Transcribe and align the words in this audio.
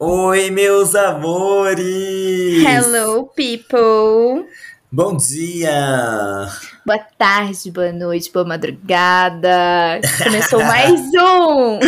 Oi, 0.00 0.48
meus 0.52 0.94
amores! 0.94 2.64
Hello, 2.64 3.26
people! 3.34 4.46
Bom 4.92 5.16
dia! 5.16 6.46
Boa 6.86 7.00
tarde, 7.18 7.68
boa 7.72 7.90
noite, 7.90 8.30
boa 8.32 8.44
madrugada. 8.44 10.00
Começou 10.22 10.60
mais 10.60 11.00
um 11.18 11.80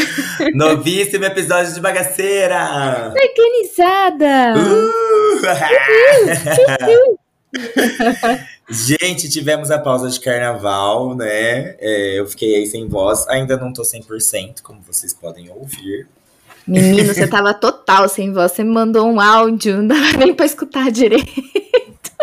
Novíssimo 0.56 1.24
episódio 1.24 1.72
de 1.72 1.80
Bagaceira! 1.80 3.14
Organizada. 3.14 4.54
Uh! 4.58 5.40
Gente, 8.68 9.28
tivemos 9.28 9.70
a 9.70 9.78
pausa 9.78 10.10
de 10.10 10.18
carnaval, 10.18 11.14
né? 11.14 11.76
É, 11.78 12.18
eu 12.18 12.26
fiquei 12.26 12.56
aí 12.56 12.66
sem 12.66 12.88
voz. 12.88 13.28
Ainda 13.28 13.56
não 13.56 13.72
tô 13.72 13.82
100%, 13.82 14.62
como 14.62 14.80
vocês 14.82 15.14
podem 15.14 15.48
ouvir. 15.50 16.08
Menino, 16.70 17.12
você 17.14 17.26
tava 17.28 17.52
total 17.54 18.08
sem 18.08 18.32
voz. 18.32 18.52
Você 18.52 18.62
me 18.64 18.70
mandou 18.70 19.06
um 19.10 19.20
áudio, 19.20 19.78
não 19.78 19.88
dava 19.88 20.16
nem 20.18 20.32
pra 20.34 20.46
escutar 20.46 20.90
direito. 20.90 21.30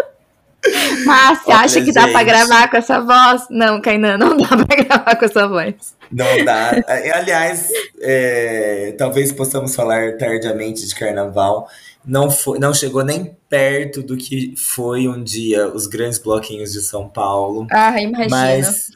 Mas 1.06 1.40
você 1.40 1.52
Olha, 1.52 1.60
acha 1.62 1.82
que 1.82 1.94
dá 1.94 2.08
pra 2.10 2.20
gente. 2.20 2.26
gravar 2.28 2.70
com 2.70 2.78
essa 2.78 3.00
voz? 3.00 3.44
Não, 3.50 3.80
Kainan, 3.80 4.18
não 4.18 4.36
dá 4.36 4.48
pra 4.66 4.76
gravar 4.76 5.16
com 5.16 5.26
essa 5.26 5.48
voz. 5.48 5.76
Não 6.12 6.44
dá. 6.44 6.72
Aliás, 7.14 7.70
é, 8.02 8.94
talvez 8.98 9.32
possamos 9.32 9.74
falar 9.76 10.18
tardiamente 10.18 10.86
de 10.86 10.94
carnaval. 10.96 11.70
Não, 12.06 12.30
foi, 12.30 12.60
não 12.60 12.74
chegou 12.74 13.04
nem 13.04 13.38
perto 13.50 14.02
do 14.02 14.18
que 14.18 14.54
foi 14.58 15.08
um 15.08 15.24
dia 15.24 15.68
os 15.68 15.88
grandes 15.88 16.18
bloquinhos 16.18 16.72
de 16.74 16.82
São 16.82 17.08
Paulo. 17.08 17.68
Ah, 17.72 18.02
imagina. 18.02 18.30
Mas, 18.30 18.88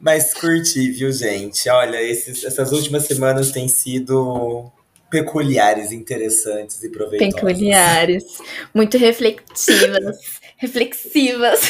mas 0.00 0.34
curti, 0.34 0.90
viu, 0.90 1.12
gente? 1.12 1.68
Olha, 1.68 2.02
esses- 2.02 2.42
essas 2.44 2.72
últimas 2.72 3.04
semanas 3.04 3.50
têm 3.52 3.68
sido 3.68 4.70
peculiares, 5.10 5.92
interessantes 5.92 6.82
e 6.82 6.90
proveitosas. 6.90 7.34
Peculiares. 7.34 8.24
Muito 8.74 8.98
reflexivas. 8.98 10.18
reflexivas. 10.56 11.60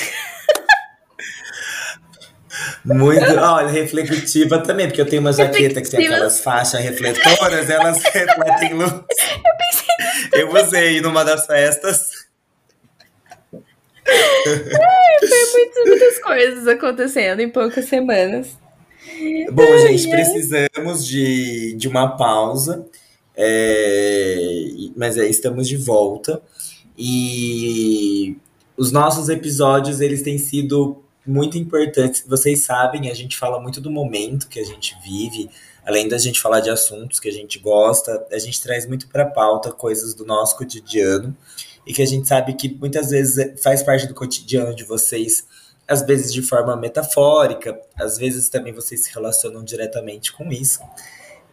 Muito, 2.84 3.24
olha, 3.38 3.68
reflexiva 3.68 4.58
também, 4.60 4.86
porque 4.86 5.00
eu 5.00 5.06
tenho 5.06 5.20
uma 5.20 5.32
jaqueta 5.32 5.82
que 5.82 5.90
tem 5.90 6.06
aquelas 6.06 6.40
faixas 6.40 6.80
refletoras, 6.80 7.68
elas 7.68 8.02
refletem 8.02 8.74
luz. 8.74 8.92
Eu 10.32 10.40
pensei 10.40 10.40
Eu 10.40 10.54
usei 10.54 11.00
numa 11.00 11.24
das 11.24 11.46
festas. 11.46 12.26
Muitas, 14.46 15.84
muitas 15.86 16.18
coisas 16.20 16.68
acontecendo 16.68 17.40
em 17.40 17.50
poucas 17.50 17.86
semanas. 17.86 18.56
Bom, 19.50 19.78
gente, 19.78 20.08
precisamos 20.08 21.06
de, 21.06 21.74
de 21.74 21.88
uma 21.88 22.16
pausa, 22.16 22.86
é, 23.36 24.70
mas 24.96 25.18
é, 25.18 25.28
estamos 25.28 25.68
de 25.68 25.76
volta. 25.76 26.40
E 26.96 28.36
os 28.76 28.90
nossos 28.90 29.28
episódios, 29.28 30.00
eles 30.00 30.22
têm 30.22 30.38
sido 30.38 31.02
muito 31.26 31.58
importantes. 31.58 32.24
Vocês 32.26 32.64
sabem, 32.64 33.10
a 33.10 33.14
gente 33.14 33.36
fala 33.36 33.60
muito 33.60 33.80
do 33.80 33.90
momento 33.90 34.48
que 34.48 34.60
a 34.60 34.64
gente 34.64 34.96
vive, 35.04 35.50
além 35.84 36.08
da 36.08 36.18
gente 36.18 36.40
falar 36.40 36.60
de 36.60 36.70
assuntos 36.70 37.20
que 37.20 37.28
a 37.28 37.32
gente 37.32 37.58
gosta, 37.58 38.26
a 38.32 38.38
gente 38.38 38.60
traz 38.62 38.86
muito 38.86 39.08
para 39.08 39.26
pauta 39.26 39.70
coisas 39.70 40.14
do 40.14 40.24
nosso 40.24 40.56
cotidiano 40.56 41.36
e 41.86 41.92
que 41.92 42.02
a 42.02 42.06
gente 42.06 42.26
sabe 42.26 42.54
que 42.54 42.74
muitas 42.74 43.10
vezes 43.10 43.60
faz 43.62 43.82
parte 43.82 44.06
do 44.06 44.14
cotidiano 44.14 44.74
de 44.74 44.84
vocês 44.84 45.44
às 45.88 46.02
vezes 46.02 46.32
de 46.32 46.42
forma 46.42 46.76
metafórica, 46.76 47.80
às 47.94 48.18
vezes 48.18 48.48
também 48.48 48.72
vocês 48.72 49.04
se 49.04 49.14
relacionam 49.14 49.62
diretamente 49.62 50.32
com 50.32 50.50
isso. 50.50 50.80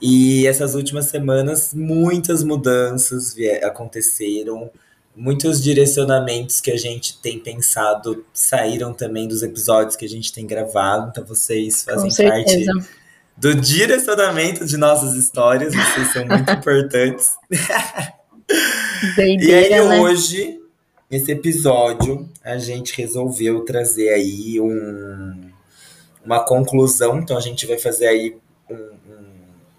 E 0.02 0.46
essas 0.48 0.76
últimas 0.76 1.06
semanas, 1.06 1.74
muitas 1.74 2.44
mudanças 2.44 3.36
aconteceram, 3.64 4.70
muitos 5.16 5.62
direcionamentos 5.62 6.60
que 6.60 6.72
a 6.72 6.78
gente 6.78 7.20
tem 7.22 7.40
pensado 7.40 8.26
saíram 8.34 8.94
também 8.94 9.28
dos 9.28 9.44
episódios 9.44 9.96
que 9.96 10.06
a 10.06 10.10
gente 10.10 10.34
tem 10.34 10.46
gravado, 10.46 11.10
então 11.10 11.24
vocês 11.24 11.84
fazem 11.84 12.12
parte 12.28 12.66
do 13.38 13.56
direcionamento 13.56 14.66
de 14.66 14.78
nossas 14.78 15.16
histórias, 15.16 15.74
vocês 15.74 16.14
são 16.14 16.26
muito 16.26 16.50
importantes. 16.52 17.32
E 19.18 19.22
aí 19.22 19.38
Doideira, 19.38 19.90
né? 19.90 20.00
hoje, 20.00 20.60
nesse 21.10 21.32
episódio, 21.32 22.30
a 22.44 22.58
gente 22.58 22.96
resolveu 22.96 23.62
trazer 23.66 24.10
aí 24.10 24.60
um, 24.60 25.42
uma 26.24 26.46
conclusão. 26.46 27.20
Então 27.20 27.38
a 27.38 27.42
gente 27.42 27.66
vai 27.66 27.78
fazer 27.78 28.08
aí 28.08 28.38
um, 28.70 28.90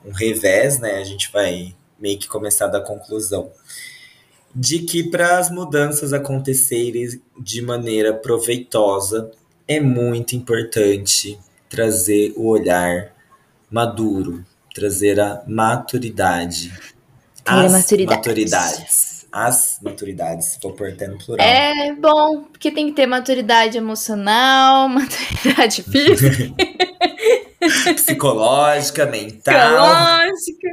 um, 0.04 0.12
revés, 0.12 0.78
né? 0.78 0.96
A 0.96 1.04
gente 1.04 1.30
vai 1.32 1.74
meio 1.98 2.18
que 2.18 2.28
começar 2.28 2.66
da 2.68 2.80
conclusão. 2.80 3.50
De 4.54 4.80
que 4.80 5.10
para 5.10 5.38
as 5.38 5.50
mudanças 5.50 6.12
acontecerem 6.12 7.20
de 7.38 7.62
maneira 7.62 8.14
proveitosa, 8.14 9.30
é 9.66 9.80
muito 9.80 10.36
importante 10.36 11.38
trazer 11.68 12.32
o 12.36 12.46
olhar 12.48 13.12
maduro, 13.70 14.44
trazer 14.74 15.18
a 15.18 15.42
maturidade. 15.46 16.72
As 17.44 17.72
maturidade. 17.72 18.16
maturidades. 18.16 19.14
As 19.32 19.80
maturidades, 19.82 20.58
vou 20.62 20.72
pôr 20.74 20.90
até 20.90 21.08
no 21.08 21.18
plural. 21.18 21.44
É 21.44 21.92
bom, 21.92 22.44
porque 22.44 22.70
tem 22.70 22.86
que 22.86 22.92
ter 22.92 23.04
maturidade 23.04 23.76
emocional, 23.76 24.86
maturidade 24.90 25.82
física, 25.82 26.54
Psicológica, 27.96 29.06
mental. 29.06 29.54
psicológica. 29.54 30.68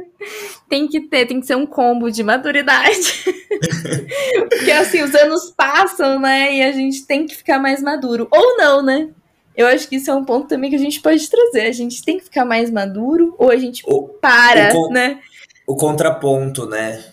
Tem 0.68 0.88
que 0.88 1.00
ter, 1.00 1.26
tem 1.26 1.40
que 1.40 1.46
ser 1.46 1.56
um 1.56 1.66
combo 1.66 2.10
de 2.10 2.22
maturidade. 2.22 3.24
porque 4.48 4.70
assim, 4.70 5.02
os 5.02 5.14
anos 5.14 5.52
passam, 5.56 6.18
né? 6.20 6.54
E 6.54 6.62
a 6.62 6.72
gente 6.72 7.06
tem 7.06 7.26
que 7.26 7.34
ficar 7.34 7.58
mais 7.58 7.82
maduro. 7.82 8.28
Ou 8.30 8.56
não, 8.56 8.82
né? 8.82 9.08
Eu 9.56 9.66
acho 9.66 9.88
que 9.88 9.96
isso 9.96 10.10
é 10.10 10.14
um 10.14 10.24
ponto 10.24 10.48
também 10.48 10.70
que 10.70 10.76
a 10.76 10.78
gente 10.78 11.00
pode 11.00 11.28
trazer. 11.28 11.62
A 11.62 11.72
gente 11.72 12.02
tem 12.02 12.18
que 12.18 12.24
ficar 12.24 12.44
mais 12.44 12.70
maduro 12.70 13.34
ou 13.38 13.50
a 13.50 13.56
gente 13.56 13.82
O, 13.86 14.08
para, 14.08 14.74
o 14.74 14.88
né? 14.88 15.20
o 15.66 15.76
contraponto, 15.76 16.66
né? 16.66 17.04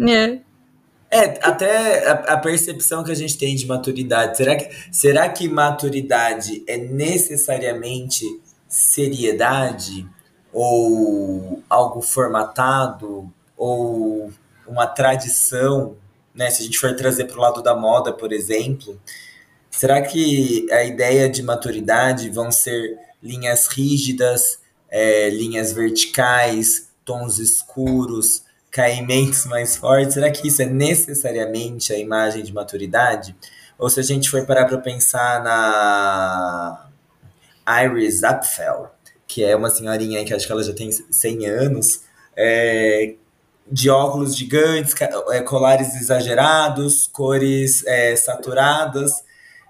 É. 0.00 0.38
É, 1.14 1.38
até 1.42 2.08
a, 2.08 2.12
a 2.12 2.36
percepção 2.38 3.04
que 3.04 3.12
a 3.12 3.14
gente 3.14 3.36
tem 3.36 3.54
de 3.54 3.66
maturidade. 3.66 4.36
Será 4.36 4.56
que, 4.56 4.70
será 4.90 5.28
que 5.28 5.46
maturidade 5.46 6.64
é 6.66 6.78
necessariamente 6.78 8.24
seriedade? 8.72 10.08
Ou 10.52 11.62
algo 11.68 12.00
formatado? 12.00 13.32
Ou 13.56 14.32
uma 14.66 14.86
tradição? 14.86 15.96
Né? 16.34 16.50
Se 16.50 16.62
a 16.62 16.64
gente 16.64 16.78
for 16.78 16.96
trazer 16.96 17.26
para 17.26 17.36
o 17.36 17.40
lado 17.40 17.62
da 17.62 17.76
moda, 17.76 18.12
por 18.12 18.32
exemplo, 18.32 18.98
será 19.70 20.00
que 20.00 20.66
a 20.72 20.84
ideia 20.84 21.28
de 21.28 21.42
maturidade 21.42 22.30
vão 22.30 22.50
ser 22.50 22.98
linhas 23.22 23.66
rígidas, 23.66 24.58
é, 24.90 25.28
linhas 25.28 25.72
verticais, 25.72 26.90
tons 27.04 27.38
escuros, 27.38 28.42
caimentos 28.70 29.44
mais 29.44 29.76
fortes? 29.76 30.14
Será 30.14 30.30
que 30.30 30.48
isso 30.48 30.62
é 30.62 30.66
necessariamente 30.66 31.92
a 31.92 31.98
imagem 31.98 32.42
de 32.42 32.52
maturidade? 32.54 33.36
Ou 33.78 33.90
se 33.90 34.00
a 34.00 34.02
gente 34.02 34.30
for 34.30 34.46
parar 34.46 34.64
para 34.64 34.78
pensar 34.78 35.42
na 35.42 36.91
Iris 37.80 38.24
Apfel, 38.24 38.90
que 39.26 39.44
é 39.44 39.56
uma 39.56 39.70
senhorinha 39.70 40.24
que 40.24 40.34
acho 40.34 40.46
que 40.46 40.52
ela 40.52 40.62
já 40.62 40.74
tem 40.74 40.90
100 40.90 41.46
anos, 41.46 42.02
é, 42.36 43.14
de 43.70 43.88
óculos 43.88 44.36
gigantes, 44.36 44.94
é, 45.30 45.40
colares 45.40 45.94
exagerados, 45.94 47.08
cores 47.12 47.84
é, 47.86 48.14
saturadas. 48.16 49.24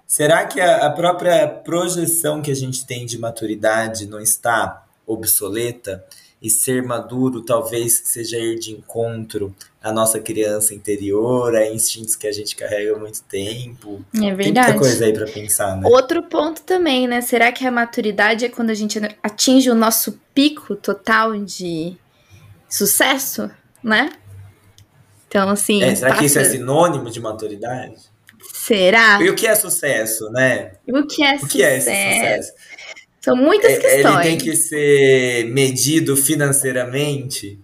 Será 0.07 0.45
que 0.45 0.59
a, 0.59 0.85
a 0.85 0.89
própria 0.89 1.47
projeção 1.47 2.41
que 2.41 2.51
a 2.51 2.55
gente 2.55 2.85
tem 2.85 3.05
de 3.05 3.17
maturidade 3.17 4.07
não 4.07 4.19
está 4.19 4.85
obsoleta? 5.05 6.03
E 6.43 6.49
ser 6.49 6.83
maduro 6.83 7.41
talvez 7.41 8.01
seja 8.03 8.37
ir 8.37 8.59
de 8.59 8.73
encontro 8.73 9.55
à 9.81 9.93
nossa 9.93 10.19
criança 10.19 10.75
interior, 10.75 11.55
a 11.55 11.65
instintos 11.65 12.17
que 12.17 12.27
a 12.27 12.33
gente 12.33 12.53
carrega 12.53 12.93
há 12.93 12.99
muito 12.99 13.23
tempo. 13.23 14.03
É 14.13 14.33
verdade. 14.33 14.43
Tem 14.43 14.53
muita 14.53 14.73
coisa 14.77 15.05
aí 15.05 15.13
para 15.13 15.25
pensar, 15.25 15.77
né? 15.77 15.87
Outro 15.89 16.21
ponto 16.23 16.61
também, 16.63 17.07
né? 17.07 17.21
Será 17.21 17.49
que 17.53 17.65
a 17.65 17.71
maturidade 17.71 18.43
é 18.43 18.49
quando 18.49 18.71
a 18.71 18.73
gente 18.73 18.99
atinge 19.23 19.69
o 19.69 19.75
nosso 19.75 20.19
pico 20.35 20.75
total 20.75 21.33
de 21.39 21.95
sucesso, 22.67 23.49
né? 23.81 24.11
Então, 25.29 25.49
assim. 25.49 25.81
É, 25.81 25.95
será 25.95 26.09
passa... 26.09 26.19
que 26.19 26.25
isso 26.25 26.39
é 26.39 26.43
sinônimo 26.43 27.09
de 27.09 27.21
maturidade? 27.21 27.95
Será? 28.53 29.21
E 29.21 29.29
o 29.29 29.35
que 29.35 29.47
é 29.47 29.55
sucesso, 29.55 30.29
né? 30.31 30.73
O 30.87 31.07
que 31.07 31.23
é, 31.23 31.35
o 31.35 31.47
que 31.47 31.63
é 31.63 31.79
sucesso? 31.79 32.51
São 33.23 33.37
muitas 33.37 33.71
é, 33.71 33.77
questões. 33.77 34.15
Ele 34.15 34.23
tem 34.23 34.37
que 34.37 34.55
ser 34.55 35.45
medido 35.45 36.17
financeiramente. 36.17 37.57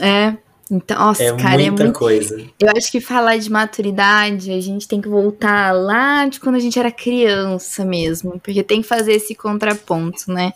É. 0.00 0.34
Então, 0.70 0.98
nossa, 0.98 1.22
é 1.22 1.36
cara, 1.36 1.58
muita 1.58 1.82
é 1.82 1.84
muito... 1.84 1.98
coisa. 1.98 2.42
Eu 2.58 2.70
acho 2.74 2.90
que 2.90 3.00
falar 3.00 3.36
de 3.36 3.50
maturidade, 3.50 4.50
a 4.50 4.60
gente 4.60 4.88
tem 4.88 5.00
que 5.00 5.08
voltar 5.08 5.72
lá 5.72 6.26
de 6.26 6.40
quando 6.40 6.56
a 6.56 6.58
gente 6.58 6.78
era 6.78 6.90
criança 6.90 7.84
mesmo, 7.84 8.40
porque 8.40 8.62
tem 8.62 8.80
que 8.80 8.88
fazer 8.88 9.12
esse 9.12 9.34
contraponto, 9.34 10.32
né? 10.32 10.54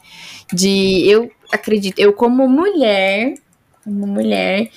De 0.53 1.07
eu 1.07 1.31
acredito, 1.53 1.99
eu 1.99 2.13
como 2.13 2.49
mulher, 2.49 3.35
como 3.85 4.07
mulher, 4.07 4.71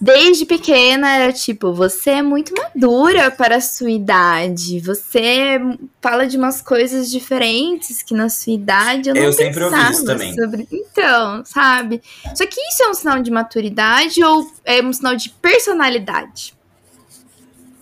Desde 0.00 0.46
pequena 0.46 1.14
era 1.14 1.30
tipo, 1.30 1.74
você 1.74 2.10
é 2.10 2.22
muito 2.22 2.54
madura 2.54 3.30
para 3.30 3.56
a 3.56 3.60
sua 3.60 3.90
idade. 3.90 4.80
Você 4.80 5.60
fala 6.00 6.26
de 6.26 6.38
umas 6.38 6.62
coisas 6.62 7.10
diferentes 7.10 8.02
que 8.02 8.14
na 8.14 8.30
sua 8.30 8.54
idade 8.54 9.10
eu 9.10 9.14
não 9.14 9.22
eu 9.22 9.32
sempre 9.32 9.62
ouvi 9.62 9.76
isso 9.90 10.04
também. 10.06 10.34
sobre. 10.34 10.66
Então, 10.72 11.44
sabe? 11.44 12.00
Só 12.34 12.46
que 12.46 12.58
isso 12.58 12.82
é 12.82 12.88
um 12.88 12.94
sinal 12.94 13.22
de 13.22 13.30
maturidade 13.30 14.24
ou 14.24 14.50
é 14.64 14.82
um 14.82 14.92
sinal 14.92 15.14
de 15.14 15.28
personalidade? 15.28 16.54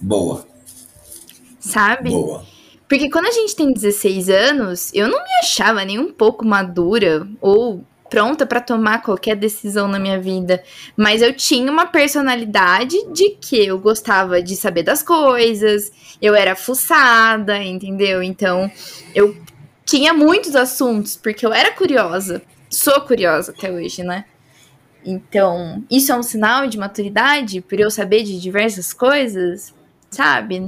Boa. 0.00 0.44
Sabe? 1.60 2.10
Boa. 2.10 2.44
Porque 2.88 3.10
quando 3.10 3.26
a 3.26 3.32
gente 3.32 3.54
tem 3.54 3.72
16 3.72 4.28
anos, 4.28 4.90
eu 4.92 5.06
não 5.06 5.18
me 5.18 5.38
achava 5.40 5.84
nem 5.84 6.00
um 6.00 6.10
pouco 6.10 6.44
madura 6.44 7.28
ou 7.40 7.84
pronta 8.08 8.46
para 8.46 8.60
tomar 8.60 9.02
qualquer 9.02 9.36
decisão 9.36 9.88
na 9.88 9.98
minha 9.98 10.20
vida, 10.20 10.62
mas 10.96 11.22
eu 11.22 11.32
tinha 11.32 11.70
uma 11.70 11.86
personalidade 11.86 12.96
de 13.12 13.30
que 13.30 13.66
eu 13.66 13.78
gostava 13.78 14.42
de 14.42 14.56
saber 14.56 14.82
das 14.82 15.02
coisas, 15.02 15.92
eu 16.20 16.34
era 16.34 16.56
fuçada, 16.56 17.62
entendeu? 17.62 18.22
Então, 18.22 18.70
eu 19.14 19.36
tinha 19.84 20.12
muitos 20.12 20.54
assuntos 20.54 21.16
porque 21.16 21.46
eu 21.46 21.52
era 21.52 21.72
curiosa. 21.72 22.42
Sou 22.68 23.00
curiosa 23.00 23.52
até 23.52 23.70
hoje, 23.70 24.02
né? 24.02 24.24
Então, 25.04 25.82
isso 25.90 26.12
é 26.12 26.16
um 26.16 26.22
sinal 26.22 26.66
de 26.66 26.76
maturidade 26.76 27.60
por 27.60 27.80
eu 27.80 27.90
saber 27.90 28.24
de 28.24 28.40
diversas 28.40 28.92
coisas, 28.92 29.74
sabe? 30.10 30.60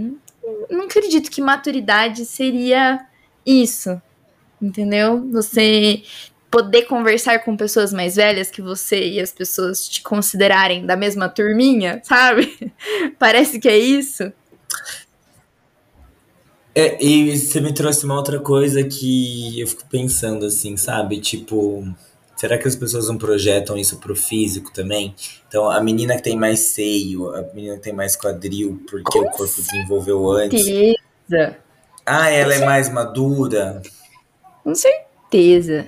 Não 0.71 0.85
acredito 0.85 1.31
que 1.31 1.43
maturidade 1.43 2.25
seria 2.25 3.07
isso, 3.45 4.01
entendeu? 4.61 5.29
Você 5.31 6.03
poder 6.51 6.83
conversar 6.83 7.45
com 7.45 7.57
pessoas 7.57 7.93
mais 7.93 8.17
velhas 8.17 8.51
que 8.51 8.61
você 8.61 9.09
e 9.09 9.21
as 9.21 9.31
pessoas 9.31 9.89
te 9.89 10.03
considerarem 10.03 10.85
da 10.85 10.97
mesma 10.97 11.29
turminha, 11.29 12.01
sabe? 12.03 12.73
Parece 13.19 13.61
que 13.61 13.69
é 13.69 13.79
isso. 13.79 14.33
É, 16.75 17.03
e 17.05 17.37
você 17.37 17.61
me 17.61 17.73
trouxe 17.73 18.05
uma 18.05 18.17
outra 18.17 18.39
coisa 18.41 18.83
que 18.83 19.61
eu 19.61 19.67
fico 19.67 19.85
pensando 19.89 20.47
assim, 20.47 20.77
sabe? 20.77 21.21
Tipo, 21.21 21.85
será 22.37 22.59
que 22.59 22.67
as 22.67 22.77
pessoas 22.77 23.09
não 23.09 23.19
projetam 23.19 23.77
isso 23.77 23.99
pro 23.99 24.17
físico 24.17 24.73
também? 24.73 25.15
Então, 25.47 25.71
a 25.71 25.81
menina 25.81 26.17
que 26.17 26.23
tem 26.23 26.37
mais 26.37 26.61
seio, 26.61 27.35
a 27.35 27.43
menina 27.55 27.77
que 27.77 27.83
tem 27.83 27.93
mais 27.93 28.17
quadril, 28.17 28.83
porque 28.89 29.19
o 29.19 29.23
corpo 29.23 29.47
certeza. 29.47 29.73
desenvolveu 29.73 30.31
antes. 30.31 30.65
Ah, 32.07 32.31
ela 32.31 32.55
é 32.55 32.65
mais 32.65 32.89
madura? 32.89 33.83
Com 34.65 34.75
certeza. 34.75 35.87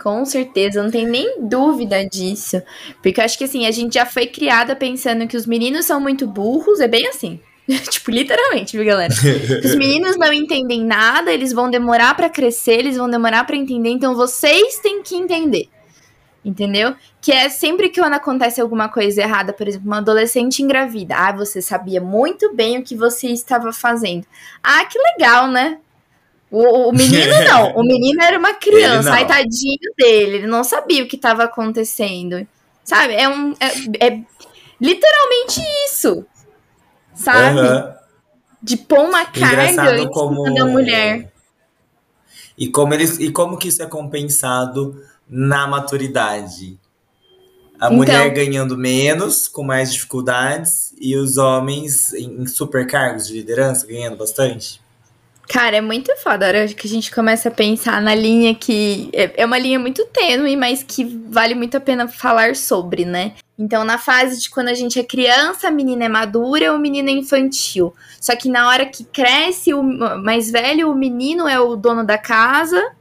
Com 0.00 0.24
certeza, 0.24 0.82
não 0.82 0.90
tem 0.90 1.06
nem 1.06 1.40
dúvida 1.40 2.04
disso. 2.08 2.62
Porque 3.02 3.20
eu 3.20 3.24
acho 3.24 3.36
que 3.36 3.44
assim, 3.44 3.66
a 3.66 3.70
gente 3.70 3.94
já 3.94 4.06
foi 4.06 4.26
criada 4.26 4.76
pensando 4.76 5.26
que 5.26 5.36
os 5.36 5.46
meninos 5.46 5.86
são 5.86 6.00
muito 6.00 6.26
burros, 6.26 6.80
é 6.80 6.86
bem 6.86 7.06
assim. 7.08 7.40
tipo, 7.90 8.10
literalmente, 8.10 8.76
viu, 8.76 8.86
galera? 8.86 9.12
Os 9.62 9.74
meninos 9.74 10.16
não 10.16 10.32
entendem 10.32 10.82
nada, 10.82 11.30
eles 11.30 11.52
vão 11.52 11.68
demorar 11.68 12.14
para 12.14 12.30
crescer, 12.30 12.78
eles 12.78 12.96
vão 12.96 13.10
demorar 13.10 13.44
para 13.44 13.56
entender, 13.56 13.90
então 13.90 14.14
vocês 14.14 14.78
têm 14.78 15.02
que 15.02 15.14
entender. 15.14 15.68
Entendeu? 16.42 16.94
Que 17.20 17.30
é 17.30 17.48
sempre 17.50 17.90
que 17.90 18.00
quando 18.00 18.14
acontece 18.14 18.60
alguma 18.60 18.88
coisa 18.88 19.20
errada, 19.20 19.52
por 19.52 19.68
exemplo, 19.68 19.86
uma 19.86 19.98
adolescente 19.98 20.62
engravida. 20.62 21.14
Ah, 21.14 21.32
você 21.32 21.60
sabia 21.60 22.00
muito 22.00 22.54
bem 22.54 22.78
o 22.78 22.82
que 22.82 22.96
você 22.96 23.26
estava 23.26 23.70
fazendo. 23.70 24.24
Ah, 24.62 24.84
que 24.86 24.98
legal, 24.98 25.48
né? 25.48 25.78
O, 26.50 26.88
o 26.88 26.92
menino 26.92 27.32
não, 27.44 27.76
o 27.76 27.82
menino 27.82 28.22
era 28.22 28.38
uma 28.38 28.54
criança, 28.54 29.12
aí 29.12 29.26
tadinho 29.26 29.92
dele, 29.96 30.36
ele 30.36 30.46
não 30.46 30.64
sabia 30.64 31.04
o 31.04 31.06
que 31.06 31.16
estava 31.16 31.44
acontecendo. 31.44 32.46
Sabe? 32.84 33.14
É 33.14 33.28
um. 33.28 33.52
É, 33.60 34.06
é 34.06 34.22
literalmente 34.80 35.60
isso. 35.86 36.24
Sabe? 37.14 37.60
Uhum. 37.60 37.94
De 38.62 38.76
pôr 38.76 39.00
uma 39.00 39.26
carga 39.26 39.98
em 39.98 40.08
como... 40.10 40.54
da 40.54 40.64
mulher. 40.64 41.30
E 42.56 42.68
como, 42.68 42.94
eles, 42.94 43.18
e 43.20 43.30
como 43.30 43.56
que 43.56 43.68
isso 43.68 43.82
é 43.82 43.86
compensado 43.86 45.00
na 45.28 45.66
maturidade? 45.66 46.78
A 47.74 47.86
então, 47.86 47.96
mulher 47.96 48.30
ganhando 48.30 48.76
menos, 48.76 49.46
com 49.46 49.62
mais 49.62 49.92
dificuldades, 49.92 50.92
e 50.98 51.14
os 51.14 51.36
homens 51.36 52.12
em, 52.14 52.42
em 52.42 52.46
supercargos 52.46 53.28
de 53.28 53.34
liderança 53.34 53.86
ganhando 53.86 54.16
bastante? 54.16 54.80
Cara, 55.48 55.78
é 55.78 55.80
muito 55.80 56.14
foda 56.18 56.44
a 56.44 56.48
hora 56.48 56.68
que 56.68 56.86
a 56.86 56.90
gente 56.90 57.10
começa 57.10 57.48
a 57.48 57.52
pensar 57.52 58.02
na 58.02 58.14
linha 58.14 58.54
que 58.54 59.08
é, 59.14 59.32
é 59.34 59.46
uma 59.46 59.58
linha 59.58 59.78
muito 59.78 60.04
tênue, 60.06 60.54
mas 60.56 60.82
que 60.82 61.04
vale 61.30 61.54
muito 61.54 61.74
a 61.74 61.80
pena 61.80 62.06
falar 62.06 62.54
sobre, 62.54 63.06
né? 63.06 63.32
Então, 63.58 63.82
na 63.82 63.96
fase 63.96 64.42
de 64.42 64.50
quando 64.50 64.68
a 64.68 64.74
gente 64.74 65.00
é 65.00 65.02
criança, 65.02 65.68
a 65.68 65.70
menina 65.70 66.04
é 66.04 66.08
madura, 66.08 66.74
o 66.74 66.78
menino 66.78 67.08
é 67.08 67.12
infantil. 67.12 67.94
Só 68.20 68.36
que 68.36 68.48
na 68.48 68.68
hora 68.68 68.84
que 68.84 69.04
cresce, 69.04 69.72
o 69.72 69.82
mais 69.82 70.50
velho, 70.50 70.90
o 70.90 70.94
menino 70.94 71.48
é 71.48 71.58
o 71.58 71.74
dono 71.74 72.04
da 72.04 72.18
casa, 72.18 72.92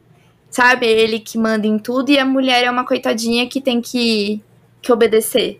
sabe? 0.49 0.87
É 0.87 0.91
ele 0.91 1.19
que 1.19 1.37
manda 1.37 1.67
em 1.67 1.77
tudo, 1.77 2.11
e 2.11 2.17
a 2.17 2.25
mulher 2.25 2.63
é 2.63 2.71
uma 2.71 2.85
coitadinha 2.85 3.47
que 3.47 3.59
tem 3.59 3.81
que, 3.81 4.41
que 4.81 4.91
obedecer. 4.91 5.59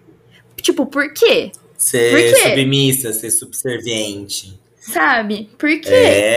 Tipo, 0.61 0.85
por 0.85 1.13
quê? 1.13 1.51
Ser 1.77 2.11
por 2.11 2.19
quê? 2.19 2.49
submissa, 2.49 3.13
ser 3.13 3.29
subserviente. 3.29 4.57
Sabe? 4.87 5.49
Por 5.57 5.69
quê? 5.81 5.89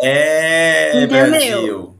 É, 0.02 0.90
Entendeu? 1.04 1.30
Brasil. 1.30 1.94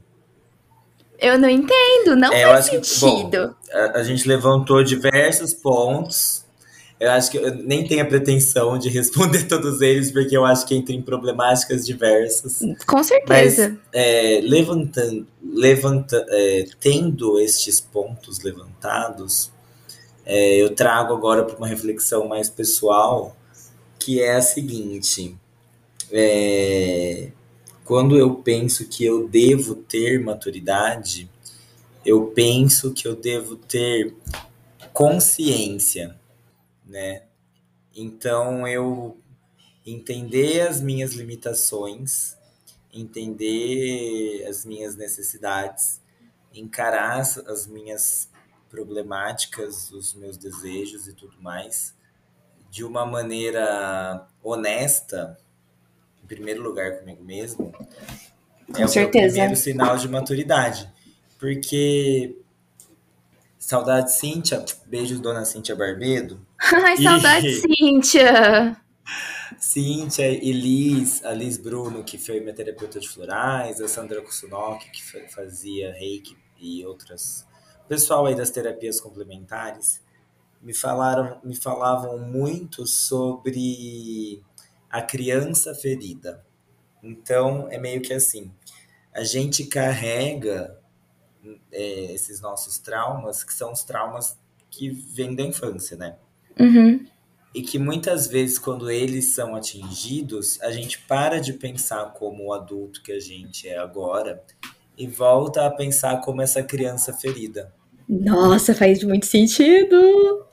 Eu 1.18 1.38
não 1.38 1.48
entendo, 1.48 2.16
não 2.16 2.32
é, 2.32 2.44
faz 2.44 2.66
sentido. 2.66 3.54
Que, 3.62 3.72
bom, 3.72 3.78
a, 3.78 3.98
a, 3.98 4.02
gente 4.02 4.26
levantou 4.26 4.82
diversos 4.82 5.52
pontos. 5.52 6.44
Eu 6.98 7.10
acho 7.12 7.30
que 7.30 7.38
eu 7.38 7.54
nem 7.54 7.86
tenho 7.86 8.02
a 8.02 8.06
pretensão 8.06 8.78
de 8.78 8.88
responder 8.88 9.44
todos 9.48 9.80
eles, 9.80 10.10
porque 10.10 10.36
eu 10.36 10.44
acho 10.44 10.66
que 10.66 10.74
entra 10.74 10.94
em 10.94 11.02
problemáticas 11.02 11.86
diversas. 11.86 12.60
Com 12.86 13.02
certeza. 13.02 13.68
Mas 13.68 13.78
é, 13.92 14.40
levantando, 14.42 15.26
levanta, 15.42 16.26
é, 16.30 16.64
tendo 16.80 17.38
estes 17.38 17.80
pontos 17.80 18.40
levantados, 18.40 19.52
é, 20.24 20.56
eu 20.56 20.74
trago 20.74 21.14
agora 21.14 21.44
para 21.44 21.56
uma 21.56 21.68
reflexão 21.68 22.26
mais 22.26 22.48
pessoal, 22.48 23.36
que 23.98 24.22
é 24.22 24.36
a 24.36 24.42
seguinte 24.42 25.36
é, 26.12 27.30
quando 27.84 28.16
eu 28.16 28.36
penso 28.36 28.88
que 28.88 29.04
eu 29.04 29.28
devo 29.28 29.74
ter 29.74 30.20
maturidade, 30.20 31.30
eu 32.04 32.28
penso 32.28 32.92
que 32.92 33.06
eu 33.06 33.14
devo 33.14 33.56
ter 33.56 34.14
consciência, 34.92 36.18
né? 36.86 37.22
Então 37.94 38.66
eu 38.66 39.18
entender 39.84 40.62
as 40.68 40.80
minhas 40.80 41.14
limitações, 41.14 42.36
entender 42.92 44.44
as 44.48 44.64
minhas 44.64 44.96
necessidades, 44.96 46.00
encarar 46.54 47.20
as 47.20 47.66
minhas 47.66 48.30
problemáticas, 48.68 49.90
os 49.90 50.14
meus 50.14 50.36
desejos 50.36 51.08
e 51.08 51.12
tudo 51.12 51.40
mais 51.40 51.94
de 52.70 52.84
uma 52.84 53.04
maneira 53.04 54.28
honesta 54.42 55.36
primeiro 56.34 56.62
lugar 56.62 56.98
comigo 56.98 57.24
mesmo, 57.24 57.72
Com 58.72 58.82
é 58.82 58.86
certeza. 58.86 59.26
o 59.26 59.30
primeiro 59.30 59.56
sinal 59.56 59.96
de 59.96 60.08
maturidade. 60.08 60.88
Porque. 61.38 62.36
Saudade, 63.58 64.12
Cíntia. 64.12 64.64
Beijo, 64.86 65.18
dona 65.20 65.44
Cíntia 65.44 65.74
Barbedo. 65.74 66.40
Ai, 66.58 66.96
saudade, 66.96 67.46
e... 67.46 67.60
Cíntia. 67.60 68.76
Cíntia 69.58 70.28
e 70.28 70.52
Liz, 70.52 71.24
a 71.24 71.32
Liz 71.32 71.58
Bruno, 71.58 72.04
que 72.04 72.16
foi 72.16 72.40
minha 72.40 72.54
terapeuta 72.54 73.00
de 73.00 73.08
florais, 73.08 73.80
a 73.80 73.88
Sandra 73.88 74.22
Kusunok, 74.22 74.88
que 74.90 75.02
fazia 75.28 75.92
reiki 75.92 76.36
e 76.58 76.84
outras 76.86 77.46
pessoal 77.88 78.26
aí 78.26 78.36
das 78.36 78.50
terapias 78.50 79.00
complementares 79.00 80.00
me 80.62 80.72
falaram, 80.72 81.40
me 81.42 81.56
falavam 81.56 82.18
muito 82.18 82.86
sobre 82.86 84.40
a 84.90 85.00
criança 85.00 85.74
ferida. 85.74 86.44
Então 87.02 87.68
é 87.70 87.78
meio 87.78 88.00
que 88.00 88.12
assim, 88.12 88.50
a 89.14 89.22
gente 89.24 89.64
carrega 89.64 90.78
é, 91.72 92.12
esses 92.12 92.40
nossos 92.40 92.78
traumas, 92.78 93.44
que 93.44 93.52
são 93.52 93.72
os 93.72 93.82
traumas 93.82 94.38
que 94.68 94.90
vêm 94.90 95.34
da 95.34 95.42
infância, 95.42 95.96
né? 95.96 96.16
Uhum. 96.58 97.04
E 97.52 97.62
que 97.62 97.78
muitas 97.78 98.28
vezes, 98.28 98.58
quando 98.58 98.90
eles 98.90 99.34
são 99.34 99.56
atingidos, 99.56 100.60
a 100.62 100.70
gente 100.70 101.00
para 101.00 101.40
de 101.40 101.52
pensar 101.52 102.12
como 102.12 102.46
o 102.46 102.52
adulto 102.52 103.02
que 103.02 103.10
a 103.10 103.18
gente 103.18 103.68
é 103.68 103.78
agora 103.78 104.44
e 104.96 105.06
volta 105.06 105.66
a 105.66 105.70
pensar 105.70 106.20
como 106.20 106.42
essa 106.42 106.62
criança 106.62 107.12
ferida. 107.12 107.74
Nossa, 108.08 108.74
faz 108.74 109.02
muito 109.02 109.26
sentido! 109.26 110.46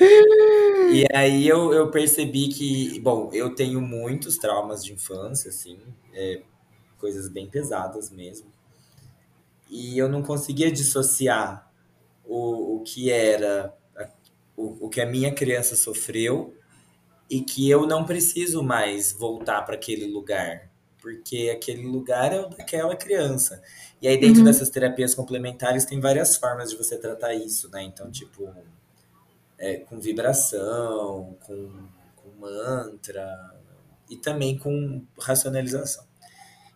E 0.00 1.04
aí 1.12 1.46
eu, 1.46 1.72
eu 1.72 1.90
percebi 1.90 2.48
que, 2.48 2.98
bom, 3.00 3.30
eu 3.32 3.54
tenho 3.54 3.80
muitos 3.80 4.38
traumas 4.38 4.84
de 4.84 4.92
infância, 4.92 5.50
assim, 5.50 5.78
é, 6.14 6.42
coisas 6.98 7.28
bem 7.28 7.48
pesadas 7.48 8.10
mesmo. 8.10 8.50
E 9.68 9.98
eu 9.98 10.08
não 10.08 10.22
conseguia 10.22 10.72
dissociar 10.72 11.70
o, 12.24 12.76
o 12.76 12.80
que 12.82 13.10
era, 13.10 13.74
o, 14.56 14.86
o 14.86 14.88
que 14.88 15.00
a 15.00 15.06
minha 15.06 15.32
criança 15.32 15.76
sofreu 15.76 16.54
e 17.28 17.42
que 17.42 17.68
eu 17.68 17.86
não 17.86 18.04
preciso 18.04 18.62
mais 18.62 19.12
voltar 19.12 19.62
para 19.62 19.74
aquele 19.74 20.06
lugar, 20.06 20.70
porque 21.00 21.50
aquele 21.54 21.86
lugar 21.86 22.32
é 22.32 22.40
o 22.40 22.48
daquela 22.48 22.96
criança. 22.96 23.62
E 24.00 24.08
aí, 24.08 24.18
dentro 24.18 24.38
uhum. 24.38 24.44
dessas 24.44 24.70
terapias 24.70 25.14
complementares, 25.14 25.84
tem 25.84 26.00
várias 26.00 26.36
formas 26.36 26.70
de 26.70 26.76
você 26.76 26.96
tratar 26.96 27.34
isso, 27.34 27.70
né? 27.70 27.82
Então, 27.82 28.10
tipo, 28.10 28.48
é, 29.58 29.76
com 29.78 29.98
vibração, 29.98 31.36
com, 31.44 31.88
com 32.16 32.30
mantra 32.38 33.26
e 34.08 34.16
também 34.16 34.56
com 34.56 35.04
racionalização. 35.18 36.04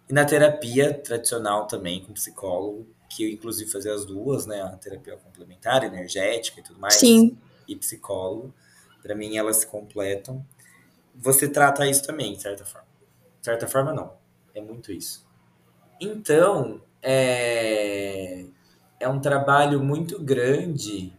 E 0.09 0.13
na 0.13 0.25
terapia 0.25 0.93
tradicional 0.93 1.67
também, 1.67 2.05
com 2.05 2.13
psicólogo, 2.13 2.87
que 3.09 3.25
eu 3.25 3.29
inclusive 3.29 3.71
fazia 3.71 3.95
as 3.95 4.05
duas, 4.05 4.47
né? 4.47 4.63
A 4.63 4.77
terapia 4.77 5.17
complementar, 5.17 5.85
energética 5.85 6.61
e 6.61 6.63
tudo 6.63 6.81
mais. 6.81 6.95
Sim. 6.95 7.39
E 7.69 7.77
psicólogo. 7.77 8.53
Para 9.03 9.15
mim, 9.15 9.37
elas 9.37 9.59
se 9.59 9.67
completam. 9.67 10.45
Você 11.15 11.49
trata 11.49 11.87
isso 11.87 12.03
também, 12.03 12.35
de 12.35 12.43
certa 12.43 12.65
forma. 12.65 12.89
De 13.39 13.45
certa 13.45 13.67
forma, 13.67 13.93
não. 13.93 14.15
É 14.55 14.61
muito 14.61 14.93
isso. 14.93 15.27
Então, 16.01 16.81
é, 17.03 18.45
é 18.99 19.09
um 19.09 19.21
trabalho 19.21 19.83
muito 19.83 20.23
grande 20.23 21.13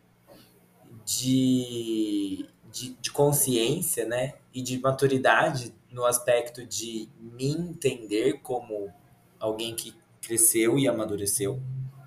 de, 1.17 2.45
de, 2.71 2.97
de 2.99 3.11
consciência, 3.11 4.05
né? 4.05 4.33
E 4.53 4.61
de 4.61 4.79
maturidade 4.79 5.73
no 5.91 6.05
aspecto 6.05 6.65
de 6.65 7.09
me 7.19 7.51
entender 7.51 8.39
como 8.41 8.91
alguém 9.39 9.75
que 9.75 9.93
cresceu 10.21 10.77
e 10.77 10.87
amadureceu. 10.87 11.61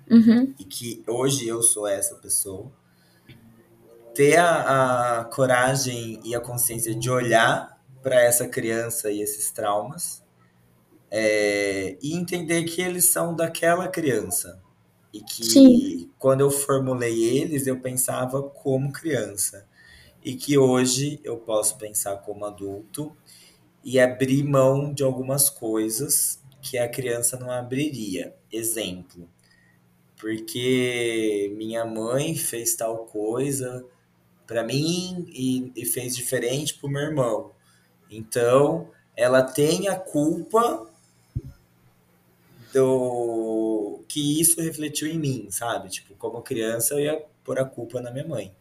Uhum. 0.09 0.53
E 0.57 0.63
que 0.63 1.03
hoje 1.07 1.47
eu 1.47 1.61
sou 1.61 1.87
essa 1.87 2.15
pessoa. 2.15 2.71
Ter 4.13 4.37
a, 4.37 5.19
a 5.19 5.25
coragem 5.25 6.19
e 6.23 6.35
a 6.35 6.39
consciência 6.39 6.95
de 6.95 7.09
olhar 7.09 7.79
para 8.01 8.21
essa 8.21 8.47
criança 8.47 9.11
e 9.11 9.21
esses 9.21 9.51
traumas 9.51 10.23
é, 11.11 11.97
e 12.01 12.15
entender 12.15 12.63
que 12.63 12.81
eles 12.81 13.05
são 13.05 13.35
daquela 13.35 13.87
criança 13.87 14.61
e 15.17 15.21
que 15.21 15.45
Sim. 15.45 16.11
quando 16.19 16.41
eu 16.41 16.51
formulei 16.51 17.23
eles, 17.23 17.65
eu 17.65 17.79
pensava 17.79 18.43
como 18.43 18.91
criança. 18.91 19.67
E 20.23 20.35
que 20.35 20.57
hoje 20.57 21.19
eu 21.23 21.37
posso 21.37 21.77
pensar 21.77 22.17
como 22.17 22.45
adulto 22.45 23.15
e 23.83 23.99
abrir 23.99 24.43
mão 24.43 24.93
de 24.93 25.03
algumas 25.03 25.49
coisas 25.49 26.39
que 26.61 26.77
a 26.77 26.87
criança 26.87 27.37
não 27.37 27.49
abriria. 27.49 28.35
Exemplo, 28.51 29.27
porque 30.19 31.51
minha 31.57 31.83
mãe 31.83 32.35
fez 32.35 32.75
tal 32.75 33.05
coisa 33.05 33.83
para 34.45 34.63
mim 34.63 35.25
e, 35.29 35.71
e, 35.75 35.85
fez 35.85 36.15
diferente 36.15 36.75
para 36.75 36.87
o 36.87 36.91
meu 36.91 37.01
irmão. 37.01 37.51
Então, 38.09 38.89
ela 39.15 39.41
tem 39.41 39.87
a 39.87 39.95
culpa 39.95 40.87
do 42.73 43.46
que 44.17 44.41
isso 44.41 44.59
refletiu 44.59 45.07
em 45.07 45.19
mim, 45.19 45.47
sabe? 45.51 45.89
Tipo, 45.89 46.15
como 46.15 46.41
criança 46.41 46.95
eu 46.95 46.99
ia 47.01 47.23
pôr 47.43 47.59
a 47.59 47.65
culpa 47.65 48.01
na 48.01 48.09
minha 48.09 48.27
mãe. 48.27 48.51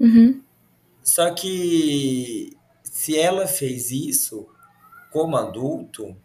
Uhum. 0.00 0.42
Só 1.04 1.32
que 1.32 2.56
se 2.82 3.16
ela 3.16 3.46
fez 3.46 3.92
isso 3.92 4.48
como 5.12 5.36
adulto, 5.36 6.16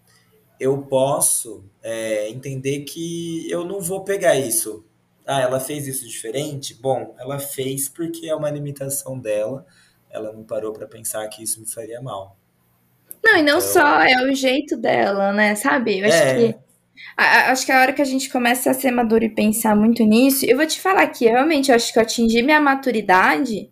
eu 0.59 0.81
posso 0.81 1.63
é, 1.83 2.27
entender 2.29 2.79
que 2.79 3.47
eu 3.47 3.63
não 3.63 3.79
vou 3.79 4.03
pegar 4.03 4.35
isso. 4.35 4.83
Ah, 5.23 5.41
ela 5.41 5.59
fez 5.59 5.85
isso 5.85 6.07
diferente? 6.07 6.73
Bom, 6.73 7.13
ela 7.19 7.37
fez 7.37 7.87
porque 7.87 8.27
é 8.27 8.35
uma 8.35 8.49
limitação 8.49 9.19
dela. 9.19 9.67
Ela 10.09 10.33
não 10.33 10.43
parou 10.43 10.73
para 10.73 10.87
pensar 10.87 11.27
que 11.27 11.43
isso 11.43 11.59
me 11.59 11.67
faria 11.67 12.01
mal. 12.01 12.35
Não, 13.23 13.37
e 13.37 13.43
não 13.43 13.59
então, 13.59 13.61
só 13.61 14.01
é 14.01 14.23
o 14.23 14.33
jeito 14.33 14.75
dela, 14.75 15.31
né? 15.31 15.53
Sabe? 15.53 15.99
Eu 15.99 16.07
acho 16.07 16.17
é, 16.17 16.35
que 16.35 16.63
acho 17.17 17.65
que 17.65 17.71
a 17.71 17.81
hora 17.81 17.93
que 17.93 18.01
a 18.01 18.05
gente 18.05 18.29
começa 18.29 18.71
a 18.71 18.73
ser 18.73 18.91
maduro 18.91 19.23
e 19.23 19.29
pensar 19.29 19.75
muito 19.75 20.03
nisso, 20.03 20.45
eu 20.45 20.57
vou 20.57 20.65
te 20.65 20.79
falar 20.79 21.07
que 21.07 21.25
realmente 21.25 21.69
eu 21.69 21.75
acho 21.75 21.91
que 21.91 21.99
eu 21.99 22.03
atingi 22.03 22.41
minha 22.41 22.59
maturidade 22.59 23.69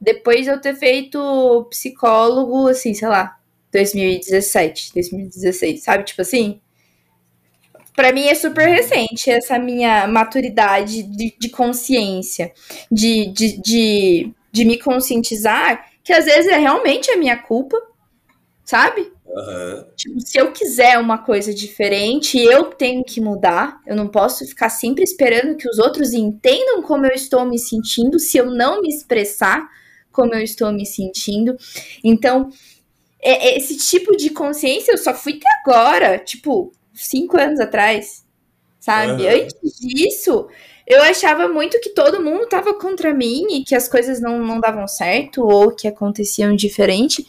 depois 0.00 0.44
de 0.44 0.50
eu 0.50 0.60
ter 0.60 0.74
feito 0.76 1.66
psicólogo, 1.70 2.68
assim, 2.68 2.94
sei 2.94 3.08
lá, 3.08 3.36
2017, 3.72 4.92
2016, 4.94 5.82
sabe? 5.82 6.04
Tipo 6.04 6.22
assim. 6.22 6.60
Pra 7.94 8.12
mim 8.12 8.28
é 8.28 8.34
super 8.34 8.68
recente 8.68 9.28
essa 9.28 9.58
minha 9.58 10.06
maturidade 10.06 11.02
de, 11.02 11.34
de 11.36 11.48
consciência, 11.48 12.52
de, 12.90 13.26
de, 13.32 13.60
de, 13.60 14.32
de 14.52 14.64
me 14.64 14.78
conscientizar 14.78 15.84
que 16.04 16.12
às 16.12 16.24
vezes 16.24 16.50
é 16.50 16.56
realmente 16.56 17.10
a 17.10 17.16
minha 17.16 17.36
culpa, 17.36 17.76
sabe? 18.64 19.12
Uhum. 19.28 19.84
Tipo, 19.94 20.20
se 20.20 20.38
eu 20.38 20.52
quiser 20.52 20.98
uma 20.98 21.18
coisa 21.18 21.52
diferente, 21.52 22.38
eu 22.38 22.64
tenho 22.64 23.04
que 23.04 23.20
mudar. 23.20 23.80
Eu 23.86 23.94
não 23.94 24.08
posso 24.08 24.46
ficar 24.46 24.70
sempre 24.70 25.04
esperando 25.04 25.56
que 25.56 25.68
os 25.68 25.78
outros 25.78 26.12
entendam 26.12 26.82
como 26.82 27.06
eu 27.06 27.12
estou 27.12 27.44
me 27.44 27.58
sentindo, 27.58 28.18
se 28.18 28.38
eu 28.38 28.46
não 28.46 28.80
me 28.80 28.88
expressar 28.88 29.68
como 30.10 30.34
eu 30.34 30.42
estou 30.42 30.72
me 30.72 30.84
sentindo. 30.84 31.56
Então, 32.02 32.48
é, 33.20 33.50
é 33.50 33.58
esse 33.58 33.76
tipo 33.76 34.16
de 34.16 34.30
consciência 34.30 34.92
eu 34.92 34.98
só 34.98 35.14
fui 35.14 35.34
ter 35.34 35.48
agora, 35.64 36.18
tipo, 36.18 36.72
cinco 36.92 37.38
anos 37.38 37.60
atrás, 37.60 38.24
sabe? 38.80 39.22
Uhum. 39.22 39.28
Antes 39.28 39.78
disso, 39.78 40.48
eu 40.86 41.02
achava 41.02 41.46
muito 41.46 41.78
que 41.80 41.90
todo 41.90 42.22
mundo 42.22 42.44
estava 42.44 42.74
contra 42.74 43.12
mim 43.12 43.46
e 43.50 43.64
que 43.64 43.74
as 43.74 43.86
coisas 43.88 44.20
não, 44.20 44.38
não 44.38 44.58
davam 44.58 44.88
certo 44.88 45.46
ou 45.46 45.70
que 45.70 45.86
aconteciam 45.86 46.56
diferente. 46.56 47.26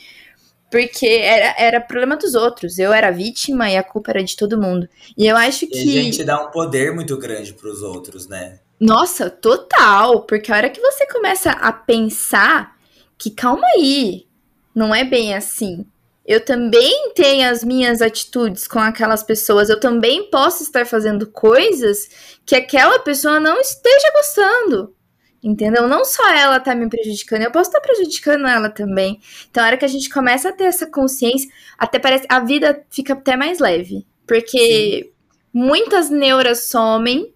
Porque 0.69 1.07
era, 1.07 1.55
era 1.57 1.81
problema 1.81 2.15
dos 2.15 2.35
outros. 2.35 2.77
Eu 2.77 2.93
era 2.93 3.11
vítima 3.11 3.69
e 3.69 3.77
a 3.77 3.83
culpa 3.83 4.11
era 4.11 4.23
de 4.23 4.35
todo 4.35 4.61
mundo. 4.61 4.88
E 5.17 5.25
eu 5.25 5.35
acho 5.35 5.65
que. 5.67 5.77
E 5.77 5.99
a 5.99 6.03
gente 6.03 6.23
dá 6.23 6.41
um 6.41 6.51
poder 6.51 6.93
muito 6.93 7.17
grande 7.17 7.53
para 7.53 7.69
os 7.69 7.81
outros, 7.81 8.27
né? 8.27 8.59
Nossa, 8.79 9.29
total. 9.29 10.23
Porque 10.23 10.51
a 10.51 10.55
hora 10.55 10.69
que 10.69 10.79
você 10.79 11.07
começa 11.07 11.51
a 11.51 11.71
pensar 11.71 12.77
que, 13.17 13.31
calma 13.31 13.67
aí, 13.75 14.27
não 14.73 14.93
é 14.93 15.03
bem 15.03 15.33
assim. 15.33 15.85
Eu 16.25 16.45
também 16.45 17.11
tenho 17.15 17.49
as 17.49 17.63
minhas 17.63 18.03
atitudes 18.03 18.67
com 18.67 18.77
aquelas 18.77 19.23
pessoas. 19.23 19.67
Eu 19.67 19.79
também 19.79 20.29
posso 20.29 20.61
estar 20.61 20.85
fazendo 20.85 21.25
coisas 21.25 22.07
que 22.45 22.55
aquela 22.55 22.99
pessoa 22.99 23.39
não 23.39 23.59
esteja 23.59 24.11
gostando. 24.13 24.95
Entendeu? 25.41 25.88
Não 25.88 26.03
só 26.03 26.29
ela 26.34 26.60
tá 26.60 26.75
me 26.75 26.89
prejudicando, 26.89 27.43
eu 27.43 27.51
posso 27.51 27.69
estar 27.69 27.79
prejudicando 27.79 28.46
ela 28.46 28.69
também. 28.69 29.22
Então, 29.50 29.63
a 29.63 29.67
hora 29.67 29.77
que 29.77 29.86
a 29.86 29.89
gente 29.89 30.10
começa 30.10 30.50
a 30.50 30.51
ter 30.51 30.65
essa 30.65 30.86
consciência, 30.86 31.50
até 31.77 31.98
parece 31.98 32.25
a 32.27 32.41
vida 32.41 32.86
fica 32.89 33.13
até 33.13 33.38
mais 33.38 33.60
leve. 33.60 34.05
Porque 34.27 35.03
Sim. 35.03 35.10
muitas 35.53 36.10
neuras 36.10 36.65
somem, 36.65 37.34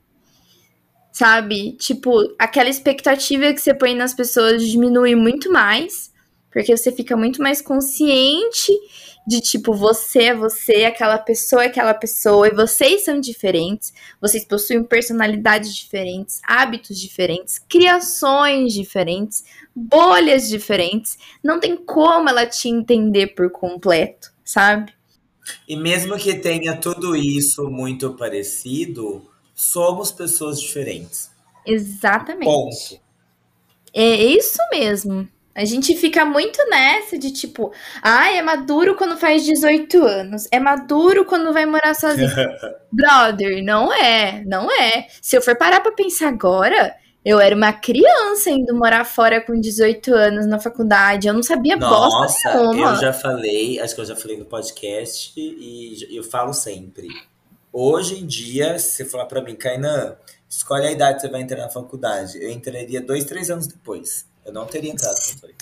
sabe? 1.14 1.74
Tipo, 1.74 2.36
aquela 2.38 2.70
expectativa 2.70 3.54
que 3.54 3.62
você 3.62 3.74
põe 3.74 3.96
nas 3.96 4.14
pessoas 4.14 4.68
diminui 4.68 5.16
muito 5.16 5.50
mais, 5.50 6.12
porque 6.52 6.76
você 6.76 6.92
fica 6.92 7.16
muito 7.16 7.42
mais 7.42 7.62
consciente 7.62 8.72
de 9.26 9.40
tipo, 9.40 9.74
você 9.74 10.24
é 10.24 10.36
você, 10.36 10.84
aquela 10.86 11.18
pessoa 11.18 11.64
é 11.64 11.68
aquela 11.68 11.94
pessoa, 11.94 12.48
e 12.48 12.56
vocês 12.56 13.06
são 13.06 13.20
diferentes, 13.20 13.94
vocês 14.20 14.44
possuem 14.44 14.84
personalidades 14.84 15.74
diferentes, 15.74 16.42
hábitos 16.46 17.00
diferentes, 17.00 17.58
criações 17.58 18.74
diferentes, 18.74 19.44
bolhas 19.76 20.50
diferentes. 20.50 21.18
Não 21.44 21.60
tem 21.60 21.78
como 21.78 22.30
ela 22.30 22.46
te 22.46 22.68
entender 22.68 23.28
por 23.28 23.50
completo, 23.50 24.32
sabe? 24.44 24.94
E 25.68 25.76
mesmo 25.76 26.18
que 26.18 26.36
tenha 26.36 26.76
tudo 26.78 27.16
isso 27.16 27.70
muito 27.70 28.14
parecido, 28.16 29.30
somos 29.56 30.12
pessoas 30.12 30.60
diferentes. 30.60 31.32
Exatamente. 31.66 32.46
Ponto. 32.46 33.02
É 33.94 34.16
isso 34.16 34.58
mesmo. 34.72 35.28
A 35.56 35.66
gente 35.66 35.96
fica 35.96 36.26
muito 36.26 36.58
nessa 36.70 37.18
de 37.18 37.32
tipo, 37.32 37.72
ah, 38.02 38.32
é 38.32 38.42
maduro 38.42 38.96
quando 38.96 39.18
faz 39.18 39.44
18 39.44 40.04
anos, 40.04 40.48
é 40.52 40.60
maduro 40.60 41.26
quando 41.26 41.54
vai 41.54 41.66
morar 41.66 41.94
sozinho. 41.94 42.30
Brother, 42.92 43.64
não 43.64 43.94
é, 43.94 44.44
não 44.46 44.72
é. 44.72 45.08
Se 45.22 45.38
eu 45.38 45.42
for 45.42 45.56
parar 45.56 45.80
pra 45.82 45.92
pensar 45.92 46.30
agora, 46.30 46.96
eu 47.24 47.40
era 47.40 47.56
uma 47.56 47.72
criança 47.72 48.50
indo 48.50 48.76
morar 48.76 49.06
fora 49.06 49.40
com 49.40 49.60
18 49.60 50.14
anos 50.14 50.48
na 50.48 50.60
faculdade. 50.60 51.28
Eu 51.28 51.34
não 51.34 51.44
sabia 51.44 51.76
Nossa, 51.76 52.50
bosta 52.52 52.70
nenhuma. 52.72 52.94
eu 52.94 53.02
já 53.02 53.14
falei, 53.14 53.80
acho 53.80 53.94
que 53.94 54.02
eu 54.02 54.06
já 54.06 54.16
falei 54.16 54.38
no 54.38 54.46
podcast 54.46 55.34
e 55.38 56.18
eu 56.18 56.24
falo 56.24 56.54
sempre. 56.54 57.08
Hoje 57.72 58.20
em 58.20 58.26
dia, 58.26 58.78
se 58.78 58.98
você 58.98 59.06
falar 59.06 59.26
pra 59.26 59.42
mim, 59.42 59.56
Kainan, 59.56 60.16
escolhe 60.50 60.86
a 60.86 60.92
idade 60.92 61.16
que 61.16 61.22
você 61.22 61.30
vai 61.30 61.42
entrar 61.42 61.58
na 61.58 61.70
faculdade. 61.70 62.44
Eu 62.44 62.52
entraria 62.52 63.02
dois, 63.02 63.24
três 63.24 63.50
anos 63.50 63.68
depois. 63.68 64.28
Eu 64.46 64.54
não 64.54 64.66
teria 64.66 64.92
entrado. 64.92 65.16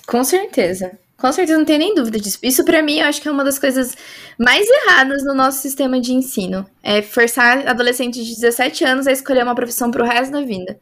Com 0.08 0.24
certeza. 0.24 0.92
Com 1.18 1.32
certeza, 1.32 1.58
não 1.60 1.66
tem 1.66 1.78
nem 1.78 1.94
dúvida 1.94 2.20
disso. 2.20 2.40
Isso, 2.42 2.66
pra 2.66 2.82
mim, 2.82 2.98
eu 3.00 3.06
acho 3.06 3.22
que 3.22 3.28
é 3.28 3.32
uma 3.32 3.44
das 3.44 3.60
coisas 3.60 3.96
mais 4.40 4.68
erradas 4.68 5.24
no 5.24 5.36
nosso 5.36 5.60
sistema 5.60 6.02
de 6.02 6.14
ensino. 6.14 6.66
É 6.82 7.04
forçar 7.04 7.68
adolescentes 7.68 8.26
de 8.26 8.34
17 8.34 8.84
anos 8.84 9.06
a 9.06 9.12
escolher 9.12 9.44
uma 9.44 9.54
profissão 9.54 9.92
pro 9.92 10.04
resto 10.04 10.32
da 10.32 10.42
vida. 10.42 10.80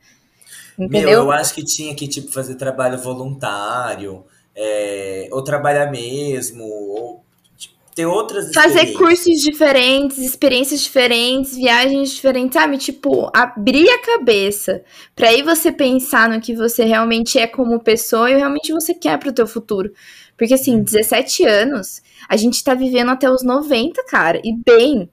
Meu, 0.78 0.88
Entendeu? 0.88 1.10
eu 1.24 1.32
acho 1.32 1.54
que 1.54 1.62
tinha 1.62 1.94
que, 1.94 2.08
tipo, 2.08 2.32
fazer 2.32 2.56
trabalho 2.56 2.98
voluntário, 2.98 4.24
é, 4.56 5.28
ou 5.30 5.44
trabalhar 5.44 5.92
mesmo, 5.92 6.64
ou 6.64 7.24
ter 8.00 8.06
outras 8.06 8.54
Fazer 8.54 8.94
cursos 8.94 9.42
diferentes, 9.42 10.20
experiências 10.20 10.80
diferentes, 10.80 11.58
viagens 11.58 12.12
diferentes, 12.12 12.54
sabe? 12.54 12.78
Tipo, 12.78 13.30
abrir 13.36 13.90
a 13.90 14.02
cabeça. 14.02 14.82
Pra 15.14 15.28
aí 15.28 15.42
você 15.42 15.70
pensar 15.70 16.30
no 16.30 16.40
que 16.40 16.56
você 16.56 16.86
realmente 16.86 17.38
é 17.38 17.46
como 17.46 17.84
pessoa 17.84 18.32
e 18.32 18.38
realmente 18.38 18.72
você 18.72 18.94
quer 18.94 19.20
pro 19.20 19.34
teu 19.34 19.46
futuro. 19.46 19.92
Porque, 20.38 20.54
assim, 20.54 20.82
17 20.82 21.46
anos, 21.46 22.02
a 22.30 22.38
gente 22.38 22.64
tá 22.64 22.74
vivendo 22.74 23.10
até 23.10 23.30
os 23.30 23.44
90, 23.44 24.02
cara. 24.06 24.40
E 24.46 24.56
bem, 24.56 25.10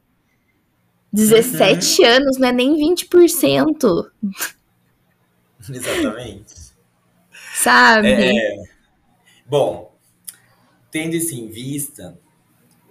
17 1.13 2.05
anos 2.05 2.39
não 2.39 2.49
é 2.49 2.53
nem 2.53 2.77
20%, 2.77 4.11
Exatamente. 5.69 6.55
sabe? 7.53 8.13
É, 8.13 8.63
bom, 9.45 9.93
tendo 10.93 11.17
isso 11.17 11.35
em 11.35 11.49
vista, 11.49 12.17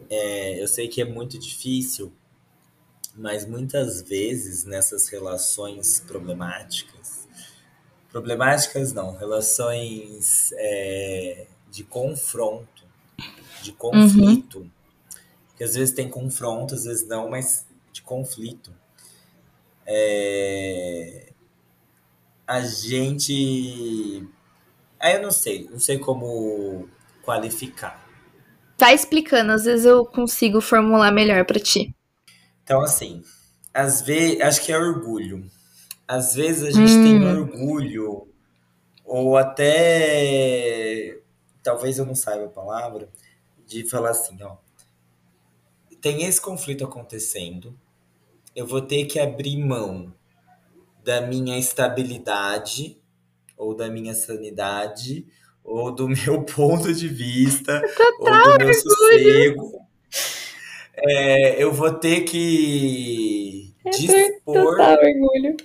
é, 0.10 0.62
eu 0.62 0.68
sei 0.68 0.88
que 0.88 1.02
é 1.02 1.06
muito 1.06 1.38
difícil, 1.38 2.12
mas 3.16 3.46
muitas 3.46 4.02
vezes 4.02 4.66
nessas 4.66 5.08
relações 5.08 6.00
problemáticas, 6.02 7.28
problemáticas 8.10 8.94
não, 8.94 9.16
relações 9.16 10.52
é, 10.54 11.48
de 11.72 11.84
confronto, 11.84 12.84
de 13.62 13.72
conflito, 13.72 14.70
que 15.58 15.64
às 15.64 15.76
vezes 15.76 15.94
tem 15.94 16.10
confronto, 16.10 16.76
às 16.76 16.84
vezes 16.86 17.08
não, 17.08 17.30
mas 17.30 17.66
de 17.92 18.02
conflito. 18.02 18.72
É, 19.86 21.32
a 22.48 22.62
gente. 22.62 24.28
Aí 25.00 25.16
eu 25.16 25.22
não 25.22 25.32
sei, 25.32 25.68
não 25.70 25.80
sei 25.80 25.98
como 26.00 26.88
qualificar. 27.24 28.05
Tá 28.78 28.94
explicando, 28.94 29.52
às 29.54 29.64
vezes 29.66 29.86
eu 29.86 30.06
consigo 30.06 30.60
formular 30.60 31.12
melhor 31.12 31.46
pra 31.46 31.60
ti. 31.60 31.96
Então, 32.64 32.82
assim, 32.82 33.22
às 33.74 34.02
vezes, 34.02 34.42
acho 34.42 34.62
que 34.66 34.72
é 34.72 34.78
orgulho. 34.78 35.50
Às 36.08 36.36
vezes 36.36 36.64
a 36.64 36.72
gente 36.72 37.00
Hum. 37.00 37.04
tem 37.04 37.24
orgulho, 37.26 38.28
ou 39.04 39.38
até. 39.38 41.20
Talvez 41.64 41.98
eu 41.98 42.06
não 42.06 42.16
saiba 42.16 42.46
a 42.46 42.50
palavra, 42.50 43.10
de 43.66 43.88
falar 43.90 44.12
assim, 44.12 44.38
ó. 44.44 44.58
Tem 46.02 46.24
esse 46.24 46.40
conflito 46.40 46.84
acontecendo, 46.84 47.80
eu 48.56 48.68
vou 48.68 48.82
ter 48.82 49.06
que 49.06 49.20
abrir 49.20 49.58
mão 49.58 50.14
da 51.04 51.22
minha 51.22 51.58
estabilidade, 51.58 53.00
ou 53.58 53.74
da 53.76 53.90
minha 53.90 54.14
sanidade, 54.14 55.26
ou 55.66 55.92
do 55.92 56.08
meu 56.08 56.44
ponto 56.44 56.94
de 56.94 57.08
vista, 57.08 57.82
ou 58.20 58.58
do 58.58 58.64
meu 58.64 58.74
sossego. 58.74 59.82
É, 60.98 61.62
eu 61.62 61.74
vou 61.74 61.92
ter 61.92 62.22
que 62.22 63.74
dispor 63.92 64.80
orgulho. 64.80 65.58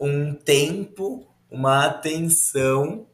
um 0.00 0.34
tempo, 0.34 1.28
uma 1.50 1.84
atenção, 1.84 3.06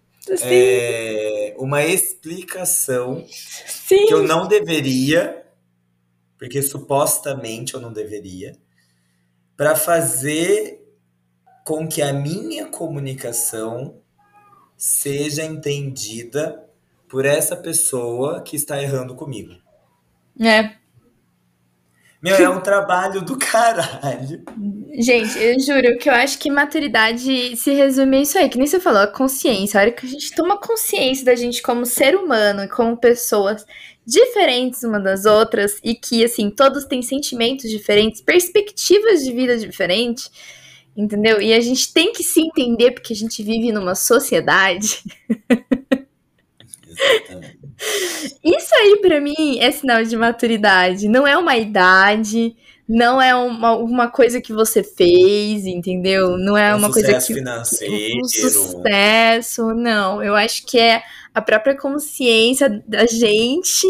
é, 0.42 1.54
uma 1.58 1.84
explicação 1.84 3.26
sim. 3.28 4.06
que 4.06 4.14
eu 4.14 4.22
não 4.22 4.46
deveria, 4.46 5.44
porque 6.38 6.62
supostamente 6.62 7.74
eu 7.74 7.80
não 7.80 7.92
deveria, 7.92 8.56
para 9.56 9.74
fazer 9.74 10.80
com 11.64 11.88
que 11.88 12.02
a 12.02 12.12
minha 12.12 12.66
comunicação 12.66 14.00
seja 14.76 15.44
entendida 15.44 16.64
por 17.08 17.24
essa 17.24 17.56
pessoa 17.56 18.42
que 18.42 18.56
está 18.56 18.80
errando 18.82 19.14
comigo. 19.14 19.54
É. 20.40 20.72
Meu, 22.24 22.36
é 22.36 22.48
um 22.48 22.60
trabalho 22.60 23.20
do 23.20 23.36
caralho. 23.36 24.42
Gente, 24.98 25.38
eu 25.38 25.60
juro 25.60 25.98
que 25.98 26.08
eu 26.08 26.14
acho 26.14 26.38
que 26.38 26.50
maturidade 26.50 27.54
se 27.54 27.74
resume 27.74 28.16
a 28.16 28.20
isso 28.22 28.38
aí, 28.38 28.48
que 28.48 28.56
nem 28.56 28.66
você 28.66 28.80
falou, 28.80 29.02
a 29.02 29.06
consciência. 29.06 29.78
A 29.78 29.82
hora 29.82 29.92
que 29.92 30.06
a 30.06 30.08
gente 30.08 30.34
toma 30.34 30.58
consciência 30.58 31.22
da 31.22 31.34
gente 31.34 31.60
como 31.60 31.84
ser 31.84 32.16
humano 32.16 32.64
e 32.64 32.68
como 32.68 32.96
pessoas 32.96 33.66
diferentes 34.06 34.82
uma 34.82 34.98
das 34.98 35.26
outras 35.26 35.78
e 35.84 35.94
que, 35.94 36.24
assim, 36.24 36.50
todos 36.50 36.86
têm 36.86 37.02
sentimentos 37.02 37.68
diferentes, 37.68 38.22
perspectivas 38.22 39.22
de 39.22 39.30
vida 39.30 39.58
diferentes, 39.58 40.30
entendeu? 40.96 41.40
E 41.40 41.52
a 41.52 41.60
gente 41.60 41.92
tem 41.92 42.12
que 42.12 42.22
se 42.22 42.40
entender 42.40 42.92
porque 42.92 43.12
a 43.12 43.16
gente 43.16 43.42
vive 43.42 43.72
numa 43.72 43.94
sociedade. 43.94 45.02
Isso 48.42 48.74
aí, 48.76 48.98
pra 49.00 49.20
mim, 49.20 49.58
é 49.58 49.70
sinal 49.70 50.02
de 50.04 50.16
maturidade. 50.16 51.08
Não 51.08 51.26
é 51.26 51.36
uma 51.36 51.56
idade, 51.56 52.54
não 52.88 53.20
é 53.20 53.34
uma, 53.34 53.74
uma 53.76 54.08
coisa 54.08 54.40
que 54.40 54.52
você 54.52 54.82
fez, 54.82 55.66
entendeu? 55.66 56.36
Não 56.36 56.56
é 56.56 56.74
Um 56.74 56.78
uma 56.78 56.92
coisa 56.92 57.18
que. 57.18 57.34
financeiro. 57.34 58.18
Um 58.20 58.24
sucesso, 58.24 59.74
não. 59.74 60.22
Eu 60.22 60.34
acho 60.34 60.64
que 60.66 60.78
é 60.78 61.02
a 61.34 61.40
própria 61.40 61.76
consciência 61.76 62.82
da 62.86 63.06
gente, 63.06 63.86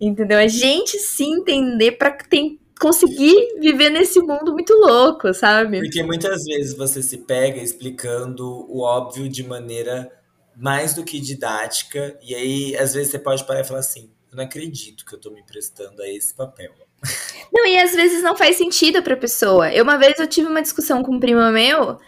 entendeu? 0.00 0.38
A 0.38 0.48
gente 0.48 0.98
se 0.98 1.24
entender 1.24 1.96
tem, 2.28 2.58
conseguir 2.80 3.60
viver 3.60 3.90
nesse 3.90 4.18
mundo 4.20 4.52
muito 4.52 4.72
louco, 4.74 5.34
sabe? 5.34 5.80
Porque 5.80 6.02
muitas 6.02 6.44
vezes 6.44 6.74
você 6.74 7.02
se 7.02 7.18
pega 7.18 7.60
explicando 7.60 8.66
o 8.68 8.80
óbvio 8.80 9.28
de 9.28 9.46
maneira 9.46 10.10
mais 10.56 10.94
do 10.94 11.04
que 11.04 11.20
didática, 11.20 12.18
e 12.22 12.34
aí 12.34 12.76
às 12.76 12.94
vezes 12.94 13.10
você 13.10 13.18
pode 13.18 13.44
parar 13.44 13.60
e 13.60 13.64
falar 13.64 13.80
assim: 13.80 14.10
eu 14.30 14.36
não 14.36 14.44
acredito 14.44 15.04
que 15.04 15.14
eu 15.14 15.20
tô 15.20 15.30
me 15.30 15.42
prestando 15.44 16.02
a 16.02 16.08
esse 16.08 16.34
papel. 16.34 16.72
Não, 17.52 17.66
e 17.66 17.78
às 17.78 17.92
vezes 17.92 18.22
não 18.22 18.36
faz 18.36 18.56
sentido 18.56 19.02
pra 19.02 19.16
pessoa. 19.16 19.72
Eu, 19.72 19.82
uma 19.82 19.96
vez 19.96 20.18
eu 20.20 20.26
tive 20.26 20.46
uma 20.46 20.62
discussão 20.62 21.02
com 21.02 21.16
um 21.16 21.18
primo 21.18 21.40
meu 21.50 21.98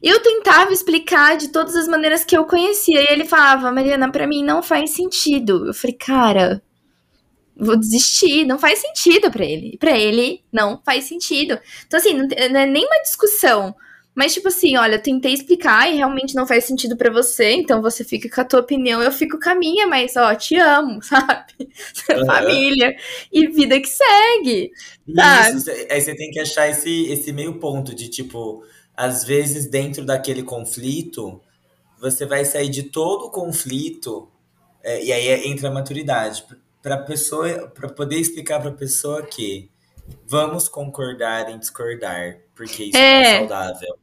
e 0.00 0.08
eu 0.08 0.20
tentava 0.20 0.72
explicar 0.72 1.36
de 1.36 1.48
todas 1.48 1.74
as 1.74 1.88
maneiras 1.88 2.24
que 2.24 2.36
eu 2.36 2.44
conhecia. 2.44 3.00
E 3.00 3.06
ele 3.10 3.24
falava, 3.24 3.72
Mariana, 3.72 4.12
pra 4.12 4.26
mim 4.26 4.44
não 4.44 4.62
faz 4.62 4.90
sentido. 4.90 5.66
Eu 5.66 5.74
falei, 5.74 5.96
cara, 5.96 6.62
vou 7.56 7.76
desistir. 7.76 8.44
Não 8.44 8.58
faz 8.58 8.80
sentido 8.80 9.30
pra 9.30 9.44
ele. 9.44 9.76
Pra 9.78 9.98
ele 9.98 10.42
não 10.52 10.80
faz 10.84 11.04
sentido. 11.04 11.58
Então, 11.86 11.98
assim, 11.98 12.14
não, 12.14 12.26
não 12.26 12.60
é 12.60 12.66
nem 12.66 12.84
uma 12.84 13.02
discussão. 13.02 13.74
Mas, 14.14 14.32
tipo 14.32 14.46
assim, 14.46 14.76
olha, 14.76 14.94
eu 14.94 15.02
tentei 15.02 15.32
explicar 15.32 15.90
e 15.90 15.96
realmente 15.96 16.36
não 16.36 16.46
faz 16.46 16.64
sentido 16.64 16.96
pra 16.96 17.10
você, 17.10 17.50
então 17.50 17.82
você 17.82 18.04
fica 18.04 18.28
com 18.32 18.40
a 18.40 18.44
tua 18.44 18.60
opinião, 18.60 19.02
eu 19.02 19.10
fico 19.10 19.40
com 19.40 19.50
a 19.50 19.56
minha, 19.56 19.88
mas, 19.88 20.14
ó, 20.14 20.32
te 20.36 20.56
amo, 20.56 21.02
sabe? 21.02 21.68
Aham. 22.08 22.24
Família. 22.24 22.94
E 23.32 23.48
vida 23.48 23.80
que 23.80 23.88
segue. 23.88 24.70
Isso, 25.08 25.70
aí 25.90 26.00
você 26.00 26.14
tem 26.14 26.30
que 26.30 26.38
achar 26.38 26.68
esse, 26.68 27.10
esse 27.10 27.32
meio 27.32 27.58
ponto 27.58 27.92
de 27.92 28.08
tipo, 28.08 28.62
às 28.96 29.24
vezes 29.24 29.68
dentro 29.68 30.04
daquele 30.04 30.44
conflito, 30.44 31.40
você 32.00 32.24
vai 32.24 32.44
sair 32.44 32.68
de 32.68 32.84
todo 32.84 33.26
o 33.26 33.30
conflito, 33.30 34.28
é, 34.84 35.04
e 35.04 35.12
aí 35.12 35.48
entra 35.48 35.68
a 35.68 35.72
maturidade, 35.72 36.44
para 36.84 36.98
pessoa, 36.98 37.72
para 37.74 37.88
poder 37.88 38.18
explicar 38.18 38.60
para 38.60 38.68
a 38.68 38.74
pessoa 38.74 39.22
que 39.22 39.70
vamos 40.28 40.68
concordar 40.68 41.50
em 41.50 41.58
discordar, 41.58 42.36
porque 42.54 42.84
isso 42.84 42.96
É. 42.98 43.22
é 43.22 43.38
saudável. 43.38 43.96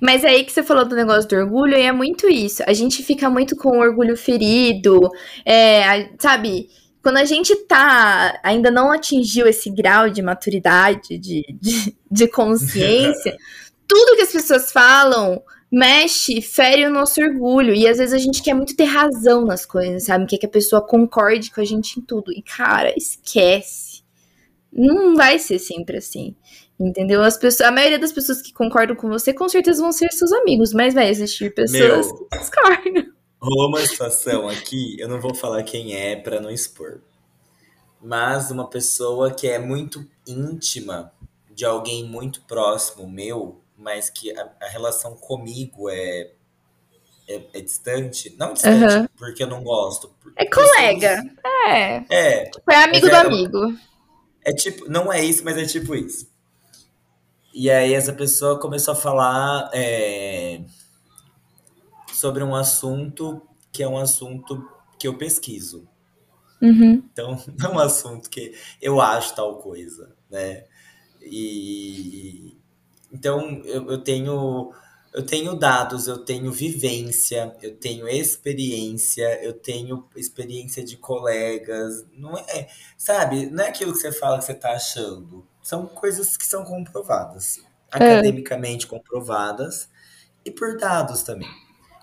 Mas 0.00 0.24
é 0.24 0.30
aí 0.30 0.44
que 0.44 0.50
você 0.50 0.64
falou 0.64 0.84
do 0.84 0.96
negócio 0.96 1.28
do 1.28 1.36
orgulho, 1.36 1.76
e 1.76 1.82
é 1.82 1.92
muito 1.92 2.28
isso. 2.28 2.64
A 2.66 2.72
gente 2.72 3.04
fica 3.04 3.30
muito 3.30 3.54
com 3.54 3.68
o 3.68 3.80
orgulho 3.80 4.16
ferido, 4.16 4.98
é, 5.44 6.08
sabe? 6.18 6.68
Quando 7.00 7.18
a 7.18 7.24
gente 7.24 7.54
tá, 7.66 8.40
ainda 8.42 8.72
não 8.72 8.90
atingiu 8.90 9.46
esse 9.46 9.70
grau 9.70 10.10
de 10.10 10.20
maturidade, 10.20 11.18
de, 11.18 11.44
de, 11.60 11.96
de 12.10 12.26
consciência, 12.26 13.36
tudo 13.86 14.16
que 14.16 14.22
as 14.22 14.32
pessoas 14.32 14.72
falam 14.72 15.40
mexe, 15.76 16.40
fere 16.40 16.86
o 16.86 16.90
nosso 16.90 17.20
orgulho. 17.20 17.74
E 17.74 17.86
às 17.86 17.98
vezes 17.98 18.14
a 18.14 18.18
gente 18.18 18.42
quer 18.42 18.54
muito 18.54 18.74
ter 18.74 18.84
razão 18.84 19.44
nas 19.44 19.66
coisas, 19.66 20.04
sabe? 20.04 20.26
Quer 20.26 20.38
que 20.38 20.46
a 20.46 20.50
pessoa 20.50 20.80
concorde 20.80 21.50
com 21.50 21.60
a 21.60 21.64
gente 21.64 22.00
em 22.00 22.02
tudo. 22.02 22.32
E, 22.32 22.40
cara, 22.40 22.94
esquece. 22.96 24.02
Não 24.72 25.14
vai 25.14 25.38
ser 25.38 25.58
sempre 25.58 25.98
assim. 25.98 26.34
Entendeu? 26.80 27.22
As 27.22 27.36
pessoas, 27.36 27.68
a 27.68 27.72
maioria 27.72 27.98
das 27.98 28.12
pessoas 28.12 28.40
que 28.40 28.54
concordam 28.54 28.96
com 28.96 29.08
você, 29.08 29.34
com 29.34 29.48
certeza 29.48 29.82
vão 29.82 29.92
ser 29.92 30.10
seus 30.12 30.32
amigos, 30.32 30.72
mas 30.72 30.94
vai 30.94 31.10
existir 31.10 31.54
pessoas 31.54 32.06
Meu, 32.06 32.28
que 32.28 32.38
discordam. 32.38 33.12
Rolou 33.38 33.68
uma 33.68 33.86
situação 33.86 34.48
aqui, 34.48 34.96
eu 34.98 35.08
não 35.08 35.20
vou 35.20 35.34
falar 35.34 35.62
quem 35.62 35.94
é 35.94 36.16
para 36.16 36.40
não 36.40 36.50
expor. 36.50 37.00
Mas 38.02 38.50
uma 38.50 38.68
pessoa 38.68 39.30
que 39.30 39.46
é 39.46 39.58
muito 39.58 40.06
íntima 40.26 41.12
de 41.54 41.64
alguém 41.64 42.04
muito 42.04 42.42
próximo 42.42 43.08
meu, 43.08 43.60
mas 43.76 44.10
que 44.10 44.36
a, 44.36 44.50
a 44.60 44.68
relação 44.68 45.14
comigo 45.16 45.90
é, 45.90 46.32
é, 47.28 47.42
é, 47.52 47.60
distante. 47.60 48.34
Não 48.38 48.52
distante, 48.52 48.94
uhum. 48.94 49.08
porque 49.16 49.42
eu 49.42 49.46
não 49.46 49.62
gosto. 49.62 50.14
É 50.36 50.46
colega. 50.46 51.22
É. 51.66 52.04
É. 52.08 52.44
Tipo, 52.50 52.72
é 52.72 52.84
amigo 52.84 53.08
do 53.08 53.14
é, 53.14 53.18
amigo. 53.18 53.78
É 54.44 54.52
tipo, 54.52 54.88
não 54.88 55.12
é 55.12 55.22
isso, 55.24 55.44
mas 55.44 55.56
é 55.56 55.64
tipo 55.64 55.94
isso. 55.94 56.28
E 57.52 57.70
aí 57.70 57.94
essa 57.94 58.12
pessoa 58.12 58.60
começou 58.60 58.92
a 58.92 58.96
falar 58.96 59.70
é, 59.72 60.60
sobre 62.12 62.44
um 62.44 62.54
assunto 62.54 63.42
que 63.72 63.82
é 63.82 63.88
um 63.88 63.98
assunto 63.98 64.70
que 64.98 65.08
eu 65.08 65.18
pesquiso. 65.18 65.88
Uhum. 66.60 67.02
Então, 67.12 67.42
não 67.58 67.70
é 67.70 67.74
um 67.74 67.78
assunto 67.78 68.30
que 68.30 68.54
eu 68.80 69.00
acho 69.00 69.34
tal 69.34 69.58
coisa, 69.58 70.14
né? 70.30 70.64
E 71.20 72.56
então 73.12 73.62
eu, 73.64 73.90
eu 73.90 73.98
tenho 73.98 74.72
eu 75.16 75.24
tenho 75.24 75.54
dados, 75.54 76.06
eu 76.08 76.18
tenho 76.18 76.52
vivência, 76.52 77.56
eu 77.62 77.74
tenho 77.74 78.06
experiência, 78.06 79.42
eu 79.42 79.54
tenho 79.54 80.06
experiência 80.14 80.84
de 80.84 80.98
colegas, 80.98 82.04
não 82.12 82.36
é, 82.36 82.68
sabe? 82.98 83.46
Não 83.46 83.64
é 83.64 83.68
aquilo 83.68 83.92
que 83.92 83.98
você 83.98 84.12
fala 84.12 84.38
que 84.38 84.44
você 84.44 84.52
está 84.52 84.72
achando. 84.72 85.46
São 85.62 85.86
coisas 85.86 86.36
que 86.36 86.44
são 86.44 86.64
comprovadas, 86.64 87.56
é. 87.94 87.96
academicamente 87.96 88.86
comprovadas 88.86 89.88
e 90.44 90.50
por 90.50 90.76
dados 90.76 91.22
também. 91.22 91.48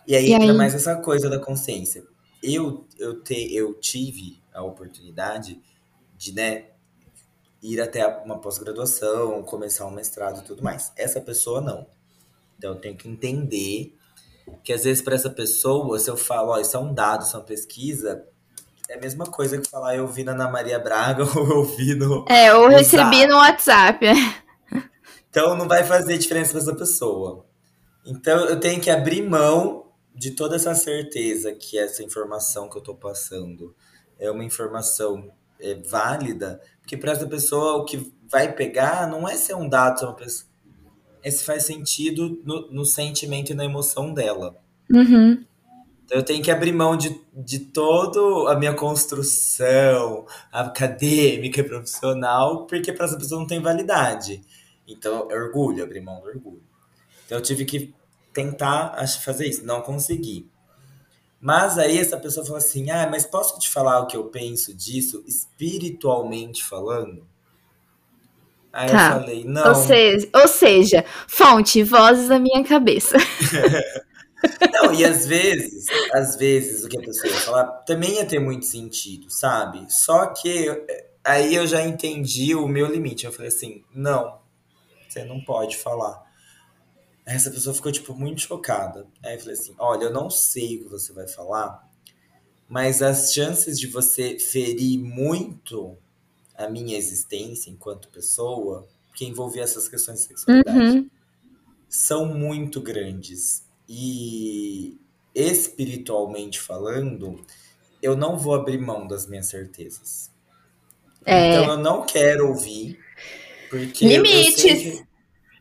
E 0.07 0.15
aí 0.15 0.29
e 0.29 0.33
entra 0.33 0.51
aí? 0.51 0.57
mais 0.57 0.73
essa 0.73 0.95
coisa 0.95 1.29
da 1.29 1.37
consciência. 1.37 2.03
Eu 2.41 2.87
eu 2.97 3.21
te, 3.21 3.53
eu 3.53 3.75
tive 3.75 4.41
a 4.51 4.63
oportunidade 4.63 5.61
de, 6.17 6.33
né, 6.33 6.65
ir 7.63 7.81
até 7.81 8.05
uma 8.05 8.39
pós-graduação, 8.39 9.41
começar 9.43 9.85
um 9.85 9.91
mestrado 9.91 10.41
e 10.41 10.43
tudo 10.43 10.61
mais. 10.61 10.91
Essa 10.97 11.21
pessoa 11.21 11.61
não. 11.61 11.87
Então 12.57 12.71
eu 12.73 12.79
tenho 12.79 12.97
que 12.97 13.07
entender 13.07 13.95
que 14.61 14.73
às 14.73 14.83
vezes 14.83 15.01
para 15.01 15.15
essa 15.15 15.29
pessoa, 15.29 15.97
se 15.97 16.09
eu 16.09 16.17
falo, 16.17 16.51
ó, 16.51 16.59
isso 16.59 16.75
é 16.75 16.79
um 16.79 16.93
dado, 16.93 17.23
isso 17.23 17.35
é 17.35 17.39
uma 17.39 17.45
pesquisa, 17.45 18.27
é 18.89 18.95
a 18.95 18.99
mesma 18.99 19.25
coisa 19.25 19.57
que 19.57 19.69
falar 19.69 19.95
eu 19.95 20.05
vi 20.05 20.25
na 20.25 20.33
Ana 20.33 20.49
Maria 20.49 20.77
Braga 20.77 21.23
ou 21.39 21.49
eu 21.49 21.63
vi 21.63 21.95
no. 21.95 22.25
É, 22.29 22.53
ou 22.53 22.67
recebi 22.67 23.21
Zap. 23.21 23.27
no 23.27 23.35
WhatsApp. 23.37 24.05
Então 25.29 25.55
não 25.55 25.67
vai 25.67 25.83
fazer 25.83 26.17
diferença 26.17 26.51
para 26.51 26.61
essa 26.61 26.75
pessoa. 26.75 27.45
Então 28.05 28.45
eu 28.45 28.59
tenho 28.59 28.81
que 28.81 28.91
abrir 28.91 29.21
mão 29.21 29.91
de 30.13 30.31
toda 30.31 30.57
essa 30.57 30.75
certeza 30.75 31.53
que 31.53 31.77
essa 31.77 32.03
informação 32.03 32.69
que 32.69 32.75
eu 32.75 32.81
estou 32.81 32.95
passando 32.95 33.73
é 34.19 34.29
uma 34.29 34.43
informação 34.43 35.31
é, 35.59 35.75
válida, 35.75 36.61
porque 36.83 36.97
para 36.97 37.13
essa 37.13 37.25
pessoa 37.25 37.77
o 37.77 37.85
que 37.85 38.13
vai 38.29 38.51
pegar 38.51 39.07
não 39.07 39.27
é 39.27 39.35
ser 39.35 39.55
um 39.55 39.67
dado, 39.67 40.03
é, 40.03 40.05
uma 40.05 40.13
pessoa, 40.13 40.49
é 41.23 41.31
se 41.31 41.43
faz 41.43 41.63
sentido 41.63 42.41
no, 42.43 42.69
no 42.69 42.85
sentimento 42.85 43.51
e 43.51 43.55
na 43.55 43.63
emoção 43.63 44.13
dela. 44.13 44.57
Uhum. 44.91 45.43
Então 46.03 46.17
eu 46.17 46.23
tenho 46.23 46.43
que 46.43 46.51
abrir 46.51 46.73
mão 46.73 46.97
de, 46.97 47.19
de 47.33 47.59
toda 47.59 48.51
a 48.51 48.59
minha 48.59 48.73
construção 48.73 50.25
acadêmica 50.51 51.61
e 51.61 51.63
profissional, 51.63 52.67
porque 52.67 52.91
para 52.91 53.05
essa 53.05 53.17
pessoa 53.17 53.39
não 53.39 53.47
tem 53.47 53.61
validade. 53.61 54.41
Então 54.85 55.31
é 55.31 55.35
orgulho, 55.35 55.83
abrir 55.83 56.01
mão 56.01 56.19
do 56.19 56.27
orgulho. 56.27 56.63
Então 57.25 57.37
eu 57.37 57.41
tive 57.41 57.63
que 57.63 57.93
tentar 58.33 58.95
fazer 59.23 59.47
isso, 59.47 59.65
não 59.65 59.81
consegui. 59.81 60.51
Mas 61.43 61.77
aí 61.77 61.99
essa 61.99 62.15
pessoa 62.15 62.45
falou 62.45 62.57
assim: 62.57 62.89
ah, 62.89 63.05
mas 63.11 63.25
posso 63.25 63.59
te 63.59 63.69
falar 63.69 63.99
o 63.99 64.07
que 64.07 64.15
eu 64.15 64.23
penso 64.23 64.73
disso 64.73 65.21
espiritualmente 65.27 66.63
falando? 66.63 67.27
Aí 68.71 68.89
tá. 68.89 69.15
eu 69.15 69.19
falei, 69.19 69.43
não. 69.43 69.67
Ou 69.67 69.75
seja, 69.75 70.29
ou 70.33 70.47
seja, 70.47 71.05
fonte, 71.27 71.83
vozes 71.83 72.29
da 72.29 72.39
minha 72.39 72.63
cabeça. 72.63 73.17
não, 74.71 74.93
e 74.93 75.03
às 75.03 75.27
vezes, 75.27 75.85
às 76.13 76.37
vezes 76.37 76.85
o 76.85 76.87
que 76.87 76.97
a 76.97 77.01
pessoa 77.01 77.27
ia 77.27 77.39
falar 77.41 77.65
também 77.85 78.15
ia 78.15 78.25
ter 78.25 78.39
muito 78.39 78.65
sentido, 78.65 79.29
sabe? 79.29 79.85
Só 79.89 80.27
que 80.27 80.65
aí 81.25 81.53
eu 81.53 81.67
já 81.67 81.83
entendi 81.83 82.55
o 82.55 82.69
meu 82.69 82.87
limite. 82.87 83.25
Eu 83.25 83.33
falei 83.33 83.49
assim, 83.49 83.83
não, 83.93 84.39
você 85.09 85.25
não 85.25 85.43
pode 85.43 85.75
falar. 85.75 86.22
Essa 87.25 87.49
pessoa 87.49 87.73
ficou, 87.73 87.91
tipo, 87.91 88.13
muito 88.13 88.41
chocada. 88.41 89.07
Aí 89.23 89.35
eu 89.35 89.39
falei 89.39 89.53
assim: 89.53 89.75
olha, 89.79 90.05
eu 90.05 90.13
não 90.13 90.29
sei 90.29 90.77
o 90.77 90.83
que 90.83 90.89
você 90.89 91.13
vai 91.13 91.27
falar, 91.27 91.89
mas 92.67 93.01
as 93.01 93.33
chances 93.33 93.79
de 93.79 93.87
você 93.87 94.37
ferir 94.39 94.99
muito 94.99 95.97
a 96.55 96.67
minha 96.67 96.97
existência 96.97 97.69
enquanto 97.69 98.09
pessoa, 98.09 98.87
que 99.15 99.25
envolvia 99.25 99.63
essas 99.63 99.87
questões 99.87 100.21
de 100.21 100.27
sexualidade, 100.27 100.79
uhum. 100.79 101.09
são 101.87 102.25
muito 102.25 102.81
grandes. 102.81 103.63
E 103.87 104.97
espiritualmente 105.35 106.59
falando, 106.59 107.43
eu 108.01 108.15
não 108.15 108.37
vou 108.37 108.53
abrir 108.55 108.79
mão 108.79 109.07
das 109.07 109.27
minhas 109.27 109.47
certezas. 109.47 110.31
É... 111.25 111.51
Então 111.51 111.71
eu 111.71 111.77
não 111.77 112.05
quero 112.05 112.49
ouvir. 112.49 112.99
Porque 113.69 114.07
Limites. 114.07 115.03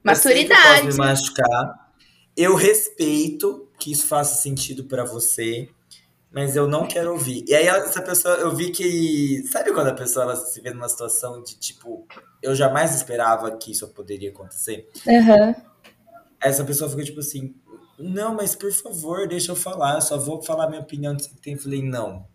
Maturidade. 0.02 0.86
Eu, 0.86 0.92
me 0.92 0.98
machucar. 0.98 1.92
eu 2.36 2.54
respeito 2.54 3.68
que 3.78 3.92
isso 3.92 4.06
faça 4.06 4.40
sentido 4.40 4.84
para 4.84 5.04
você, 5.04 5.68
mas 6.30 6.56
eu 6.56 6.66
não 6.66 6.86
quero 6.86 7.12
ouvir. 7.12 7.44
E 7.46 7.54
aí 7.54 7.66
essa 7.66 8.00
pessoa, 8.00 8.34
eu 8.36 8.54
vi 8.54 8.70
que, 8.70 9.44
sabe 9.50 9.72
quando 9.72 9.88
a 9.88 9.94
pessoa 9.94 10.24
ela 10.24 10.36
se 10.36 10.60
vê 10.60 10.70
numa 10.70 10.88
situação 10.88 11.42
de 11.42 11.58
tipo, 11.58 12.06
eu 12.42 12.54
jamais 12.54 12.94
esperava 12.94 13.56
que 13.56 13.72
isso 13.72 13.86
poderia 13.88 14.30
acontecer? 14.30 14.88
Uhum. 15.06 15.54
Essa 16.40 16.64
pessoa 16.64 16.88
ficou 16.88 17.04
tipo 17.04 17.20
assim, 17.20 17.54
não, 17.98 18.34
mas 18.34 18.54
por 18.56 18.72
favor, 18.72 19.28
deixa 19.28 19.52
eu 19.52 19.56
falar, 19.56 19.96
eu 19.96 20.00
só 20.00 20.18
vou 20.18 20.42
falar 20.42 20.68
minha 20.68 20.80
opinião 20.80 21.14
do 21.14 21.22
que 21.22 21.36
tem. 21.40 21.52
Eu 21.54 21.60
falei, 21.60 21.82
não. 21.82 22.26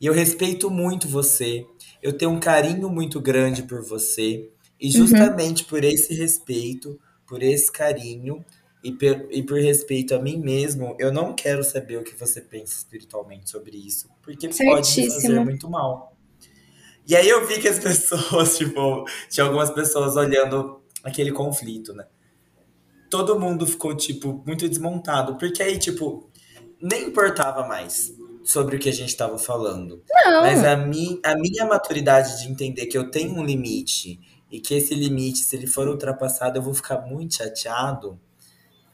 E 0.00 0.06
eu 0.06 0.12
respeito 0.12 0.70
muito 0.70 1.08
você, 1.08 1.66
eu 2.02 2.12
tenho 2.12 2.30
um 2.30 2.40
carinho 2.40 2.88
muito 2.88 3.20
grande 3.20 3.62
por 3.62 3.82
você. 3.82 4.50
E 4.80 4.90
justamente 4.90 5.62
uhum. 5.62 5.68
por 5.68 5.84
esse 5.84 6.14
respeito, 6.14 6.98
por 7.26 7.42
esse 7.42 7.70
carinho 7.70 8.44
e 8.84 8.92
por, 8.92 9.28
e 9.30 9.42
por 9.42 9.58
respeito 9.58 10.14
a 10.14 10.18
mim 10.18 10.38
mesmo, 10.38 10.94
eu 10.98 11.12
não 11.12 11.34
quero 11.34 11.64
saber 11.64 11.96
o 11.96 12.04
que 12.04 12.14
você 12.14 12.40
pensa 12.40 12.74
espiritualmente 12.74 13.50
sobre 13.50 13.76
isso, 13.76 14.08
porque 14.22 14.48
pode 14.48 15.00
me 15.00 15.10
fazer 15.10 15.40
muito 15.40 15.68
mal. 15.68 16.16
E 17.06 17.14
aí 17.14 17.28
eu 17.28 17.46
vi 17.46 17.60
que 17.60 17.68
as 17.68 17.78
pessoas, 17.80 18.56
tipo, 18.58 19.04
tinha 19.30 19.46
algumas 19.46 19.70
pessoas 19.70 20.16
olhando 20.16 20.80
aquele 21.02 21.32
conflito, 21.32 21.92
né? 21.94 22.06
Todo 23.08 23.38
mundo 23.38 23.66
ficou, 23.66 23.96
tipo, 23.96 24.42
muito 24.44 24.68
desmontado, 24.68 25.36
porque 25.36 25.62
aí, 25.62 25.78
tipo, 25.78 26.28
nem 26.80 27.06
importava 27.06 27.66
mais 27.66 28.12
sobre 28.44 28.76
o 28.76 28.78
que 28.78 28.88
a 28.88 28.92
gente 28.92 29.08
estava 29.08 29.38
falando. 29.38 30.02
Não. 30.24 30.42
Mas 30.42 30.64
a, 30.64 30.76
mi, 30.76 31.20
a 31.24 31.36
minha 31.36 31.64
maturidade 31.66 32.40
de 32.40 32.48
entender 32.48 32.86
que 32.86 32.96
eu 32.96 33.10
tenho 33.10 33.34
um 33.34 33.44
limite 33.44 34.20
e 34.50 34.60
que 34.60 34.74
esse 34.74 34.94
limite, 34.94 35.38
se 35.38 35.56
ele 35.56 35.66
for 35.66 35.88
ultrapassado, 35.88 36.58
eu 36.58 36.62
vou 36.62 36.74
ficar 36.74 37.00
muito 37.00 37.34
chateado 37.34 38.18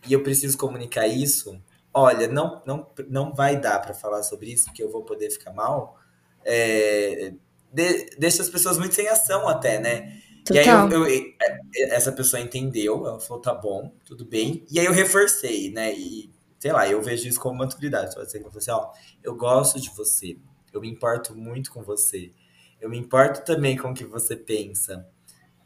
e 0.06 0.12
eu 0.12 0.22
preciso 0.22 0.56
comunicar 0.56 1.06
isso. 1.06 1.60
Olha, 1.92 2.26
não, 2.26 2.62
não, 2.64 2.90
não 3.08 3.34
vai 3.34 3.60
dar 3.60 3.78
para 3.80 3.94
falar 3.94 4.22
sobre 4.22 4.50
isso, 4.50 4.66
porque 4.66 4.82
eu 4.82 4.90
vou 4.90 5.02
poder 5.02 5.30
ficar 5.30 5.52
mal. 5.52 5.98
É, 6.44 7.34
de, 7.72 8.16
deixa 8.18 8.42
as 8.42 8.48
pessoas 8.48 8.78
muito 8.78 8.94
sem 8.94 9.08
ação 9.08 9.48
até, 9.48 9.78
né? 9.78 10.20
Total. 10.44 10.64
E 10.64 10.68
aí 10.68 10.92
eu, 10.92 11.06
eu, 11.06 11.94
essa 11.94 12.10
pessoa 12.10 12.40
entendeu, 12.40 13.06
ela 13.06 13.20
falou, 13.20 13.42
tá 13.42 13.54
bom, 13.54 13.94
tudo 14.04 14.24
bem. 14.24 14.64
E 14.70 14.80
aí 14.80 14.86
eu 14.86 14.92
reforcei, 14.92 15.70
né? 15.70 15.94
E, 15.94 16.30
sei 16.58 16.72
lá, 16.72 16.88
eu 16.88 17.00
vejo 17.00 17.28
isso 17.28 17.40
como 17.40 17.58
maturidade. 17.58 18.14
Que 18.14 18.20
eu 18.20 18.26
falei 18.26 18.42
assim, 18.56 18.70
ó, 18.70 18.90
eu 19.22 19.36
gosto 19.36 19.80
de 19.80 19.90
você, 19.90 20.36
eu 20.72 20.80
me 20.80 20.90
importo 20.90 21.34
muito 21.36 21.70
com 21.70 21.82
você. 21.82 22.32
Eu 22.80 22.90
me 22.90 22.98
importo 22.98 23.44
também 23.44 23.76
com 23.76 23.90
o 23.90 23.94
que 23.94 24.04
você 24.04 24.34
pensa. 24.34 25.06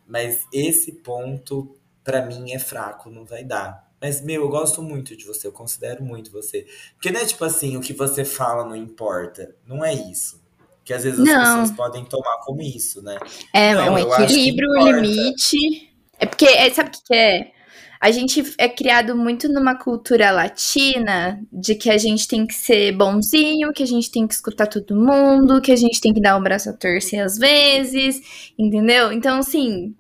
Mas 0.07 0.47
esse 0.53 0.93
ponto, 0.93 1.77
para 2.05 2.25
mim, 2.25 2.53
é 2.53 2.59
fraco, 2.59 3.11
não 3.11 3.25
vai 3.25 3.45
dar. 3.45 3.87
Mas, 4.01 4.21
meu, 4.21 4.43
eu 4.43 4.49
gosto 4.49 4.83
muito 4.83 5.17
de 5.17 5.25
você, 5.25 5.47
eu 5.47 5.53
considero 5.53 6.05
muito 6.05 6.31
você. 6.31 6.67
Porque 6.95 7.11
não 7.11 7.21
é 7.21 7.27
tipo 7.27 7.45
assim, 7.45 7.77
o 7.77 7.81
que 7.81 7.93
você 7.93 8.25
fala 8.25 8.65
não 8.65 8.77
importa. 8.77 9.55
Não 9.67 9.85
é 9.85 9.93
isso. 9.93 10.45
Que 10.85 10.93
às 10.93 11.03
vezes 11.03 11.19
as 11.19 11.27
não. 11.27 11.61
pessoas 11.61 11.77
podem 11.77 12.05
tomar 12.05 12.39
como 12.45 12.63
isso, 12.63 13.03
né? 13.03 13.19
É, 13.53 13.75
não, 13.75 13.95
um 13.95 13.99
equilíbrio, 13.99 14.71
limite. 15.01 15.93
É 16.19 16.27
porque, 16.27 16.47
é, 16.47 16.71
sabe 16.73 16.91
o 16.91 16.93
que, 16.93 17.03
que 17.03 17.15
é? 17.15 17.53
A 18.01 18.11
gente 18.11 18.55
é 18.59 18.69
criado 18.69 19.17
muito 19.17 19.49
numa 19.49 19.75
cultura 19.75 20.31
latina 20.31 21.41
de 21.53 21.75
que 21.75 21.91
a 21.91 21.99
gente 21.99 22.29
tem 22.29 22.47
que 22.47 22.55
ser 22.55 22.93
bonzinho, 22.93 23.73
que 23.73 23.83
a 23.83 23.87
gente 23.87 24.11
tem 24.11 24.27
que 24.27 24.35
escutar 24.35 24.67
todo 24.67 24.97
mundo, 24.97 25.61
que 25.61 25.73
a 25.73 25.77
gente 25.77 26.01
tem 26.01 26.13
que 26.13 26.21
dar 26.21 26.37
o 26.37 26.43
braço 26.43 26.71
a 26.71 26.73
torcer 26.73 27.25
às 27.25 27.39
vezes, 27.39 28.53
entendeu? 28.59 29.13
Então, 29.13 29.39
assim, 29.39 29.95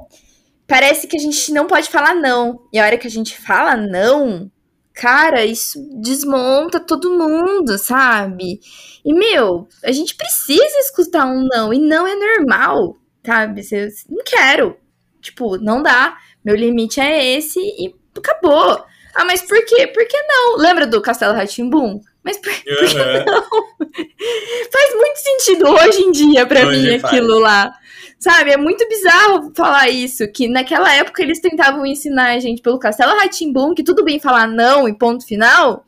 parece 0.67 1.07
que 1.07 1.17
a 1.17 1.21
gente 1.21 1.53
não 1.53 1.67
pode 1.67 1.89
falar 1.89 2.15
não. 2.15 2.61
E 2.73 2.79
a 2.79 2.85
hora 2.85 2.99
que 2.99 3.07
a 3.07 3.11
gente 3.11 3.39
fala 3.39 3.77
não, 3.77 4.51
cara, 4.93 5.45
isso 5.45 5.79
desmonta 6.01 6.81
todo 6.81 7.17
mundo, 7.17 7.79
sabe? 7.79 8.61
E, 9.05 9.15
meu, 9.15 9.69
a 9.85 9.93
gente 9.93 10.17
precisa 10.17 10.79
escutar 10.81 11.27
um 11.27 11.47
não, 11.47 11.73
e 11.73 11.79
não 11.79 12.07
é 12.07 12.15
normal, 12.15 12.97
sabe? 13.25 13.63
Não 14.09 14.25
quero. 14.25 14.77
Tipo, 15.21 15.59
não 15.59 15.83
dá. 15.83 16.17
Meu 16.47 16.55
limite 16.55 17.01
é 17.01 17.37
esse 17.37 17.59
e 17.59 17.93
acabou. 18.17 18.85
Ah, 19.17 19.25
mas 19.25 19.43
por 19.43 19.65
quê? 19.65 19.89
Por 19.89 20.07
que 20.07 20.17
não? 20.23 20.59
Lembra 20.59 20.87
do 20.87 21.03
Castelo 21.03 21.35
Ratimbum? 21.35 22.01
Mas 22.23 22.39
por, 22.39 22.53
uhum. 22.53 22.77
por, 22.79 22.89
que 22.89 22.95
não? 23.25 23.43
faz 24.71 24.95
muito 24.95 25.17
sentido 25.17 25.69
hoje 25.69 26.03
em 26.03 26.13
dia 26.13 26.47
para 26.47 26.65
mim 26.67 26.95
aquilo 26.95 27.41
lá. 27.41 27.75
Sabe? 28.17 28.53
É 28.53 28.57
muito 28.57 28.87
bizarro 28.89 29.53
falar 29.57 29.89
isso, 29.89 30.31
que 30.31 30.47
naquela 30.47 30.95
época 30.95 31.21
eles 31.21 31.41
tentavam 31.41 31.85
ensinar 31.85 32.37
a 32.37 32.39
gente 32.39 32.63
pelo 32.63 32.79
Castelo 32.79 33.19
Ratimbum 33.19 33.75
que 33.75 33.83
tudo 33.83 34.05
bem 34.05 34.21
falar 34.21 34.47
não 34.47 34.89
e 34.89 34.97
ponto 34.97 35.27
final. 35.27 35.85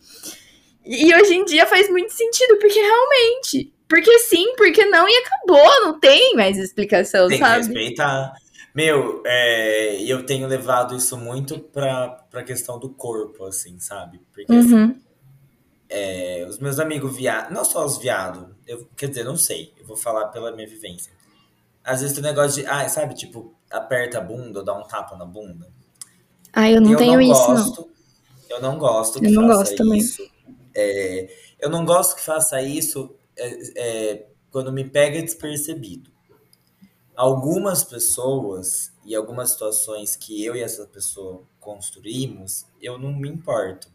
E 0.84 1.14
hoje 1.14 1.34
em 1.34 1.44
dia 1.44 1.66
faz 1.66 1.88
muito 1.88 2.12
sentido, 2.12 2.56
porque 2.58 2.80
realmente. 2.80 3.72
Porque 3.88 4.18
sim, 4.18 4.54
porque 4.56 4.84
não, 4.86 5.08
e 5.08 5.16
acabou, 5.18 5.82
não 5.82 6.00
tem 6.00 6.34
mais 6.34 6.58
explicação, 6.58 7.28
tem 7.28 7.38
sabe? 7.38 7.68
Que 7.68 7.74
respeitar. 7.74 8.32
Meu, 8.78 9.24
é, 9.26 10.00
eu 10.04 10.24
tenho 10.24 10.46
levado 10.46 10.94
isso 10.94 11.16
muito 11.16 11.58
pra, 11.58 12.10
pra 12.30 12.44
questão 12.44 12.78
do 12.78 12.88
corpo, 12.88 13.44
assim, 13.44 13.80
sabe? 13.80 14.20
Porque 14.32 14.52
assim, 14.52 14.72
uhum. 14.72 14.84
assim, 14.84 15.00
é, 15.88 16.46
os 16.48 16.60
meus 16.60 16.78
amigos 16.78 17.16
viados, 17.16 17.52
não 17.52 17.64
só 17.64 17.84
os 17.84 17.98
viados, 17.98 18.46
eu, 18.68 18.88
quer 18.96 19.08
dizer, 19.08 19.24
não 19.24 19.36
sei, 19.36 19.74
eu 19.80 19.84
vou 19.84 19.96
falar 19.96 20.28
pela 20.28 20.52
minha 20.52 20.68
vivência. 20.68 21.12
Às 21.82 22.02
vezes 22.02 22.14
tem 22.14 22.22
um 22.22 22.28
negócio 22.28 22.62
de, 22.62 22.68
ah, 22.68 22.88
sabe, 22.88 23.16
tipo, 23.16 23.52
aperta 23.68 24.18
a 24.18 24.20
bunda 24.20 24.60
ou 24.60 24.64
dá 24.64 24.78
um 24.78 24.86
tapa 24.86 25.16
na 25.16 25.24
bunda. 25.24 25.68
Ah, 26.52 26.70
eu 26.70 26.80
não 26.80 26.92
eu 26.92 26.98
tenho 26.98 27.14
não 27.14 27.20
isso, 27.20 27.46
gosto, 27.46 27.80
não. 27.80 27.88
Eu 28.48 28.62
não 28.62 28.78
gosto 28.78 29.18
que 29.18 29.26
eu 29.26 29.32
não 29.32 29.48
faça 29.48 29.76
gosto 29.76 29.94
isso. 29.96 30.30
É, 30.76 31.28
eu 31.58 31.68
não 31.68 31.84
gosto 31.84 32.14
que 32.14 32.24
faça 32.24 32.62
isso 32.62 33.12
é, 33.36 34.12
é 34.14 34.26
quando 34.52 34.72
me 34.72 34.84
pega 34.84 35.20
despercebido 35.20 36.16
algumas 37.18 37.82
pessoas 37.82 38.92
e 39.04 39.12
algumas 39.12 39.50
situações 39.50 40.14
que 40.14 40.44
eu 40.44 40.54
e 40.54 40.62
essa 40.62 40.86
pessoa 40.86 41.42
construímos, 41.58 42.64
eu 42.80 42.96
não 42.96 43.12
me 43.12 43.28
importo, 43.28 43.90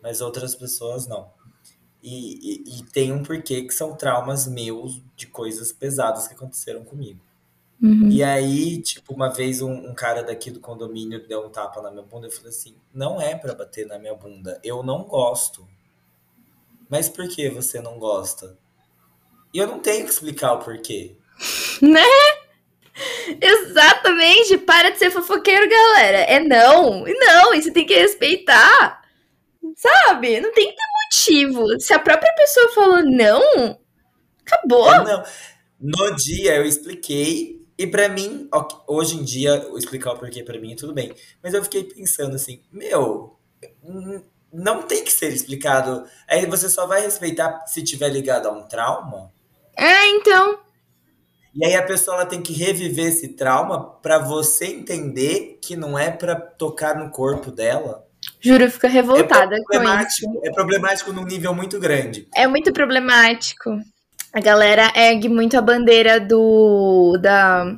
mas 0.00 0.20
outras 0.20 0.54
pessoas 0.54 1.04
não. 1.08 1.28
E, 2.00 2.38
e, 2.38 2.78
e, 2.78 2.84
tem 2.84 3.12
um 3.12 3.24
porquê 3.24 3.62
que 3.62 3.74
são 3.74 3.96
traumas 3.96 4.46
meus 4.46 5.02
de 5.16 5.26
coisas 5.26 5.72
pesadas 5.72 6.28
que 6.28 6.34
aconteceram 6.34 6.84
comigo. 6.84 7.20
Uhum. 7.82 8.08
E 8.08 8.22
aí, 8.22 8.80
tipo, 8.80 9.12
uma 9.14 9.28
vez 9.28 9.60
um, 9.60 9.72
um, 9.72 9.92
cara 9.92 10.22
daqui 10.22 10.50
do 10.50 10.60
condomínio 10.60 11.26
deu 11.26 11.44
um 11.44 11.50
tapa 11.50 11.82
na 11.82 11.90
minha 11.90 12.04
bunda. 12.04 12.28
Eu 12.28 12.30
falei 12.30 12.50
assim: 12.50 12.74
não 12.94 13.20
é 13.20 13.34
para 13.34 13.54
bater 13.54 13.86
na 13.86 13.98
minha 13.98 14.14
bunda. 14.14 14.58
Eu 14.62 14.82
não 14.82 15.02
gosto. 15.02 15.66
Mas 16.88 17.08
por 17.08 17.28
que 17.28 17.50
você 17.50 17.82
não 17.82 17.98
gosta? 17.98 18.56
E 19.52 19.58
eu 19.58 19.66
não 19.66 19.80
tenho 19.80 20.04
que 20.04 20.12
explicar 20.12 20.52
o 20.52 20.58
porquê. 20.60 21.16
Né? 21.82 22.29
Exatamente. 23.40 24.58
Para 24.58 24.90
de 24.90 24.98
ser 24.98 25.10
fofoqueiro, 25.10 25.68
galera. 25.68 26.18
É 26.18 26.40
não. 26.40 27.04
Não, 27.04 27.54
e 27.54 27.62
você 27.62 27.70
tem 27.70 27.86
que 27.86 27.94
respeitar. 27.94 29.02
Sabe? 29.76 30.40
Não 30.40 30.52
tem 30.52 30.70
que 30.70 30.76
ter 30.76 30.82
motivo. 31.04 31.80
Se 31.80 31.92
a 31.92 31.98
própria 31.98 32.32
pessoa 32.34 32.72
falou 32.74 33.02
não, 33.02 33.78
acabou. 34.44 34.92
É, 34.92 35.04
não. 35.04 35.24
No 35.80 36.16
dia 36.16 36.56
eu 36.56 36.64
expliquei. 36.64 37.60
E 37.78 37.86
para 37.86 38.10
mim, 38.10 38.46
hoje 38.86 39.16
em 39.16 39.24
dia, 39.24 39.66
explicar 39.74 40.12
o 40.12 40.18
porquê 40.18 40.42
para 40.42 40.60
mim 40.60 40.76
tudo 40.76 40.92
bem. 40.92 41.14
Mas 41.42 41.54
eu 41.54 41.64
fiquei 41.64 41.84
pensando 41.84 42.36
assim, 42.36 42.62
meu, 42.70 43.38
não 44.52 44.82
tem 44.82 45.02
que 45.02 45.10
ser 45.10 45.32
explicado. 45.32 46.04
Aí 46.28 46.44
você 46.44 46.68
só 46.68 46.86
vai 46.86 47.00
respeitar 47.00 47.66
se 47.66 47.82
tiver 47.82 48.10
ligado 48.10 48.48
a 48.48 48.52
um 48.52 48.68
trauma? 48.68 49.32
É, 49.76 50.08
então. 50.08 50.60
E 51.54 51.64
aí 51.64 51.74
a 51.74 51.82
pessoa 51.82 52.16
ela 52.16 52.26
tem 52.26 52.40
que 52.40 52.52
reviver 52.52 53.06
esse 53.06 53.28
trauma 53.28 53.84
para 54.00 54.18
você 54.18 54.66
entender 54.66 55.58
que 55.60 55.76
não 55.76 55.98
é 55.98 56.10
para 56.10 56.36
tocar 56.36 56.96
no 56.96 57.10
corpo 57.10 57.50
dela. 57.50 58.06
Juro, 58.40 58.70
fica 58.70 58.88
revoltada 58.88 59.56
é 59.56 59.60
problemático, 59.60 60.40
É 60.44 60.52
problemático 60.52 61.12
num 61.12 61.24
nível 61.24 61.54
muito 61.54 61.78
grande. 61.78 62.28
É 62.34 62.46
muito 62.46 62.72
problemático. 62.72 63.78
A 64.32 64.40
galera 64.40 64.92
ergue 64.94 65.28
muito 65.28 65.58
a 65.58 65.60
bandeira 65.60 66.20
do 66.20 67.18
da 67.20 67.76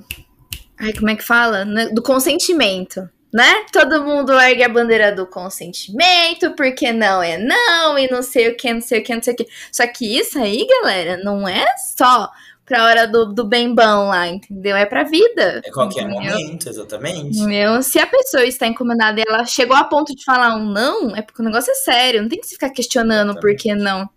Ai, 0.79 0.93
como 0.93 1.11
é 1.11 1.17
que 1.17 1.23
fala? 1.23 1.65
Do 1.95 2.03
consentimento, 2.03 3.09
né? 3.33 3.65
Todo 3.73 4.05
mundo 4.05 4.33
ergue 4.33 4.65
a 4.65 4.69
bandeira 4.69 5.13
do 5.13 5.27
consentimento, 5.27 6.55
porque 6.57 6.93
não 6.93 7.23
é 7.23 7.39
não, 7.39 7.99
e 7.99 8.11
não 8.11 8.23
sei 8.23 8.49
o 8.49 8.57
que, 8.57 8.75
não 8.75 8.81
sei 8.81 9.01
o 9.01 9.05
que, 9.05 9.15
não 9.15 9.23
sei 9.23 9.33
o 9.33 9.37
que. 9.37 9.47
Só 9.71 9.87
que 9.87 10.19
isso 10.19 10.39
aí, 10.39 10.67
galera, 10.67 11.17
não 11.19 11.49
é 11.49 11.65
só 11.97 12.29
pra 12.73 12.87
hora 12.87 13.07
do, 13.07 13.35
do 13.35 13.45
bem 13.45 13.75
bom 13.75 14.09
lá, 14.09 14.27
entendeu? 14.27 14.75
É 14.75 14.87
pra 14.87 15.05
vida. 15.05 15.61
É 15.63 15.71
qualquer 15.71 16.05
entendeu? 16.05 16.33
momento, 16.33 16.71
exatamente. 16.71 17.39
Meu, 17.41 17.83
se 17.83 17.99
a 17.99 18.07
pessoa 18.07 18.45
está 18.45 18.67
incomodada 18.67 19.21
e 19.21 19.25
ela 19.29 19.45
chegou 19.45 19.77
a 19.77 19.85
ponto 19.85 20.17
de 20.17 20.25
falar 20.25 20.57
um 20.57 20.65
não, 20.65 21.15
é 21.15 21.21
porque 21.21 21.43
o 21.43 21.45
negócio 21.45 21.71
é 21.71 21.75
sério. 21.75 22.23
Não 22.23 22.31
tem 22.31 22.41
que 22.41 22.47
se 22.47 22.55
ficar 22.55 22.71
questionando 22.71 23.39
por 23.39 23.55
que 23.57 23.75
não. 23.75 24.09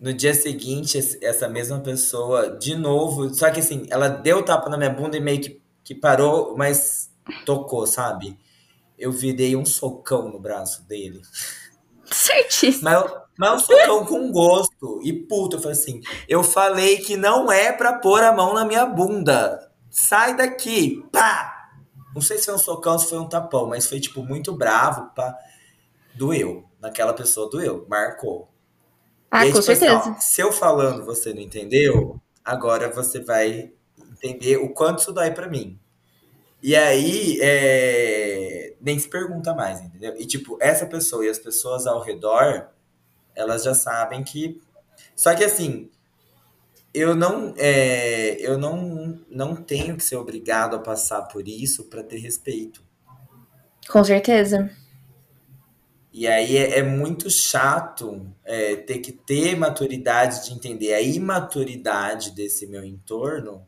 No 0.00 0.14
dia 0.14 0.32
seguinte, 0.32 0.98
essa 1.20 1.46
mesma 1.48 1.80
pessoa, 1.80 2.56
de 2.56 2.74
novo, 2.74 3.28
só 3.34 3.50
que 3.50 3.60
assim, 3.60 3.86
ela 3.90 4.08
deu 4.08 4.42
tapa 4.42 4.70
na 4.70 4.78
minha 4.78 4.90
bunda 4.90 5.14
e 5.14 5.20
meio 5.20 5.40
que, 5.42 5.60
que 5.84 5.94
parou, 5.94 6.56
mas 6.56 7.10
tocou, 7.44 7.86
sabe? 7.86 8.38
Eu 8.98 9.12
virei 9.12 9.54
um 9.54 9.66
socão 9.66 10.30
no 10.30 10.40
braço 10.40 10.82
dele. 10.88 11.20
Certíssimo. 12.10 12.84
Mas, 12.84 13.04
mas 13.38 13.54
um 13.54 13.58
socão 13.58 14.04
com 14.04 14.30
gosto. 14.30 15.00
E 15.02 15.12
puto, 15.12 15.56
eu 15.56 15.60
falei 15.60 15.78
assim: 15.78 16.00
eu 16.28 16.42
falei 16.42 16.98
que 16.98 17.16
não 17.16 17.50
é 17.50 17.72
pra 17.72 17.94
pôr 17.94 18.22
a 18.22 18.32
mão 18.32 18.54
na 18.54 18.64
minha 18.64 18.86
bunda. 18.86 19.70
Sai 19.90 20.36
daqui! 20.36 21.04
Pá! 21.10 21.70
Não 22.14 22.20
sei 22.20 22.38
se 22.38 22.46
foi 22.46 22.54
um 22.54 22.58
socão, 22.58 22.98
se 22.98 23.08
foi 23.08 23.18
um 23.18 23.28
tapão, 23.28 23.68
mas 23.68 23.86
foi, 23.86 23.98
tipo, 23.98 24.22
muito 24.22 24.52
bravo, 24.54 25.10
pá. 25.14 25.36
Doeu. 26.14 26.64
Naquela 26.80 27.14
pessoa 27.14 27.48
doeu. 27.48 27.86
Marcou. 27.88 28.48
Ah, 29.30 29.40
aí, 29.40 29.48
com 29.48 29.60
tipo, 29.60 29.64
certeza. 29.64 29.96
Assim, 29.96 30.10
ó, 30.10 30.20
se 30.20 30.40
eu 30.42 30.52
falando 30.52 31.04
você 31.04 31.32
não 31.32 31.40
entendeu, 31.40 32.20
agora 32.44 32.90
você 32.90 33.20
vai 33.20 33.72
entender 33.98 34.58
o 34.58 34.74
quanto 34.74 35.00
isso 35.00 35.12
dói 35.12 35.30
pra 35.30 35.48
mim. 35.48 35.78
E 36.62 36.76
aí, 36.76 37.38
é... 37.40 38.74
nem 38.80 38.98
se 38.98 39.08
pergunta 39.08 39.54
mais, 39.54 39.80
entendeu? 39.80 40.14
E, 40.16 40.26
tipo, 40.26 40.58
essa 40.60 40.86
pessoa 40.86 41.24
e 41.24 41.28
as 41.28 41.38
pessoas 41.38 41.86
ao 41.86 42.00
redor 42.00 42.68
elas 43.34 43.64
já 43.64 43.74
sabem 43.74 44.22
que. 44.22 44.60
Só 45.16 45.34
que 45.34 45.44
assim, 45.44 45.90
eu 46.94 47.14
não, 47.14 47.54
é, 47.56 48.36
eu 48.40 48.58
não, 48.58 49.18
não 49.30 49.56
tenho 49.56 49.96
que 49.96 50.04
ser 50.04 50.16
obrigado 50.16 50.76
a 50.76 50.78
passar 50.78 51.22
por 51.22 51.48
isso 51.48 51.84
para 51.84 52.02
ter 52.02 52.18
respeito. 52.18 52.82
Com 53.88 54.04
certeza. 54.04 54.70
E 56.12 56.28
aí 56.28 56.58
é, 56.58 56.78
é 56.78 56.82
muito 56.82 57.30
chato 57.30 58.30
é, 58.44 58.76
ter 58.76 58.98
que 58.98 59.12
ter 59.12 59.56
maturidade 59.56 60.44
de 60.44 60.52
entender 60.52 60.92
a 60.92 61.00
imaturidade 61.00 62.32
desse 62.32 62.66
meu 62.66 62.84
entorno 62.84 63.66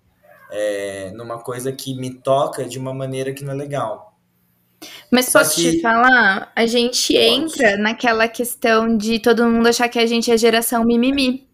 é, 0.51 1.11
numa 1.13 1.43
coisa 1.43 1.73
que 1.73 1.95
me 1.97 2.13
toca 2.13 2.67
de 2.67 2.79
uma 2.79 2.93
maneira 2.93 3.33
que 3.33 3.43
não 3.43 3.55
é 3.55 3.57
legal. 3.57 4.14
Mas 5.11 5.31
posso 5.31 5.61
te 5.61 5.81
falar? 5.81 6.53
A 6.55 6.67
gente 6.67 7.17
entra 7.17 7.77
naquela 7.77 8.29
questão 8.29 8.97
de 8.97 9.19
todo 9.19 9.49
mundo 9.49 9.69
achar 9.69 9.89
que 9.89 9.99
a 9.99 10.07
gente 10.07 10.31
é 10.31 10.37
geração 10.37 10.85
mimimi. 10.85 11.47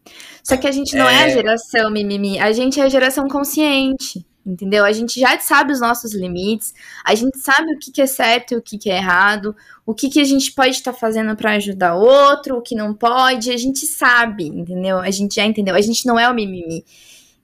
Só 0.42 0.56
que 0.56 0.66
a 0.66 0.72
gente 0.72 0.96
não 0.96 1.08
é, 1.08 1.22
é 1.22 1.24
a 1.24 1.28
geração 1.28 1.90
mimimi, 1.90 2.38
a 2.38 2.52
gente 2.52 2.80
é 2.80 2.84
a 2.84 2.88
geração 2.88 3.28
consciente. 3.28 4.24
Entendeu? 4.44 4.86
A 4.86 4.92
gente 4.92 5.20
já 5.20 5.38
sabe 5.38 5.70
os 5.70 5.80
nossos 5.80 6.14
limites, 6.14 6.72
a 7.04 7.14
gente 7.14 7.38
sabe 7.38 7.74
o 7.74 7.78
que, 7.78 7.92
que 7.92 8.00
é 8.00 8.06
certo 8.06 8.52
e 8.52 8.56
o 8.56 8.62
que, 8.62 8.78
que 8.78 8.90
é 8.90 8.96
errado, 8.96 9.54
o 9.84 9.94
que, 9.94 10.08
que 10.08 10.18
a 10.18 10.24
gente 10.24 10.52
pode 10.52 10.70
estar 10.70 10.94
tá 10.94 10.98
fazendo 10.98 11.36
para 11.36 11.52
ajudar 11.52 11.94
o 11.94 12.00
outro, 12.00 12.56
o 12.56 12.62
que 12.62 12.74
não 12.74 12.94
pode, 12.94 13.50
a 13.52 13.56
gente 13.58 13.86
sabe, 13.86 14.46
entendeu? 14.46 14.98
A 14.98 15.10
gente 15.10 15.34
já 15.34 15.44
entendeu, 15.44 15.74
a 15.74 15.80
gente 15.82 16.06
não 16.06 16.18
é 16.18 16.28
o 16.28 16.34
mimimi 16.34 16.84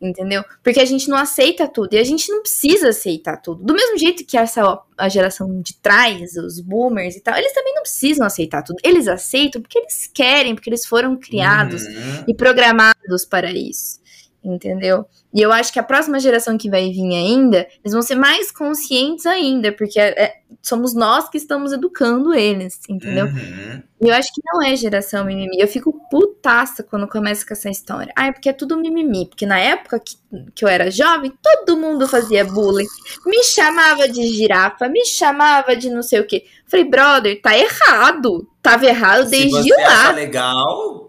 entendeu? 0.00 0.44
Porque 0.62 0.80
a 0.80 0.84
gente 0.84 1.08
não 1.08 1.16
aceita 1.16 1.66
tudo 1.66 1.94
e 1.94 1.98
a 1.98 2.04
gente 2.04 2.30
não 2.30 2.42
precisa 2.42 2.88
aceitar 2.88 3.36
tudo. 3.38 3.64
Do 3.64 3.74
mesmo 3.74 3.98
jeito 3.98 4.24
que 4.24 4.36
essa 4.36 4.80
a 4.96 5.08
geração 5.08 5.60
de 5.60 5.76
trás, 5.76 6.36
os 6.36 6.60
boomers 6.60 7.16
e 7.16 7.20
tal, 7.20 7.36
eles 7.36 7.52
também 7.52 7.74
não 7.74 7.82
precisam 7.82 8.26
aceitar 8.26 8.62
tudo. 8.62 8.78
Eles 8.82 9.08
aceitam 9.08 9.60
porque 9.60 9.78
eles 9.78 10.10
querem, 10.12 10.54
porque 10.54 10.70
eles 10.70 10.86
foram 10.86 11.16
criados 11.16 11.82
uhum. 11.82 12.24
e 12.28 12.34
programados 12.34 13.24
para 13.28 13.50
isso. 13.50 14.00
Entendeu? 14.46 15.04
E 15.34 15.42
eu 15.42 15.52
acho 15.52 15.72
que 15.72 15.78
a 15.78 15.82
próxima 15.82 16.20
geração 16.20 16.56
que 16.56 16.70
vai 16.70 16.90
vir 16.90 17.14
ainda, 17.14 17.66
eles 17.84 17.92
vão 17.92 18.02
ser 18.02 18.14
mais 18.14 18.50
conscientes 18.50 19.26
ainda, 19.26 19.72
porque 19.72 19.98
é, 19.98 20.22
é 20.22 20.36
somos 20.62 20.94
nós 20.94 21.28
que 21.28 21.36
estamos 21.36 21.72
educando 21.72 22.34
eles, 22.34 22.80
entendeu? 22.88 23.26
Uhum. 23.26 23.82
E 24.00 24.08
eu 24.08 24.14
acho 24.14 24.32
que 24.32 24.42
não 24.44 24.62
é 24.62 24.76
geração 24.76 25.24
mimimi. 25.24 25.58
Eu 25.58 25.68
fico 25.68 25.92
putaça 26.10 26.82
quando 26.82 27.08
começa 27.08 27.46
com 27.46 27.54
essa 27.54 27.70
história. 27.70 28.12
Ah, 28.16 28.26
é 28.26 28.32
porque 28.32 28.48
é 28.48 28.52
tudo 28.52 28.76
mimimi. 28.76 29.26
Porque 29.26 29.46
na 29.46 29.58
época 29.58 29.98
que, 29.98 30.16
que 30.54 30.64
eu 30.64 30.68
era 30.68 30.90
jovem, 30.90 31.32
todo 31.42 31.78
mundo 31.78 32.06
fazia 32.06 32.44
bullying. 32.44 32.86
Me 33.24 33.42
chamava 33.42 34.08
de 34.08 34.28
girafa, 34.34 34.88
me 34.88 35.04
chamava 35.06 35.74
de 35.74 35.88
não 35.88 36.02
sei 36.02 36.20
o 36.20 36.26
quê. 36.26 36.44
Falei, 36.66 36.84
brother, 36.84 37.40
tá 37.40 37.56
errado. 37.56 38.46
Tava 38.60 38.84
errado 38.84 39.30
desde 39.30 39.70
lá. 39.74 39.86
Acha 39.86 40.12
legal, 40.12 41.05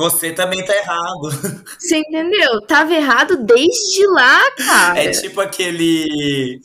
você 0.00 0.32
também 0.32 0.64
tá 0.64 0.74
errado. 0.74 1.28
Você 1.78 1.98
entendeu? 1.98 2.60
Tava 2.66 2.94
errado 2.94 3.36
desde 3.36 4.06
lá, 4.06 4.50
cara. 4.52 5.02
É 5.02 5.10
tipo 5.10 5.40
aquele 5.40 6.60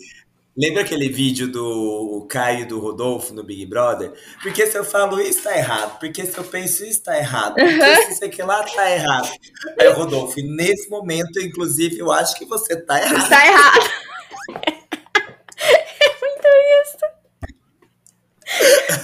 Lembra 0.58 0.84
aquele 0.84 1.10
vídeo 1.10 1.50
do 1.50 2.26
Caio 2.30 2.62
e 2.62 2.66
do 2.66 2.80
Rodolfo 2.80 3.34
no 3.34 3.44
Big 3.44 3.66
Brother? 3.66 4.14
Porque 4.42 4.66
se 4.66 4.78
eu 4.78 4.86
falo 4.86 5.20
isso, 5.20 5.44
tá 5.44 5.58
errado. 5.58 6.00
Porque 6.00 6.26
se 6.26 6.38
eu 6.38 6.46
penso 6.46 6.86
isso, 6.86 7.04
tá 7.04 7.18
errado. 7.18 7.56
Porque 7.56 7.74
uhum. 7.74 7.96
se 8.06 8.12
isso 8.14 8.24
aqui 8.24 8.42
lá, 8.42 8.64
tá 8.64 8.90
errado. 8.90 9.30
Aí, 9.78 9.90
Rodolfo, 9.90 10.40
nesse 10.42 10.90
momento, 10.90 11.42
inclusive, 11.42 12.00
eu 12.00 12.10
acho 12.10 12.38
que 12.38 12.46
você 12.46 12.74
tá 12.82 13.02
errado. 13.02 13.28
Tá 13.28 13.46
errado. 13.46 13.92
é 15.76 16.16
muito 16.22 16.48
isso. 16.84 17.16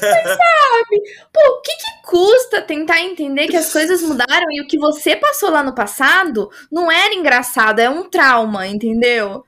Mas 0.02 0.24
sabe, 0.24 1.02
pô, 1.34 1.42
o 1.42 1.62
que, 1.62 1.72
que 1.72 2.01
custa 2.12 2.62
tentar 2.62 3.02
entender 3.02 3.48
que 3.48 3.56
as 3.56 3.72
coisas 3.72 4.02
mudaram 4.02 4.52
e 4.52 4.60
o 4.62 4.68
que 4.68 4.78
você 4.78 5.16
passou 5.16 5.50
lá 5.50 5.64
no 5.64 5.74
passado 5.74 6.50
não 6.70 6.92
era 6.92 7.16
engraçado, 7.16 7.80
é 7.80 7.90
um 7.90 8.10
trauma, 8.10 8.68
entendeu? 8.68 9.46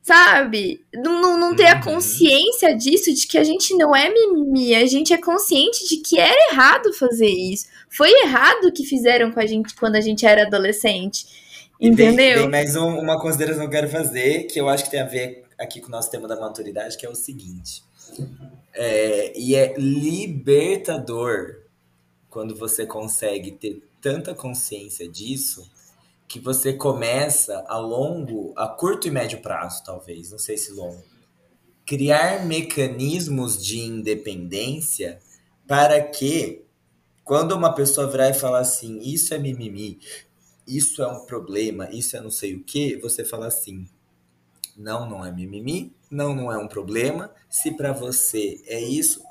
sabe? 0.00 0.84
Não, 0.94 1.36
não 1.36 1.56
ter 1.56 1.66
a 1.66 1.74
uhum. 1.74 1.80
consciência 1.80 2.76
disso, 2.76 3.12
de 3.12 3.26
que 3.26 3.36
a 3.36 3.42
gente 3.42 3.74
não 3.74 3.94
é 3.94 4.08
mimimi, 4.08 4.72
a 4.72 4.86
gente 4.86 5.12
é 5.12 5.20
consciente 5.20 5.84
de 5.88 5.96
que 5.96 6.16
era 6.16 6.52
errado 6.52 6.92
fazer 6.92 7.26
isso. 7.26 7.66
Foi 7.90 8.08
errado 8.22 8.66
o 8.66 8.72
que 8.72 8.84
fizeram 8.84 9.32
com 9.32 9.40
a 9.40 9.46
gente 9.46 9.74
quando 9.74 9.96
a 9.96 10.00
gente 10.00 10.24
era 10.24 10.42
adolescente. 10.42 11.26
Entendeu? 11.80 12.42
Tem, 12.42 12.48
mais 12.48 12.76
um, 12.76 13.00
uma 13.00 13.20
consideração 13.20 13.62
que 13.62 13.66
eu 13.66 13.80
quero 13.80 13.88
fazer, 13.88 14.44
que 14.44 14.60
eu 14.60 14.68
acho 14.68 14.84
que 14.84 14.92
tem 14.92 15.00
a 15.00 15.06
ver 15.06 15.42
aqui 15.58 15.80
com 15.80 15.88
o 15.88 15.90
nosso 15.90 16.08
tema 16.08 16.28
da 16.28 16.38
maturidade, 16.38 16.96
que 16.96 17.04
é 17.04 17.10
o 17.10 17.16
seguinte. 17.16 17.82
É, 18.72 19.32
e 19.36 19.56
é 19.56 19.74
libertador 19.76 21.65
quando 22.36 22.54
você 22.54 22.84
consegue 22.84 23.52
ter 23.52 23.82
tanta 23.98 24.34
consciência 24.34 25.08
disso 25.08 25.66
que 26.28 26.38
você 26.38 26.74
começa 26.74 27.64
a 27.66 27.78
longo, 27.78 28.52
a 28.54 28.68
curto 28.68 29.08
e 29.08 29.10
médio 29.10 29.40
prazo, 29.40 29.82
talvez, 29.82 30.32
não 30.32 30.38
sei 30.38 30.58
se 30.58 30.70
longo, 30.70 31.02
criar 31.86 32.44
mecanismos 32.44 33.64
de 33.64 33.78
independência 33.78 35.18
para 35.66 35.98
que 36.02 36.62
quando 37.24 37.52
uma 37.52 37.72
pessoa 37.74 38.06
virar 38.06 38.28
e 38.28 38.34
falar 38.34 38.58
assim, 38.58 38.98
isso 38.98 39.32
é 39.32 39.38
mimimi, 39.38 39.98
isso 40.66 41.02
é 41.02 41.08
um 41.08 41.24
problema, 41.24 41.88
isso 41.90 42.18
é 42.18 42.20
não 42.20 42.30
sei 42.30 42.54
o 42.54 42.62
que, 42.62 42.98
você 42.98 43.24
fala 43.24 43.46
assim, 43.46 43.88
não, 44.76 45.08
não 45.08 45.24
é 45.24 45.32
mimimi, 45.32 45.90
não, 46.10 46.34
não 46.34 46.52
é 46.52 46.58
um 46.58 46.68
problema. 46.68 47.32
Se 47.48 47.70
para 47.70 47.94
você 47.94 48.60
é 48.66 48.78
isso, 48.78 49.24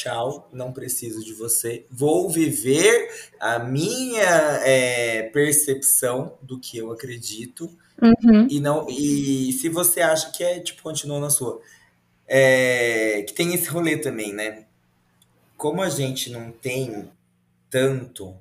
tchau, 0.00 0.48
não 0.52 0.72
preciso 0.72 1.22
de 1.22 1.34
você, 1.34 1.84
vou 1.90 2.30
viver 2.30 3.10
a 3.38 3.58
minha 3.58 4.60
é, 4.64 5.24
percepção 5.24 6.38
do 6.42 6.58
que 6.58 6.78
eu 6.78 6.90
acredito 6.90 7.70
uhum. 8.00 8.46
e 8.48 8.60
não 8.60 8.88
e 8.88 9.52
se 9.52 9.68
você 9.68 10.00
acha 10.00 10.30
que 10.30 10.42
é 10.42 10.60
tipo 10.60 10.82
continua 10.82 11.20
na 11.20 11.28
sua, 11.28 11.60
é, 12.26 13.22
que 13.26 13.34
tem 13.34 13.54
esse 13.54 13.68
rolê 13.68 13.96
também, 13.98 14.32
né? 14.32 14.66
Como 15.56 15.82
a 15.82 15.90
gente 15.90 16.30
não 16.30 16.50
tem 16.50 17.10
tanto 17.68 18.34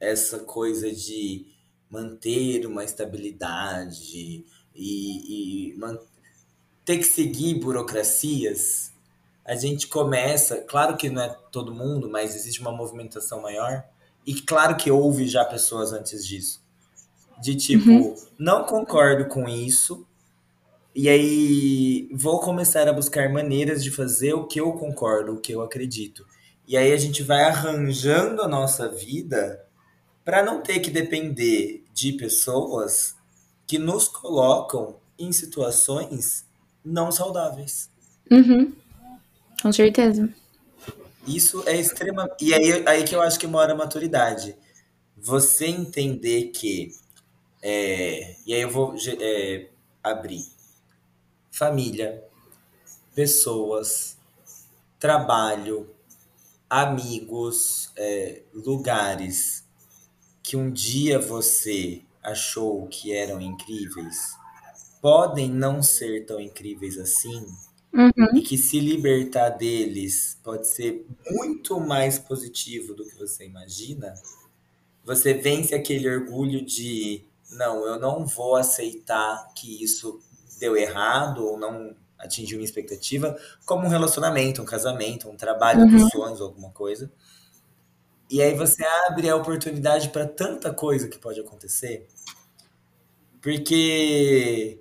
essa 0.00 0.38
coisa 0.38 0.90
de 0.90 1.46
manter 1.90 2.66
uma 2.66 2.84
estabilidade 2.84 4.44
e, 4.74 5.70
e 5.72 5.78
ter 6.84 6.98
que 6.98 7.04
seguir 7.04 7.54
burocracias 7.60 8.95
a 9.46 9.54
gente 9.54 9.86
começa, 9.86 10.56
claro 10.62 10.96
que 10.96 11.08
não 11.08 11.22
é 11.22 11.36
todo 11.52 11.72
mundo, 11.72 12.10
mas 12.10 12.34
existe 12.34 12.60
uma 12.60 12.72
movimentação 12.72 13.40
maior, 13.40 13.84
e 14.26 14.34
claro 14.34 14.76
que 14.76 14.90
houve 14.90 15.28
já 15.28 15.44
pessoas 15.44 15.92
antes 15.92 16.26
disso. 16.26 16.60
De 17.40 17.54
tipo, 17.54 17.88
uhum. 17.88 18.16
não 18.36 18.64
concordo 18.64 19.26
com 19.26 19.48
isso, 19.48 20.04
e 20.92 21.08
aí 21.08 22.08
vou 22.12 22.40
começar 22.40 22.88
a 22.88 22.92
buscar 22.92 23.30
maneiras 23.30 23.84
de 23.84 23.90
fazer 23.90 24.34
o 24.34 24.46
que 24.46 24.60
eu 24.60 24.72
concordo, 24.72 25.34
o 25.34 25.40
que 25.40 25.52
eu 25.52 25.60
acredito. 25.60 26.26
E 26.66 26.76
aí 26.76 26.92
a 26.92 26.96
gente 26.96 27.22
vai 27.22 27.44
arranjando 27.44 28.42
a 28.42 28.48
nossa 28.48 28.88
vida 28.88 29.64
para 30.24 30.42
não 30.42 30.60
ter 30.60 30.80
que 30.80 30.90
depender 30.90 31.84
de 31.94 32.14
pessoas 32.14 33.14
que 33.64 33.78
nos 33.78 34.08
colocam 34.08 34.96
em 35.16 35.30
situações 35.30 36.44
não 36.84 37.12
saudáveis. 37.12 37.88
Uhum. 38.28 38.72
Com 39.62 39.72
certeza. 39.72 40.28
Isso 41.26 41.62
é 41.66 41.76
extrema. 41.76 42.28
E 42.40 42.54
aí, 42.54 42.86
aí 42.86 43.04
que 43.04 43.14
eu 43.14 43.20
acho 43.20 43.38
que 43.38 43.46
mora 43.46 43.72
a 43.72 43.76
maturidade. 43.76 44.56
Você 45.16 45.66
entender 45.66 46.50
que. 46.50 46.92
É... 47.62 48.36
E 48.46 48.54
aí 48.54 48.60
eu 48.60 48.70
vou 48.70 48.94
é, 49.20 49.68
abrir. 50.02 50.46
Família, 51.50 52.22
pessoas, 53.14 54.16
trabalho, 55.00 55.90
amigos, 56.68 57.90
é, 57.96 58.42
lugares 58.52 59.64
que 60.42 60.56
um 60.56 60.70
dia 60.70 61.18
você 61.18 62.02
achou 62.22 62.86
que 62.88 63.12
eram 63.12 63.40
incríveis 63.40 64.36
podem 65.00 65.48
não 65.48 65.82
ser 65.82 66.26
tão 66.26 66.40
incríveis 66.40 66.98
assim 66.98 67.46
Uhum. 67.96 68.36
E 68.36 68.42
que 68.42 68.58
se 68.58 68.78
libertar 68.78 69.48
deles 69.48 70.38
pode 70.44 70.68
ser 70.68 71.06
muito 71.30 71.80
mais 71.80 72.18
positivo 72.18 72.92
do 72.92 73.06
que 73.06 73.16
você 73.16 73.46
imagina. 73.46 74.12
Você 75.02 75.32
vence 75.32 75.74
aquele 75.74 76.06
orgulho 76.06 76.62
de 76.62 77.24
não, 77.50 77.86
eu 77.86 77.98
não 77.98 78.26
vou 78.26 78.56
aceitar 78.56 79.48
que 79.54 79.82
isso 79.82 80.20
deu 80.60 80.76
errado 80.76 81.46
ou 81.46 81.58
não 81.58 81.96
atingiu 82.18 82.58
minha 82.58 82.66
expectativa, 82.66 83.38
como 83.64 83.86
um 83.86 83.90
relacionamento, 83.90 84.60
um 84.60 84.64
casamento, 84.64 85.30
um 85.30 85.36
trabalho 85.36 85.80
uhum. 85.80 85.90
dos 85.90 86.10
sonhos, 86.10 86.40
alguma 86.40 86.70
coisa. 86.70 87.10
E 88.28 88.42
aí 88.42 88.54
você 88.54 88.84
abre 89.08 89.28
a 89.30 89.36
oportunidade 89.36 90.08
para 90.10 90.26
tanta 90.26 90.72
coisa 90.74 91.08
que 91.08 91.18
pode 91.18 91.40
acontecer. 91.40 92.08
Porque 93.40 94.80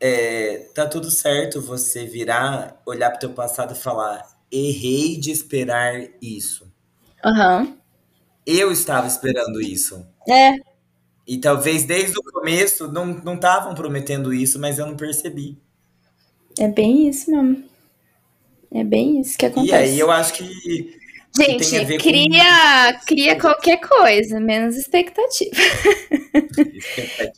é, 0.00 0.68
tá 0.74 0.86
tudo 0.86 1.10
certo 1.10 1.60
você 1.60 2.04
virar, 2.04 2.80
olhar 2.86 3.10
pro 3.10 3.20
teu 3.20 3.30
passado 3.30 3.72
e 3.72 3.78
falar: 3.78 4.26
errei 4.50 5.18
de 5.18 5.30
esperar 5.30 6.08
isso. 6.20 6.72
Uhum. 7.24 7.76
Eu 8.46 8.70
estava 8.72 9.06
esperando 9.06 9.60
isso. 9.60 10.06
É. 10.28 10.52
E 11.26 11.36
talvez 11.38 11.84
desde 11.84 12.18
o 12.18 12.22
começo 12.22 12.90
não 12.90 13.34
estavam 13.34 13.74
prometendo 13.74 14.32
isso, 14.32 14.58
mas 14.58 14.78
eu 14.78 14.86
não 14.86 14.96
percebi. 14.96 15.58
É 16.58 16.66
bem 16.66 17.08
isso 17.08 17.30
mesmo. 17.30 17.68
É 18.70 18.84
bem 18.84 19.20
isso 19.20 19.36
que 19.36 19.46
acontece. 19.46 19.72
E 19.72 19.74
aí 19.74 19.98
eu 19.98 20.10
acho 20.10 20.32
que. 20.34 20.97
Gente, 21.36 21.98
cria, 21.98 22.94
com... 22.94 23.06
cria 23.06 23.38
qualquer 23.38 23.78
coisa, 23.80 24.40
menos 24.40 24.76
expectativa. 24.76 25.50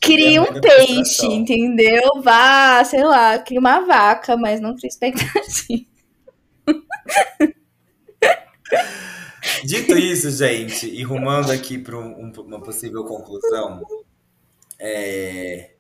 cria 0.00 0.42
um 0.42 0.61
peixe, 0.61 1.26
entendeu? 1.26 2.22
Vá, 2.22 2.83
sei 2.85 3.05
lá, 3.05 3.38
cria 3.38 3.61
uma 3.61 3.81
vaca, 3.81 4.37
mas 4.37 4.61
não 4.61 4.74
cria 4.74 4.88
expectativa. 4.88 5.85
Dito 9.64 9.98
isso, 9.98 10.31
gente, 10.31 10.88
e 10.88 11.03
rumando 11.03 11.53
aqui 11.53 11.79
para 11.79 11.98
um, 11.98 12.33
uma 12.33 12.62
possível 12.62 13.05
conclusão, 13.05 13.83
é, 14.79 15.72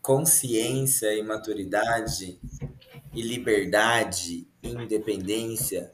consciência 0.00 1.14
e 1.14 1.22
maturidade 1.22 2.40
e 3.14 3.22
liberdade 3.22 4.48
e 4.62 4.68
independência 4.68 5.90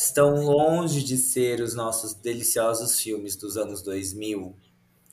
estão 0.00 0.34
longe 0.36 1.02
de 1.02 1.18
ser 1.18 1.60
os 1.60 1.74
nossos 1.74 2.14
deliciosos 2.14 2.98
filmes 2.98 3.36
dos 3.36 3.58
anos 3.58 3.82
2000 3.82 4.56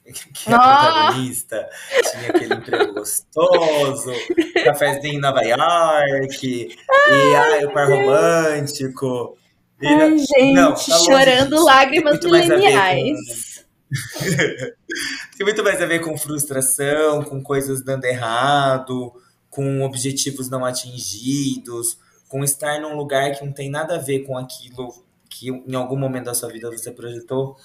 que 0.33 0.53
a 0.53 0.57
protagonista 0.57 1.69
tinha 2.11 2.29
aquele 2.29 2.53
emprego 2.53 2.93
gostoso, 2.93 4.13
cafezinho 4.63 5.15
em 5.15 5.19
Nova 5.19 5.41
York, 5.41 6.77
ai, 6.89 7.19
e 7.19 7.35
ai, 7.35 7.65
o 7.65 7.73
par 7.73 7.89
romântico. 7.89 9.37
E, 9.81 9.87
ai, 9.87 10.17
gente, 10.17 10.53
não, 10.53 10.73
tá 10.73 10.97
chorando 10.99 11.49
disso. 11.49 11.65
lágrimas 11.65 12.19
mileniais. 12.23 13.65
tem 15.37 15.45
muito 15.45 15.61
mais 15.61 15.81
a 15.81 15.85
ver 15.85 15.99
com 15.99 16.17
frustração, 16.17 17.21
com 17.23 17.43
coisas 17.43 17.83
dando 17.83 18.05
errado, 18.05 19.13
com 19.49 19.81
objetivos 19.81 20.49
não 20.49 20.63
atingidos, 20.63 21.97
com 22.27 22.43
estar 22.43 22.79
num 22.81 22.95
lugar 22.95 23.35
que 23.35 23.45
não 23.45 23.53
tem 23.53 23.69
nada 23.69 23.95
a 23.95 23.99
ver 23.99 24.25
com 24.25 24.37
aquilo 24.37 24.93
que 25.29 25.49
em 25.49 25.75
algum 25.75 25.97
momento 25.97 26.25
da 26.25 26.33
sua 26.33 26.49
vida 26.49 26.69
você 26.69 26.91
projetou. 26.91 27.57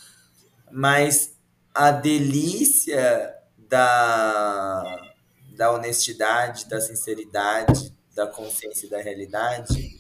Mas 0.71 1.37
a 1.75 1.91
delícia 1.91 3.35
da, 3.69 5.13
da 5.57 5.73
honestidade, 5.73 6.69
da 6.69 6.81
sinceridade, 6.81 7.95
da 8.15 8.27
consciência 8.27 8.89
da 8.89 9.01
realidade 9.01 9.99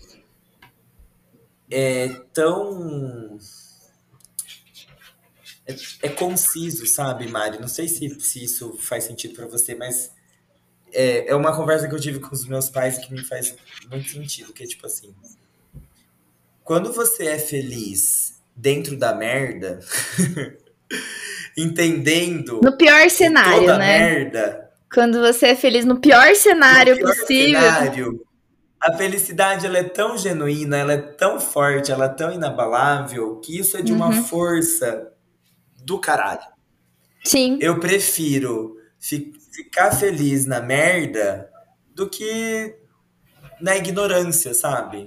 é 1.71 2.09
tão. 2.35 3.39
É, 5.67 5.75
é 6.03 6.09
conciso, 6.11 6.87
sabe, 6.87 7.29
Mari? 7.29 7.59
Não 7.59 7.69
sei 7.69 7.89
se, 7.89 8.21
se 8.21 8.45
isso 8.45 8.77
faz 8.79 9.05
sentido 9.05 9.35
para 9.35 9.47
você, 9.47 9.75
mas 9.75 10.13
é, 10.93 11.30
é 11.30 11.34
uma 11.34 11.55
conversa 11.55 11.88
que 11.88 11.95
eu 11.95 12.01
tive 12.01 12.18
com 12.20 12.34
os 12.34 12.47
meus 12.47 12.68
pais 12.68 12.99
que 12.99 13.12
me 13.12 13.22
faz 13.22 13.55
muito 13.90 14.11
sentido, 14.11 14.53
que 14.53 14.62
é 14.62 14.66
tipo 14.66 14.86
assim. 14.86 15.14
Quando 16.64 16.93
você 16.93 17.26
é 17.26 17.38
feliz 17.38 18.40
dentro 18.55 18.97
da 18.97 19.14
merda, 19.14 19.80
entendendo. 21.57 22.61
No 22.62 22.76
pior 22.76 23.11
cenário, 23.11 23.61
toda 23.61 23.78
né? 23.78 23.99
merda. 23.99 24.70
Quando 24.93 25.20
você 25.20 25.49
é 25.49 25.57
feliz 25.57 25.84
no 25.84 25.99
pior 25.99 26.34
cenário 26.34 26.95
no 26.95 27.01
pior 27.01 27.16
possível. 27.16 27.61
Cenário, 27.61 28.26
a 28.80 28.93
felicidade 28.93 29.64
ela 29.64 29.78
é 29.78 29.84
tão 29.84 30.18
genuína, 30.18 30.76
ela 30.76 30.93
é 30.93 30.99
tão 30.99 31.40
forte, 31.40 31.90
ela 31.90 32.07
é 32.07 32.09
tão 32.09 32.32
inabalável, 32.32 33.36
que 33.36 33.59
isso 33.59 33.76
é 33.76 33.82
de 33.82 33.93
uma 33.93 34.09
uhum. 34.09 34.24
força 34.24 35.12
do 35.84 35.99
caralho. 35.99 36.53
Sim. 37.24 37.59
Eu 37.61 37.78
prefiro 37.78 38.76
fi 38.76 38.82
ficar 39.50 39.92
feliz 39.92 40.46
na 40.46 40.61
merda 40.61 41.50
do 41.92 42.09
que 42.09 42.78
na 43.61 43.76
ignorância, 43.76 44.55
sabe? 44.55 45.07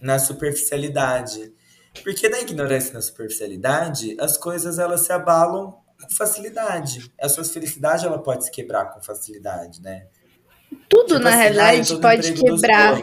Na 0.00 0.18
superficialidade. 0.18 1.54
Porque 2.02 2.28
na 2.28 2.40
ignorância 2.40 2.90
e 2.90 2.94
na 2.94 3.02
superficialidade, 3.02 4.16
as 4.20 4.36
coisas 4.36 4.78
elas 4.78 5.02
se 5.02 5.12
abalam 5.12 5.72
com 6.00 6.10
facilidade. 6.10 7.12
A 7.20 7.28
sua 7.28 7.44
felicidade 7.44 8.06
ela 8.06 8.22
pode 8.22 8.44
se 8.44 8.50
quebrar 8.50 8.86
com 8.86 9.00
facilidade, 9.00 9.80
né? 9.80 10.06
Tudo 10.88 11.14
tipo 11.14 11.18
na 11.20 11.30
assim, 11.30 11.38
realidade 11.38 12.00
pode 12.00 12.32
quebrar 12.32 13.00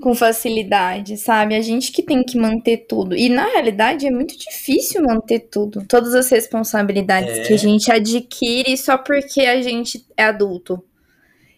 com 0.00 0.14
facilidade, 0.14 1.16
sabe? 1.16 1.56
A 1.56 1.60
gente 1.60 1.90
que 1.90 2.02
tem 2.02 2.22
que 2.22 2.38
manter 2.38 2.86
tudo. 2.88 3.16
E 3.16 3.28
na 3.28 3.46
realidade 3.46 4.06
é 4.06 4.10
muito 4.10 4.38
difícil 4.38 5.02
manter 5.02 5.40
tudo. 5.50 5.84
Todas 5.86 6.14
as 6.14 6.28
responsabilidades 6.30 7.38
é. 7.38 7.42
que 7.42 7.54
a 7.54 7.56
gente 7.56 7.90
adquire 7.90 8.76
só 8.76 8.96
porque 8.96 9.40
a 9.40 9.60
gente 9.60 10.06
é 10.16 10.24
adulto. 10.24 10.82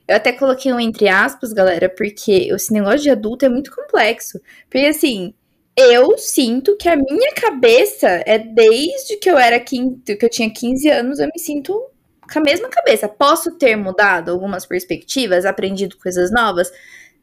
Eu 0.09 0.16
até 0.16 0.32
coloquei 0.32 0.72
um 0.72 0.80
entre 0.80 1.09
aspas, 1.09 1.53
galera, 1.53 1.88
porque 1.88 2.49
esse 2.53 2.72
negócio 2.72 3.01
de 3.01 3.11
adulto 3.11 3.45
é 3.45 3.49
muito 3.49 3.70
complexo. 3.74 4.41
Porque 4.68 4.86
assim, 4.86 5.34
eu 5.76 6.16
sinto 6.18 6.76
que 6.76 6.88
a 6.88 6.97
minha 6.97 7.32
cabeça 7.34 8.22
é 8.26 8.38
desde 8.38 9.16
que 9.18 9.30
eu 9.30 9.38
era 9.38 9.61
quinto, 9.61 10.16
que 10.16 10.24
eu 10.24 10.30
tinha 10.30 10.53
15 10.53 10.88
anos, 10.88 11.18
eu 11.20 11.26
me 11.26 11.38
sinto 11.38 11.78
com 12.32 12.38
a 12.38 12.43
mesma 12.43 12.68
cabeça. 12.68 13.09
Posso 13.09 13.57
ter 13.59 13.76
mudado 13.76 14.30
algumas 14.30 14.64
perspectivas, 14.64 15.45
aprendido 15.45 15.97
coisas 15.99 16.30
novas? 16.30 16.70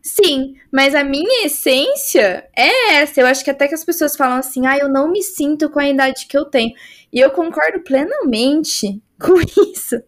Sim, 0.01 0.55
mas 0.71 0.95
a 0.95 1.03
minha 1.03 1.45
essência 1.45 2.47
é 2.55 2.95
essa. 2.95 3.19
Eu 3.21 3.27
acho 3.27 3.43
que 3.43 3.51
até 3.51 3.67
que 3.67 3.75
as 3.75 3.83
pessoas 3.83 4.15
falam 4.15 4.37
assim: 4.37 4.65
"Ah, 4.65 4.77
eu 4.77 4.89
não 4.89 5.11
me 5.11 5.21
sinto 5.21 5.69
com 5.69 5.79
a 5.79 5.87
idade 5.89 6.27
que 6.27 6.37
eu 6.37 6.45
tenho". 6.45 6.73
E 7.11 7.19
eu 7.19 7.31
concordo 7.31 7.81
plenamente 7.81 9.01
com 9.19 9.33
isso. 9.73 10.01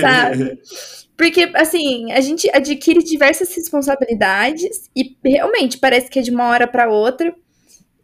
Sabe? 0.00 0.58
Porque, 1.16 1.50
assim, 1.54 2.12
a 2.12 2.20
gente 2.20 2.50
adquire 2.54 3.02
diversas 3.02 3.54
responsabilidades 3.54 4.90
e 4.94 5.16
realmente 5.24 5.78
parece 5.78 6.10
que 6.10 6.18
é 6.18 6.22
de 6.22 6.30
uma 6.30 6.48
hora 6.48 6.66
para 6.68 6.90
outra. 6.90 7.34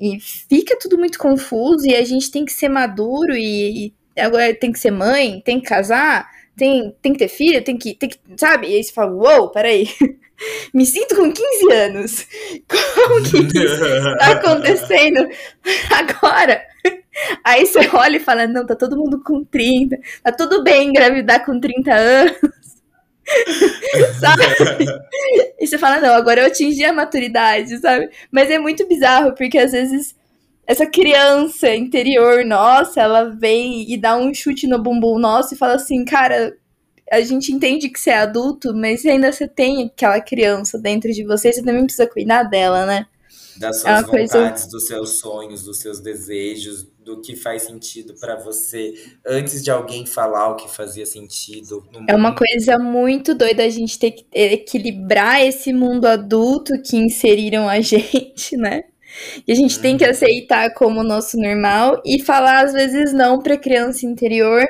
E 0.00 0.18
fica 0.20 0.78
tudo 0.78 0.98
muito 0.98 1.18
confuso 1.18 1.86
e 1.86 1.94
a 1.94 2.04
gente 2.04 2.30
tem 2.30 2.44
que 2.44 2.52
ser 2.52 2.68
maduro 2.68 3.34
e, 3.36 3.88
e 4.16 4.20
agora 4.20 4.54
tem 4.54 4.72
que 4.72 4.78
ser 4.78 4.90
mãe, 4.90 5.40
tem 5.44 5.60
que 5.60 5.68
casar, 5.68 6.28
tem, 6.56 6.94
tem 7.02 7.12
que 7.12 7.18
ter 7.20 7.28
filho, 7.28 7.62
tem 7.64 7.76
que, 7.78 7.94
tem 7.94 8.08
que, 8.10 8.18
sabe? 8.36 8.68
E 8.68 8.76
aí 8.76 8.84
você 8.84 8.92
fala, 8.92 9.12
uou, 9.12 9.40
wow, 9.42 9.52
peraí, 9.52 9.88
me 10.72 10.86
sinto 10.86 11.16
com 11.16 11.32
15 11.32 11.72
anos. 11.72 12.26
Como 12.68 13.22
que 13.48 13.58
isso 13.58 14.16
tá 14.18 14.32
acontecendo 14.32 15.28
agora? 15.90 16.62
Aí 17.44 17.66
você 17.66 17.88
olha 17.92 18.16
e 18.16 18.20
fala, 18.20 18.46
não, 18.46 18.66
tá 18.66 18.74
todo 18.74 18.96
mundo 18.96 19.22
com 19.22 19.44
30, 19.44 19.98
tá 20.22 20.32
tudo 20.32 20.62
bem 20.62 20.88
engravidar 20.88 21.44
com 21.44 21.60
30 21.60 21.94
anos. 21.94 22.52
sabe? 24.18 24.42
E 25.60 25.66
você 25.66 25.78
fala, 25.78 26.00
não, 26.00 26.14
agora 26.14 26.40
eu 26.40 26.46
atingi 26.46 26.84
a 26.84 26.92
maturidade, 26.92 27.78
sabe? 27.78 28.10
Mas 28.30 28.50
é 28.50 28.58
muito 28.58 28.86
bizarro, 28.86 29.34
porque 29.34 29.58
às 29.58 29.72
vezes 29.72 30.14
essa 30.66 30.86
criança 30.86 31.74
interior 31.74 32.44
nossa, 32.44 33.00
ela 33.00 33.24
vem 33.30 33.90
e 33.92 33.96
dá 33.96 34.16
um 34.16 34.32
chute 34.32 34.66
no 34.66 34.82
bumbum 34.82 35.18
nosso 35.18 35.54
e 35.54 35.58
fala 35.58 35.74
assim, 35.74 36.04
cara, 36.04 36.56
a 37.10 37.20
gente 37.20 37.52
entende 37.52 37.88
que 37.88 37.98
você 37.98 38.10
é 38.10 38.18
adulto, 38.18 38.74
mas 38.74 39.04
ainda 39.04 39.32
você 39.32 39.46
tem 39.46 39.84
aquela 39.86 40.20
criança 40.20 40.78
dentro 40.78 41.12
de 41.12 41.24
você, 41.24 41.52
você 41.52 41.62
também 41.62 41.84
precisa 41.84 42.06
cuidar 42.06 42.44
dela, 42.44 42.86
né? 42.86 43.06
Das 43.56 43.80
suas 43.80 43.98
é 43.98 44.02
vontades, 44.02 44.32
coisa... 44.32 44.68
dos 44.70 44.86
seus 44.86 45.18
sonhos, 45.18 45.62
dos 45.62 45.78
seus 45.78 46.00
desejos, 46.00 46.86
do 47.04 47.20
que 47.20 47.36
faz 47.36 47.62
sentido 47.62 48.14
para 48.14 48.36
você 48.36 48.94
antes 49.26 49.62
de 49.62 49.70
alguém 49.70 50.06
falar 50.06 50.50
o 50.50 50.56
que 50.56 50.70
fazia 50.70 51.04
sentido. 51.04 51.84
é 52.08 52.14
uma 52.14 52.34
coisa 52.34 52.78
muito 52.78 53.34
doida 53.34 53.64
a 53.64 53.68
gente 53.68 53.98
ter 53.98 54.12
que 54.12 54.26
equilibrar 54.32 55.42
esse 55.42 55.72
mundo 55.72 56.06
adulto 56.06 56.80
que 56.82 56.96
inseriram 56.96 57.68
a 57.68 57.80
gente, 57.82 58.56
né? 58.56 58.84
E 59.46 59.52
a 59.52 59.54
gente 59.54 59.78
tem 59.78 59.98
que 59.98 60.04
uhum. 60.04 60.10
aceitar 60.10 60.72
como 60.72 61.02
nosso 61.02 61.36
normal 61.36 62.00
e 62.04 62.22
falar 62.22 62.64
às 62.64 62.72
vezes 62.72 63.12
não 63.12 63.40
para 63.40 63.58
criança 63.58 64.06
interior. 64.06 64.66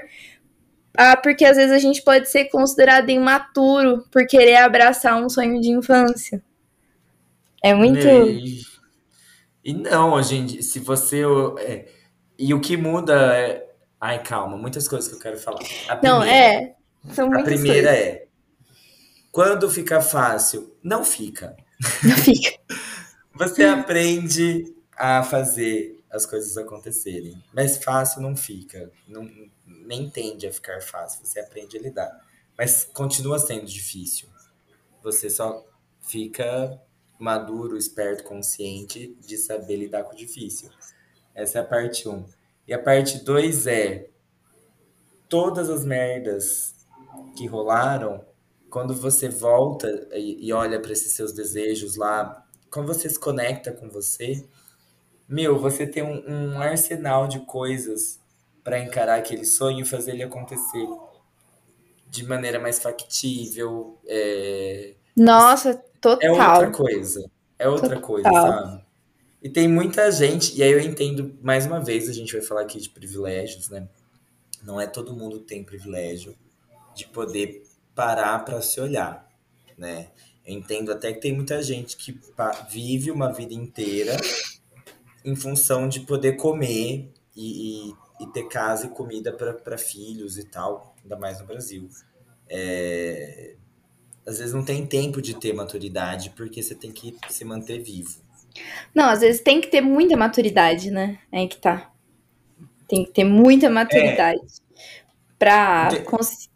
Ah, 0.97 1.17
porque 1.17 1.45
às 1.45 1.57
vezes 1.57 1.73
a 1.73 1.79
gente 1.79 2.03
pode 2.03 2.29
ser 2.31 2.47
considerado 2.47 3.09
imaturo 3.11 4.05
por 4.11 4.27
querer 4.27 4.57
abraçar 4.57 5.23
um 5.23 5.29
sonho 5.29 5.61
de 5.61 5.71
infância. 5.71 6.43
É 7.63 7.73
muito. 7.75 8.07
E, 8.07 8.63
e 9.65 9.73
não, 9.73 10.23
gente, 10.23 10.63
se 10.63 10.79
você. 10.81 11.23
É, 11.61 11.89
e 12.39 12.53
o 12.53 12.61
que 12.61 12.77
muda 12.77 13.35
é. 13.37 13.69
Ai, 14.01 14.23
calma, 14.23 14.57
muitas 14.57 14.89
coisas 14.89 15.09
que 15.09 15.15
eu 15.15 15.21
quero 15.21 15.39
falar. 15.39 15.61
A 15.89 15.97
primeira, 15.97 16.19
não, 16.19 16.23
é. 16.23 16.75
São 17.13 17.29
muitas 17.29 17.53
a 17.53 17.55
primeira 17.55 17.89
coisas. 17.89 18.07
é. 18.07 18.27
Quando 19.31 19.71
fica 19.71 20.01
fácil, 20.01 20.77
não 20.83 21.05
fica. 21.05 21.57
Não 22.03 22.17
fica. 22.17 22.59
Você 23.35 23.65
aprende 23.65 24.75
a 24.95 25.23
fazer 25.23 26.03
as 26.11 26.27
coisas 26.27 26.57
acontecerem. 26.59 27.43
Mas 27.53 27.83
fácil 27.83 28.21
não 28.21 28.37
fica. 28.37 28.91
Não, 29.09 29.27
nem 29.93 30.09
tende 30.09 30.47
a 30.47 30.53
ficar 30.53 30.81
fácil. 30.81 31.25
Você 31.25 31.39
aprende 31.39 31.77
a 31.77 31.81
lidar. 31.81 32.27
Mas 32.57 32.85
continua 32.85 33.39
sendo 33.39 33.67
difícil. 33.67 34.27
Você 35.03 35.29
só 35.29 35.67
fica 36.01 36.81
maduro, 37.19 37.77
esperto, 37.77 38.25
consciente 38.25 39.15
de 39.21 39.37
saber 39.37 39.77
lidar 39.77 40.05
com 40.05 40.15
o 40.15 40.17
difícil. 40.17 40.71
Essa 41.35 41.59
é 41.59 41.61
a 41.61 41.65
parte 41.65 42.09
1. 42.09 42.13
Um. 42.13 42.25
E 42.67 42.73
a 42.73 42.79
parte 42.79 43.23
2 43.23 43.67
é 43.67 44.09
todas 45.29 45.69
as 45.69 45.85
merdas 45.85 46.75
que 47.37 47.47
rolaram, 47.47 48.25
quando 48.71 48.95
você 48.95 49.29
volta 49.29 50.09
e, 50.13 50.47
e 50.47 50.53
olha 50.53 50.81
para 50.81 50.93
esses 50.93 51.13
seus 51.13 51.33
desejos 51.33 51.97
lá, 51.97 52.47
quando 52.71 52.87
você 52.87 53.09
se 53.09 53.19
conecta 53.19 53.71
com 53.73 53.89
você, 53.91 54.47
meu, 55.29 55.59
você 55.59 55.87
tem 55.87 56.03
um, 56.03 56.55
um 56.55 56.61
arsenal 56.61 57.27
de 57.27 57.41
coisas 57.41 58.22
para 58.63 58.79
encarar 58.79 59.17
aquele 59.17 59.45
sonho 59.45 59.81
e 59.81 59.85
fazer 59.85 60.13
ele 60.13 60.23
acontecer 60.23 60.87
de 62.09 62.25
maneira 62.25 62.61
mais 62.61 62.79
factível. 62.79 63.99
É... 64.07 64.95
Nossa, 65.17 65.83
total. 66.01 66.21
É 66.23 66.31
outra 66.31 66.71
coisa. 66.71 67.31
É 67.59 67.69
outra 67.69 67.97
total. 67.97 68.03
coisa, 68.03 68.31
sabe? 68.31 68.85
E 69.43 69.49
tem 69.49 69.67
muita 69.67 70.11
gente, 70.13 70.57
e 70.57 70.63
aí 70.63 70.71
eu 70.71 70.79
entendo, 70.79 71.37
mais 71.43 71.67
uma 71.67 71.81
vez, 71.81 72.09
a 72.09 72.13
gente 72.13 72.33
vai 72.33 72.43
falar 72.43 72.63
aqui 72.63 72.81
de 72.81 72.89
privilégios, 72.89 73.69
né? 73.69 73.89
Não 74.63 74.81
é 74.81 74.87
todo 74.87 75.17
mundo 75.17 75.41
que 75.41 75.47
tem 75.47 75.65
privilégio 75.65 76.37
de 76.95 77.07
poder 77.09 77.65
parar 77.93 78.45
para 78.45 78.63
se 78.63 78.81
olhar, 78.81 79.29
né? 79.77 80.11
Eu 80.47 80.55
entendo 80.55 80.93
até 80.93 81.13
que 81.13 81.21
tem 81.21 81.35
muita 81.35 81.61
gente 81.61 81.97
que 81.97 82.19
vive 82.69 83.11
uma 83.11 83.33
vida 83.33 83.53
inteira 83.53 84.17
em 85.25 85.35
função 85.35 85.89
de 85.89 86.01
poder 86.01 86.37
comer 86.37 87.13
e, 87.35 87.89
e, 87.89 87.95
e 88.23 88.27
ter 88.29 88.45
casa 88.45 88.87
e 88.87 88.91
comida 88.91 89.33
para 89.33 89.77
filhos 89.77 90.39
e 90.39 90.45
tal, 90.45 90.95
ainda 91.03 91.17
mais 91.17 91.41
no 91.41 91.47
Brasil. 91.47 91.89
É, 92.49 93.55
às 94.27 94.39
vezes 94.39 94.55
não 94.55 94.65
tem 94.65 94.87
tempo 94.87 95.21
de 95.21 95.35
ter 95.35 95.53
maturidade 95.53 96.31
porque 96.31 96.63
você 96.63 96.75
tem 96.75 96.93
que 96.93 97.17
se 97.29 97.45
manter 97.45 97.83
vivo. 97.83 98.21
Não, 98.95 99.09
às 99.09 99.21
vezes 99.21 99.41
tem 99.41 99.61
que 99.61 99.69
ter 99.69 99.81
muita 99.81 100.17
maturidade, 100.17 100.91
né? 100.91 101.19
É 101.33 101.41
aí 101.41 101.49
que 101.49 101.57
tá. 101.57 101.91
Tem 102.87 103.05
que 103.05 103.11
ter 103.11 103.25
muita 103.25 103.69
maturidade. 103.71 104.41
É. 104.41 104.63
para 105.39 106.03
cons 106.05 106.51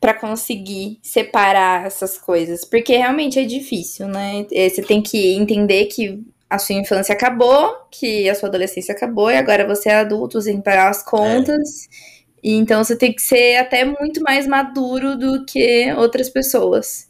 para 0.00 0.14
conseguir 0.14 1.00
separar 1.02 1.86
essas 1.86 2.16
coisas, 2.16 2.64
porque 2.64 2.96
realmente 2.96 3.36
é 3.36 3.44
difícil, 3.44 4.06
né? 4.06 4.46
É, 4.52 4.68
você 4.68 4.80
tem 4.80 5.02
que 5.02 5.34
entender 5.34 5.86
que 5.86 6.24
a 6.48 6.58
sua 6.58 6.76
infância 6.76 7.12
acabou, 7.12 7.74
que 7.90 8.28
a 8.28 8.34
sua 8.34 8.48
adolescência 8.48 8.94
acabou 8.94 9.30
e 9.30 9.36
agora 9.36 9.66
você 9.66 9.90
é 9.90 9.96
adulto, 9.96 10.40
você 10.40 10.50
tem 10.50 10.58
que 10.58 10.64
pagar 10.64 10.88
as 10.88 11.02
contas. 11.02 11.86
É. 12.14 12.18
E 12.42 12.52
então 12.52 12.82
você 12.82 12.96
tem 12.96 13.12
que 13.12 13.20
ser 13.20 13.56
até 13.56 13.84
muito 13.84 14.22
mais 14.22 14.46
maduro 14.46 15.16
do 15.16 15.44
que 15.44 15.92
outras 15.94 16.30
pessoas. 16.30 17.08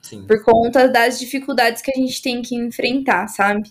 Sim. 0.00 0.24
Por 0.26 0.42
conta 0.42 0.88
das 0.88 1.18
dificuldades 1.18 1.82
que 1.82 1.90
a 1.90 2.00
gente 2.00 2.22
tem 2.22 2.40
que 2.40 2.54
enfrentar, 2.54 3.28
sabe? 3.28 3.70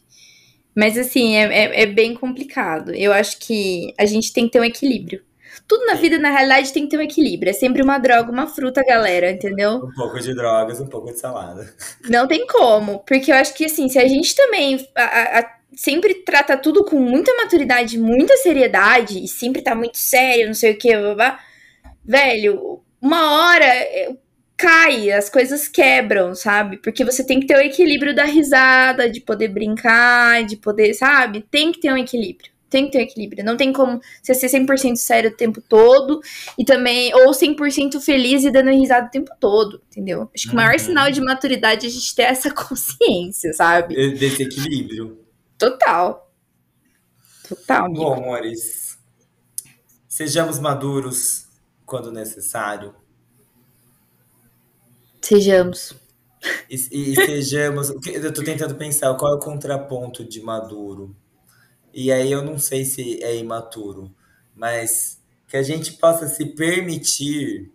Mas 0.75 0.97
assim, 0.97 1.35
é, 1.35 1.43
é, 1.43 1.81
é 1.83 1.85
bem 1.85 2.13
complicado. 2.13 2.93
Eu 2.93 3.11
acho 3.11 3.39
que 3.39 3.93
a 3.97 4.05
gente 4.05 4.31
tem 4.31 4.45
que 4.45 4.51
ter 4.51 4.59
um 4.59 4.63
equilíbrio. 4.63 5.23
Tudo 5.67 5.85
na 5.85 5.93
vida, 5.93 6.17
na 6.17 6.29
realidade, 6.29 6.73
tem 6.73 6.83
que 6.83 6.89
ter 6.89 6.97
um 6.97 7.01
equilíbrio. 7.01 7.49
É 7.49 7.53
sempre 7.53 7.81
uma 7.81 7.97
droga, 7.97 8.31
uma 8.31 8.47
fruta, 8.47 8.83
galera, 8.83 9.31
entendeu? 9.31 9.77
Um 9.77 9.93
pouco 9.93 10.19
de 10.19 10.33
drogas, 10.33 10.79
um 10.79 10.87
pouco 10.87 11.11
de 11.11 11.19
salada. 11.19 11.73
Não 12.09 12.27
tem 12.27 12.45
como. 12.47 12.99
Porque 12.99 13.31
eu 13.31 13.35
acho 13.35 13.53
que, 13.53 13.65
assim, 13.65 13.87
se 13.89 13.99
a 13.99 14.07
gente 14.07 14.35
também 14.35 14.87
a, 14.95 15.39
a, 15.39 15.51
sempre 15.75 16.15
trata 16.15 16.57
tudo 16.57 16.83
com 16.83 16.99
muita 16.99 17.35
maturidade, 17.35 17.97
muita 17.97 18.35
seriedade, 18.37 19.23
e 19.23 19.27
sempre 19.27 19.61
tá 19.61 19.75
muito 19.75 19.97
sério, 19.97 20.47
não 20.47 20.53
sei 20.53 20.73
o 20.73 20.77
que, 20.77 20.95
blá, 20.95 21.15
blá, 21.15 21.39
velho, 22.03 22.81
uma 23.01 23.31
hora 23.33 23.65
eh, 23.65 24.15
cai, 24.57 25.09
as 25.11 25.29
coisas 25.29 25.69
quebram, 25.69 26.35
sabe? 26.35 26.77
Porque 26.77 27.05
você 27.05 27.25
tem 27.25 27.39
que 27.39 27.47
ter 27.47 27.55
o 27.55 27.61
equilíbrio 27.61 28.13
da 28.13 28.25
risada, 28.25 29.09
de 29.09 29.21
poder 29.21 29.47
brincar, 29.47 30.43
de 30.43 30.57
poder, 30.57 30.93
sabe? 30.93 31.45
Tem 31.49 31.71
que 31.71 31.79
ter 31.79 31.93
um 31.93 31.97
equilíbrio. 31.97 32.48
Tem 32.69 32.85
que 32.85 32.91
ter 32.91 33.01
equilíbrio. 33.01 33.43
Não 33.43 33.57
tem 33.57 33.73
como 33.73 33.99
você 34.21 34.33
ser 34.33 34.47
100% 34.47 34.95
sério 34.95 35.31
o 35.31 35.35
tempo 35.35 35.61
todo 35.61 36.21
e 36.57 36.63
também, 36.63 37.13
ou 37.15 37.31
100% 37.31 37.99
feliz 37.99 38.43
e 38.43 38.51
dando 38.51 38.69
risada 38.69 39.07
o 39.07 39.11
tempo 39.11 39.31
todo, 39.39 39.81
entendeu? 39.87 40.29
Acho 40.33 40.47
que 40.47 40.53
o 40.53 40.55
maior 40.55 40.73
uhum. 40.73 40.79
sinal 40.79 41.11
de 41.11 41.21
maturidade 41.21 41.85
é 41.85 41.89
a 41.89 41.91
gente 41.91 42.15
ter 42.15 42.23
essa 42.23 42.51
consciência, 42.53 43.53
sabe? 43.53 43.95
Desse 44.13 44.43
equilíbrio. 44.43 45.19
Total. 45.57 46.31
Total. 47.47 47.85
Amigo. 47.85 48.03
Bom, 48.03 48.13
amores, 48.13 48.99
sejamos 50.07 50.59
maduros 50.59 51.47
quando 51.85 52.11
necessário. 52.11 52.93
Sejamos. 55.21 55.95
E, 56.69 56.75
e 56.75 57.15
sejamos. 57.15 57.89
Eu 58.07 58.33
tô 58.33 58.43
tentando 58.43 58.75
pensar 58.75 59.13
qual 59.15 59.33
é 59.33 59.35
o 59.35 59.39
contraponto 59.39 60.23
de 60.23 60.41
maduro. 60.41 61.15
E 61.93 62.11
aí 62.11 62.31
eu 62.31 62.43
não 62.43 62.57
sei 62.57 62.85
se 62.85 63.23
é 63.23 63.35
imaturo, 63.35 64.13
mas 64.55 65.19
que 65.47 65.57
a 65.57 65.63
gente 65.63 65.93
possa 65.93 66.27
se 66.27 66.45
permitir 66.45 67.71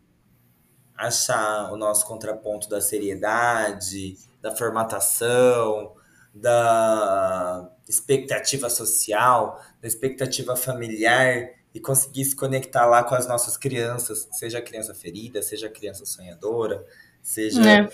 achar 0.96 1.72
o 1.72 1.76
nosso 1.76 2.06
contraponto 2.06 2.68
da 2.68 2.80
seriedade, 2.80 4.16
da 4.40 4.54
formatação, 4.54 5.92
da 6.32 7.70
expectativa 7.88 8.70
social, 8.70 9.60
da 9.80 9.88
expectativa 9.88 10.56
familiar 10.56 11.50
e 11.74 11.80
conseguir 11.80 12.24
se 12.24 12.36
conectar 12.36 12.86
lá 12.86 13.02
com 13.02 13.14
as 13.14 13.26
nossas 13.26 13.56
crianças, 13.56 14.28
seja 14.32 14.62
criança 14.62 14.94
ferida, 14.94 15.42
seja 15.42 15.68
criança 15.68 16.06
sonhadora, 16.06 16.84
seja 17.20 17.68
é. 17.68 17.88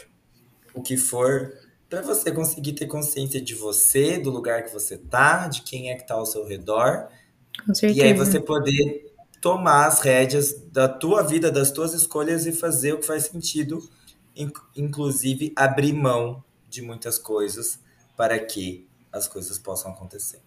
o 0.75 0.83
que 0.83 0.97
for, 0.97 1.53
para 1.91 2.01
você 2.03 2.31
conseguir 2.31 2.75
ter 2.75 2.87
consciência 2.87 3.41
de 3.41 3.53
você, 3.53 4.17
do 4.17 4.31
lugar 4.31 4.63
que 4.63 4.73
você 4.73 4.97
tá, 4.97 5.49
de 5.49 5.63
quem 5.63 5.91
é 5.91 5.97
que 5.97 6.07
tá 6.07 6.15
ao 6.15 6.25
seu 6.25 6.47
redor. 6.47 7.09
Com 7.67 7.75
certeza. 7.75 8.01
E 8.01 8.03
aí 8.05 8.15
você 8.15 8.39
poder 8.39 9.13
tomar 9.41 9.87
as 9.87 10.01
rédeas 10.01 10.55
da 10.71 10.89
tua 10.89 11.23
vida, 11.23 11.51
das 11.51 11.73
tuas 11.73 11.93
escolhas 11.93 12.47
e 12.47 12.53
fazer 12.53 12.93
o 12.93 12.99
que 12.99 13.07
faz 13.07 13.25
sentido, 13.25 13.83
inclusive 14.77 15.53
abrir 15.57 15.93
mão 15.93 16.45
de 16.69 16.81
muitas 16.81 17.19
coisas 17.19 17.81
para 18.17 18.39
que 18.39 18.87
as 19.13 19.27
coisas 19.27 19.59
possam 19.59 19.91
acontecer. 19.91 20.41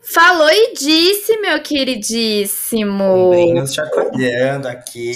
Falou 0.00 0.48
e 0.48 0.72
disse, 0.72 1.36
meu 1.38 1.62
queridíssimo. 1.62 3.30
Bem 3.32 3.52
nos 3.52 3.74
chacoalhando 3.74 4.66
aqui. 4.66 5.12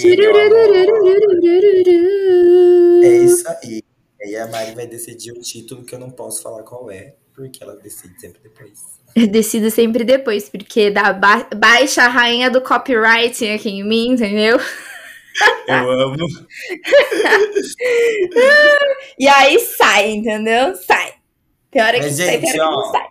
é 3.03 3.17
isso 3.25 3.47
aí. 3.47 3.83
Aí 4.23 4.37
a 4.37 4.47
Mari 4.47 4.73
vai 4.73 4.87
decidir 4.87 5.33
o 5.33 5.41
título 5.41 5.83
que 5.83 5.93
eu 5.93 5.99
não 5.99 6.09
posso 6.09 6.41
falar 6.41 6.63
qual 6.63 6.89
é, 6.89 7.15
porque 7.35 7.61
ela 7.61 7.75
decide 7.75 8.17
sempre 8.19 8.41
depois. 8.41 8.79
Eu 9.15 9.27
decido 9.27 9.69
sempre 9.69 10.03
depois, 10.03 10.49
porque 10.49 10.89
dá 10.89 11.13
ba 11.13 11.47
baixa 11.55 12.01
a 12.01 12.07
rainha 12.07 12.49
do 12.49 12.61
copyright 12.61 13.47
aqui 13.47 13.69
em 13.69 13.83
mim, 13.83 14.13
entendeu? 14.13 14.57
Eu 15.67 15.91
amo. 15.91 16.15
e 19.19 19.27
aí 19.27 19.59
sai, 19.59 20.11
entendeu? 20.11 20.73
Sai. 20.75 21.15
Tem 21.69 21.81
hora 21.81 21.99
que 21.99 22.05
Mas, 22.05 22.15
sai, 22.15 22.39
gente, 22.39 22.59
ó, 22.59 22.91
sai. 22.91 23.07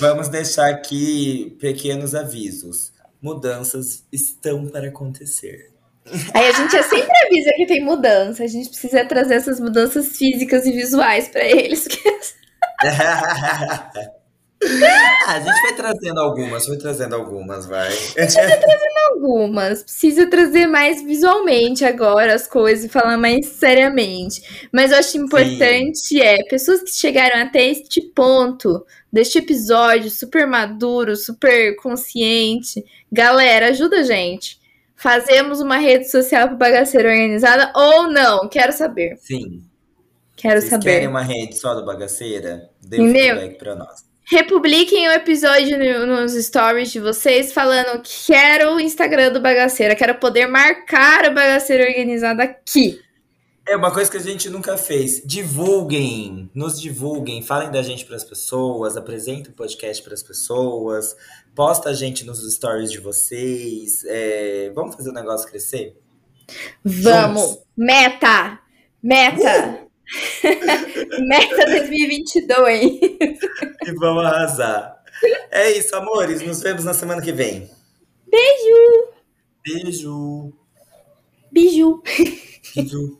Vamos 0.00 0.28
deixar 0.28 0.70
aqui 0.70 1.56
pequenos 1.60 2.14
avisos. 2.14 2.92
Mudanças 3.20 4.04
estão 4.12 4.66
para 4.66 4.88
acontecer. 4.88 5.69
Aí 6.34 6.48
a 6.48 6.52
gente 6.52 6.82
sempre 6.82 7.12
avisa 7.26 7.50
que 7.56 7.66
tem 7.66 7.84
mudança. 7.84 8.44
A 8.44 8.46
gente 8.46 8.68
precisa 8.68 9.04
trazer 9.04 9.34
essas 9.34 9.60
mudanças 9.60 10.16
físicas 10.16 10.66
e 10.66 10.72
visuais 10.72 11.28
para 11.28 11.44
eles. 11.44 11.86
a 15.26 15.38
gente 15.38 15.62
vai 15.62 15.74
trazendo 15.74 16.20
algumas, 16.20 16.66
vai 16.66 16.76
trazendo 16.76 17.14
algumas, 17.14 17.66
vai. 17.66 17.88
A 17.88 18.22
gente 18.22 18.34
vai 18.34 18.58
trazendo 18.58 19.00
algumas. 19.14 19.82
Precisa 19.82 20.28
trazer 20.28 20.66
mais 20.66 21.02
visualmente 21.02 21.84
agora 21.84 22.34
as 22.34 22.46
coisas 22.46 22.84
e 22.84 22.88
falar 22.88 23.16
mais 23.16 23.46
seriamente. 23.46 24.68
Mas 24.72 24.92
eu 24.92 24.98
acho 24.98 25.16
importante 25.16 25.98
Sim. 25.98 26.20
é 26.20 26.42
pessoas 26.44 26.82
que 26.82 26.90
chegaram 26.90 27.40
até 27.40 27.64
este 27.66 28.00
ponto 28.00 28.84
deste 29.12 29.38
episódio 29.38 30.10
super 30.10 30.46
maduro, 30.46 31.16
super 31.16 31.74
consciente. 31.76 32.84
Galera, 33.10 33.68
ajuda 33.68 34.00
a 34.00 34.04
gente. 34.04 34.59
Fazemos 35.00 35.60
uma 35.60 35.78
rede 35.78 36.10
social 36.10 36.48
para 36.48 36.56
bagaceira 36.56 37.08
organizada 37.08 37.72
ou 37.74 38.10
não? 38.10 38.46
Quero 38.48 38.70
saber. 38.70 39.16
Sim. 39.16 39.62
Quero 40.36 40.60
Vocês 40.60 40.70
saber. 40.70 40.84
querem 40.84 41.08
uma 41.08 41.22
rede 41.22 41.56
só 41.56 41.74
do 41.74 41.86
bagaceira? 41.86 42.68
Dê 42.82 43.00
um 43.00 43.10
feedback 43.10 43.58
para 43.58 43.74
nós. 43.76 44.04
Republiquem 44.30 45.08
o 45.08 45.12
episódio 45.12 45.78
no, 45.78 46.06
nos 46.06 46.34
stories 46.34 46.92
de 46.92 47.00
vocês 47.00 47.50
falando 47.52 48.02
quero 48.26 48.74
o 48.74 48.80
Instagram 48.80 49.32
do 49.32 49.40
Bagaceira, 49.40 49.96
quero 49.96 50.16
poder 50.16 50.46
marcar 50.46 51.30
o 51.30 51.34
Bagaceira 51.34 51.88
organizado 51.88 52.42
aqui. 52.42 53.00
É 53.66 53.76
uma 53.76 53.92
coisa 53.92 54.10
que 54.10 54.16
a 54.16 54.20
gente 54.20 54.50
nunca 54.50 54.76
fez. 54.76 55.22
Divulguem, 55.24 56.50
nos 56.54 56.80
divulguem, 56.80 57.42
falem 57.42 57.70
da 57.70 57.82
gente 57.82 58.04
para 58.04 58.16
as 58.16 58.24
pessoas, 58.24 58.96
apresentem 58.96 59.52
o 59.52 59.54
podcast 59.54 60.02
para 60.02 60.14
as 60.14 60.22
pessoas, 60.22 61.14
posta 61.54 61.90
a 61.90 61.94
gente 61.94 62.24
nos 62.24 62.40
stories 62.54 62.90
de 62.90 62.98
vocês. 62.98 64.04
É, 64.06 64.70
vamos 64.74 64.94
fazer 64.94 65.10
o 65.10 65.14
negócio 65.14 65.48
crescer? 65.48 65.96
Vamos! 66.84 67.42
Juntos. 67.42 67.64
Meta! 67.76 68.60
Meta! 69.02 69.84
Uh! 69.84 69.90
Meta 71.26 71.66
2022! 71.66 72.84
e 73.86 73.92
vamos 73.98 74.24
arrasar. 74.24 75.00
É 75.50 75.70
isso, 75.72 75.94
amores. 75.94 76.42
Nos 76.42 76.62
vemos 76.62 76.84
na 76.84 76.94
semana 76.94 77.22
que 77.22 77.32
vem. 77.32 77.70
Beijo! 78.26 79.12
Beijo! 79.64 80.52
Beijo! 81.52 82.02
Beijo! 82.74 83.19